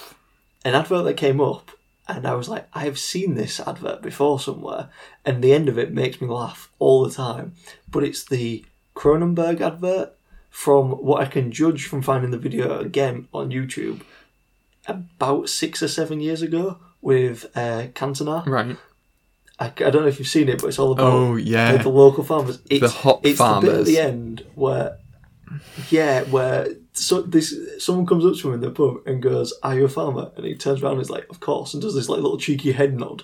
an 0.64 0.76
advert 0.76 1.06
that 1.06 1.18
came 1.18 1.42
up. 1.42 1.72
And 2.08 2.28
I 2.28 2.34
was 2.34 2.50
like, 2.50 2.68
I 2.74 2.82
have 2.82 3.00
seen 3.00 3.36
this 3.36 3.60
advert 3.60 4.02
before 4.02 4.40
somewhere, 4.40 4.90
and 5.24 5.42
the 5.42 5.54
end 5.54 5.70
of 5.70 5.78
it 5.78 5.94
makes 5.94 6.20
me 6.20 6.28
laugh 6.28 6.70
all 6.78 7.04
the 7.04 7.14
time. 7.14 7.54
But 7.90 8.04
it's 8.04 8.26
the 8.26 8.66
Kronenbourg 8.96 9.62
advert 9.62 10.14
from 10.50 10.92
what 10.92 11.22
I 11.22 11.26
can 11.26 11.52
judge 11.52 11.88
from 11.88 12.02
finding 12.02 12.32
the 12.32 12.38
video 12.38 12.80
again 12.80 13.28
on 13.34 13.52
YouTube 13.52 14.02
about 14.88 15.48
six 15.48 15.82
or 15.82 15.88
seven 15.88 16.20
years 16.20 16.42
ago 16.42 16.80
with 17.02 17.46
uh, 17.56 17.88
Cantona. 17.94 18.46
Right. 18.46 18.78
I, 19.62 19.66
I 19.68 19.90
don't 19.92 20.02
know 20.02 20.08
if 20.08 20.18
you've 20.20 20.28
seen 20.28 20.50
it, 20.50 20.60
but 20.60 20.68
it's 20.68 20.80
all 20.80 20.92
about 20.92 21.06
Oh 21.14 21.36
yeah. 21.36 21.74
the, 21.78 21.84
the 21.84 21.90
local 21.90 22.24
farmers. 22.24 22.60
It's, 22.70 22.82
The 22.82 22.90
hop 22.90 23.26
it's 23.26 23.38
the 23.38 23.60
bit 23.62 23.76
at 23.76 23.86
the 23.86 24.00
end 24.00 24.44
where, 24.56 24.98
yeah, 25.90 26.24
where 26.24 26.68
so 26.94 27.22
this 27.22 27.54
someone 27.78 28.06
comes 28.06 28.26
up 28.26 28.36
to 28.42 28.48
him 28.50 28.56
in 28.56 28.62
the 28.62 28.72
pub 28.72 28.98
and 29.06 29.22
goes, 29.22 29.54
"Are 29.64 29.76
you 29.76 29.86
a 29.86 29.90
farmer?" 29.90 30.32
And 30.36 30.46
he 30.46 30.56
turns 30.56 30.82
around 30.82 30.94
and 30.94 31.02
is 31.02 31.10
like, 31.10 31.28
"Of 31.30 31.40
course," 31.40 31.74
and 31.74 31.82
does 31.82 31.96
this 31.96 32.10
like 32.10 32.20
little 32.22 32.38
cheeky 32.38 32.72
head 32.72 32.98
nod. 33.00 33.24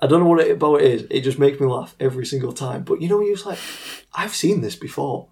I 0.00 0.06
don't 0.06 0.20
know 0.20 0.26
what 0.28 0.40
it 0.40 0.50
about 0.50 0.82
it 0.82 0.90
is. 0.90 1.06
It 1.10 1.20
just 1.22 1.38
makes 1.38 1.60
me 1.60 1.66
laugh 1.66 1.94
every 2.00 2.26
single 2.26 2.52
time. 2.52 2.82
But 2.84 3.00
you 3.02 3.08
know, 3.08 3.20
you're 3.20 3.34
just 3.34 3.46
like, 3.46 3.58
I've 4.14 4.34
seen 4.34 4.60
this 4.60 4.76
before. 4.76 5.28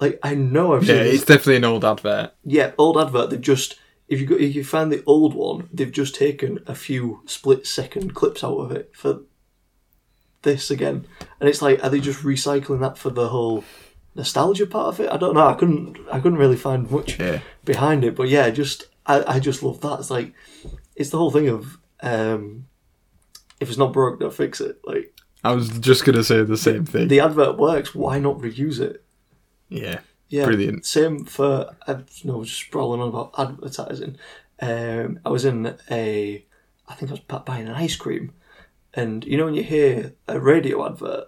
Like 0.00 0.18
I 0.22 0.34
know 0.34 0.74
I've 0.74 0.86
seen 0.86 0.96
yeah, 0.96 1.02
this 1.04 1.14
it's 1.16 1.24
definitely 1.24 1.56
an 1.56 1.64
old 1.64 1.84
advert. 1.84 2.32
yeah, 2.44 2.72
old 2.78 2.98
advert. 2.98 3.30
They've 3.30 3.40
just 3.40 3.76
if 4.08 4.20
you 4.20 4.26
go, 4.26 4.34
if 4.36 4.54
you 4.54 4.64
find 4.64 4.90
the 4.92 5.02
old 5.06 5.34
one, 5.34 5.68
they've 5.72 5.92
just 5.92 6.14
taken 6.14 6.58
a 6.66 6.74
few 6.74 7.22
split 7.26 7.66
second 7.66 8.14
clips 8.14 8.42
out 8.44 8.56
of 8.58 8.72
it 8.72 8.90
for 8.94 9.20
this 10.42 10.70
again, 10.70 11.06
and 11.40 11.48
it's 11.48 11.62
like, 11.62 11.82
are 11.84 11.90
they 11.90 12.00
just 12.00 12.20
recycling 12.22 12.80
that 12.80 12.98
for 12.98 13.10
the 13.10 13.28
whole 13.28 13.64
nostalgia 14.14 14.66
part 14.66 14.88
of 14.88 15.00
it? 15.00 15.10
I 15.10 15.16
don't 15.16 15.34
know. 15.34 15.46
I 15.46 15.54
couldn't 15.54 15.98
I 16.10 16.18
couldn't 16.20 16.38
really 16.38 16.56
find 16.56 16.90
much 16.90 17.18
Yeah. 17.18 17.40
behind 17.64 18.04
it, 18.04 18.14
but 18.16 18.28
yeah, 18.28 18.50
just 18.50 18.86
I, 19.06 19.24
I 19.36 19.40
just 19.40 19.62
love 19.62 19.80
that. 19.80 20.00
It's 20.00 20.10
like 20.10 20.34
it's 20.96 21.10
the 21.10 21.18
whole 21.18 21.30
thing 21.30 21.48
of 21.48 21.78
um, 22.02 22.66
if 23.60 23.68
it's 23.68 23.78
not 23.78 23.92
broke, 23.92 24.20
don't 24.20 24.34
fix 24.34 24.60
it. 24.60 24.80
Like 24.84 25.14
I 25.44 25.52
was 25.54 25.68
just 25.78 26.04
gonna 26.04 26.24
say 26.24 26.42
the 26.42 26.56
same 26.56 26.84
thing. 26.84 27.08
the 27.08 27.20
advert 27.20 27.56
works, 27.58 27.94
why 27.94 28.18
not 28.18 28.38
reuse 28.38 28.80
it? 28.80 29.04
yeah. 29.68 30.00
Yeah, 30.28 30.46
Brilliant. 30.46 30.86
Same 30.86 31.26
for 31.26 31.76
I 31.86 31.98
no 32.24 32.42
just 32.42 32.58
sprawling 32.58 33.02
on 33.02 33.08
about 33.08 33.34
advertising. 33.36 34.16
Um, 34.62 35.20
I 35.26 35.28
was 35.28 35.44
in 35.44 35.76
a, 35.90 36.42
I 36.88 36.94
think 36.94 37.10
I 37.10 37.14
was 37.14 37.20
buying 37.44 37.68
an 37.68 37.74
ice 37.74 37.96
cream, 37.96 38.32
and 38.94 39.24
you 39.24 39.36
know 39.36 39.46
when 39.46 39.54
you 39.54 39.62
hear 39.62 40.14
a 40.28 40.38
radio 40.40 40.86
advert, 40.86 41.24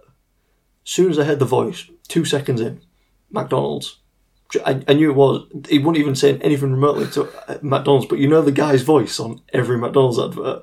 as 0.85 0.91
soon 0.91 1.11
as 1.11 1.19
I 1.19 1.23
heard 1.23 1.39
the 1.39 1.45
voice, 1.45 1.89
two 2.07 2.25
seconds 2.25 2.61
in, 2.61 2.81
McDonald's. 3.31 3.99
I, 4.63 4.83
I 4.87 4.93
knew 4.93 5.09
it 5.09 5.15
was. 5.15 5.47
He 5.67 5.79
wouldn't 5.79 5.97
even 5.97 6.15
say 6.15 6.37
anything 6.37 6.71
remotely 6.71 7.07
to 7.11 7.23
uh, 7.49 7.57
McDonald's, 7.61 8.05
but 8.05 8.19
you 8.19 8.27
know 8.27 8.41
the 8.41 8.51
guy's 8.51 8.83
voice 8.83 9.19
on 9.19 9.41
every 9.51 9.77
McDonald's 9.77 10.19
advert. 10.19 10.61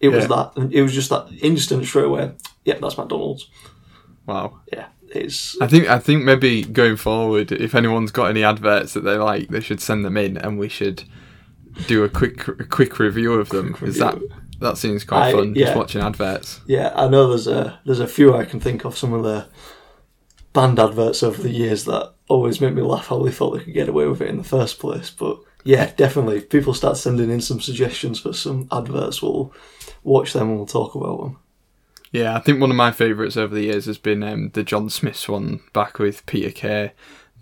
It 0.00 0.08
was 0.10 0.24
Yeah. 0.24 0.28
that. 0.28 0.52
and 0.56 0.72
It 0.72 0.82
was 0.82 0.94
just 0.94 1.10
that 1.10 1.26
instant 1.42 1.84
straight 1.84 2.04
away. 2.06 2.32
Yeah, 2.64 2.78
that's 2.80 2.96
McDonald's. 2.96 3.50
Wow. 4.24 4.60
Yeah, 4.72 4.86
it's 5.08 5.60
I 5.60 5.66
think 5.66 5.88
I 5.88 5.98
think 5.98 6.24
maybe 6.24 6.62
going 6.62 6.96
forward, 6.96 7.50
if 7.52 7.74
anyone's 7.74 8.12
got 8.12 8.30
any 8.30 8.44
adverts 8.44 8.94
that 8.94 9.00
they 9.00 9.16
like, 9.16 9.48
they 9.48 9.60
should 9.60 9.80
send 9.80 10.04
them 10.04 10.16
in, 10.16 10.38
and 10.38 10.58
we 10.58 10.68
should 10.68 11.02
do 11.88 12.04
a 12.04 12.08
quick 12.08 12.46
a 12.48 12.64
quick 12.64 12.98
review 13.00 13.34
of 13.34 13.48
them. 13.50 13.72
Quick 13.74 13.90
Is 13.90 13.98
that 13.98 14.14
review. 14.14 14.30
That 14.60 14.78
seems 14.78 15.04
quite 15.04 15.28
I- 15.28 15.32
fun? 15.32 15.54
yeah. 15.54 15.66
Just 15.66 15.76
watching 15.76 16.02
adverts. 16.02 16.60
yeah. 16.66 16.92
I 16.94 17.08
know 17.08 17.28
there's 17.28 17.46
a 17.48 17.78
there's 17.84 18.00
a 18.00 18.06
few 18.06 18.34
I 18.36 18.44
can 18.44 18.60
think 18.60 18.84
of. 18.84 18.96
Some 18.96 19.12
of 19.12 19.22
the 19.22 19.46
banned 20.52 20.78
adverts 20.78 21.22
over 21.22 21.42
the 21.42 21.50
years 21.50 21.84
that 21.84 22.12
always 22.28 22.60
make 22.60 22.74
me 22.74 22.82
laugh 22.82 23.08
how 23.08 23.22
they 23.22 23.30
thought 23.32 23.50
they 23.58 23.64
could 23.64 23.74
get 23.74 23.88
away 23.88 24.06
with 24.06 24.20
it 24.22 24.28
in 24.28 24.38
the 24.38 24.44
first 24.44 24.78
place. 24.78 25.10
But 25.10 25.38
yeah, 25.64 25.92
definitely. 25.96 26.36
If 26.38 26.50
people 26.50 26.74
start 26.74 26.96
sending 26.96 27.30
in 27.30 27.40
some 27.40 27.60
suggestions 27.60 28.20
for 28.20 28.32
some 28.32 28.68
adverts, 28.70 29.20
we'll 29.20 29.52
watch 30.02 30.32
them 30.32 30.48
and 30.48 30.56
we'll 30.56 30.66
talk 30.66 30.94
about 30.94 31.20
them. 31.22 31.38
Yeah, 32.12 32.36
I 32.36 32.40
think 32.40 32.60
one 32.60 32.70
of 32.70 32.76
my 32.76 32.92
favourites 32.92 33.36
over 33.36 33.52
the 33.54 33.64
years 33.64 33.86
has 33.86 33.98
been 33.98 34.22
um, 34.22 34.50
the 34.50 34.62
John 34.62 34.88
Smiths 34.88 35.28
one 35.28 35.60
back 35.72 35.98
with 35.98 36.24
Peter 36.26 36.50
Kay, 36.52 36.92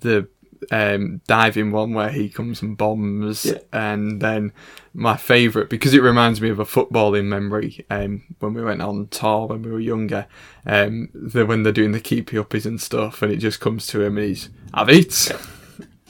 the 0.01 0.29
um, 0.71 1.21
diving 1.27 1.73
one 1.73 1.95
where 1.95 2.11
he 2.11 2.29
comes 2.29 2.63
and 2.63 2.77
bombs, 2.77 3.45
Yeah. 3.45 3.59
and 3.73 4.21
then 4.21 4.53
my 4.95 5.17
favourite 5.17 5.71
because 5.71 5.95
it 5.95 6.03
reminds 6.03 6.41
me 6.41 6.51
of 6.51 6.59
a 6.59 6.65
footballing 6.65 7.25
memory 7.25 7.85
um, 7.91 8.23
when 8.41 8.53
we 8.55 8.63
went 8.63 8.83
on 8.83 9.07
tour 9.09 9.47
when 9.47 9.63
we 9.63 9.71
were 9.71 9.81
younger. 9.81 10.27
Um, 10.67 11.09
the 11.15 11.45
when 11.47 11.63
they're 11.63 11.73
doing 11.73 11.93
the 11.93 12.01
keepy 12.01 12.37
uppies 12.37 12.67
and 12.67 12.81
stuff, 12.81 13.23
and 13.23 13.33
it 13.33 13.39
just 13.39 13.61
comes 13.61 13.87
to 13.89 14.03
him 14.03 14.17
and 14.19 14.27
he's 14.29 14.51
have 14.75 14.89
it. 14.89 15.33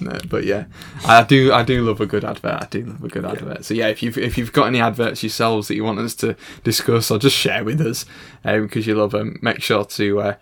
No, 0.01 0.19
but 0.29 0.43
yeah, 0.45 0.65
I 1.07 1.23
do. 1.23 1.53
I 1.53 1.63
do 1.63 1.85
love 1.85 2.01
a 2.01 2.07
good 2.07 2.25
advert. 2.25 2.61
I 2.61 2.67
do 2.69 2.85
love 2.87 3.05
a 3.05 3.09
good 3.09 3.25
advert. 3.25 3.65
So 3.65 3.73
yeah, 3.75 3.87
if 3.87 4.03
you've 4.03 4.19
if 4.19 4.37
you've 4.37 4.53
got 4.53 4.67
any 4.67 4.81
adverts 4.81 5.23
yourselves 5.23 5.69
that 5.69 5.77
you 5.77 5.85
want 5.85 6.01
us 6.01 6.17
to 6.17 6.35
discuss 6.65 7.09
or 7.13 7.21
just 7.21 7.37
share 7.37 7.63
with 7.63 7.81
us 7.81 8.05
because 8.43 8.85
you 8.89 8.97
love 8.97 9.13
them, 9.13 9.39
make 9.43 9.63
sure 9.63 9.85
to 9.85 10.21
uh, 10.21 10.35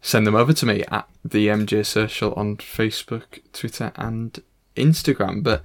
send 0.00 0.26
them 0.26 0.36
over 0.36 0.52
to 0.52 0.66
me 0.66 0.84
at 0.88 1.08
the 1.24 1.48
MJ 1.48 1.84
Social 1.84 2.32
on 2.34 2.56
Facebook, 2.56 3.40
Twitter, 3.52 3.92
and 3.96 4.42
Instagram. 4.76 5.42
But 5.42 5.62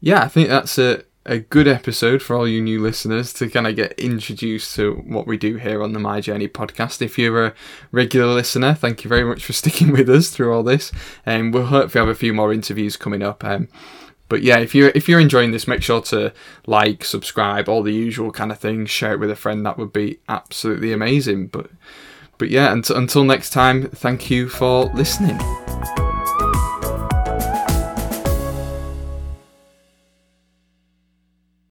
yeah, 0.00 0.22
I 0.22 0.28
think 0.28 0.48
that's 0.48 0.78
a 0.78 1.04
a 1.26 1.40
good 1.40 1.66
episode 1.66 2.22
for 2.22 2.36
all 2.36 2.46
you 2.46 2.62
new 2.62 2.80
listeners 2.80 3.32
to 3.32 3.50
kind 3.50 3.66
of 3.66 3.74
get 3.74 3.98
introduced 3.98 4.76
to 4.76 4.94
what 5.06 5.26
we 5.26 5.36
do 5.36 5.56
here 5.56 5.82
on 5.82 5.92
the 5.92 5.98
My 5.98 6.20
Journey 6.20 6.46
podcast. 6.46 7.02
If 7.02 7.18
you're 7.18 7.46
a 7.46 7.54
regular 7.90 8.32
listener, 8.32 8.74
thank 8.74 9.02
you 9.02 9.08
very 9.08 9.24
much 9.24 9.44
for 9.44 9.52
sticking 9.52 9.90
with 9.90 10.08
us 10.08 10.30
through 10.30 10.54
all 10.54 10.62
this, 10.62 10.92
and 11.26 11.52
we'll 11.52 11.66
hopefully 11.66 12.00
have 12.06 12.08
a 12.08 12.18
few 12.18 12.32
more 12.32 12.52
interviews 12.52 12.96
coming 12.96 13.22
up. 13.22 13.44
Um, 13.44 13.68
but 14.28 14.42
yeah, 14.42 14.58
if 14.58 14.74
you're 14.74 14.92
if 14.94 15.08
you're 15.08 15.20
enjoying 15.20 15.50
this, 15.50 15.68
make 15.68 15.82
sure 15.82 16.00
to 16.02 16.32
like, 16.66 17.04
subscribe, 17.04 17.68
all 17.68 17.82
the 17.82 17.92
usual 17.92 18.30
kind 18.30 18.52
of 18.52 18.58
things. 18.58 18.90
Share 18.90 19.12
it 19.12 19.20
with 19.20 19.30
a 19.30 19.36
friend. 19.36 19.66
That 19.66 19.78
would 19.78 19.92
be 19.92 20.20
absolutely 20.28 20.92
amazing. 20.92 21.48
But 21.48 21.70
but 22.38 22.50
yeah, 22.50 22.72
unt- 22.72 22.90
until 22.90 23.24
next 23.24 23.50
time, 23.50 23.88
thank 23.88 24.30
you 24.30 24.48
for 24.48 24.84
listening. 24.94 25.38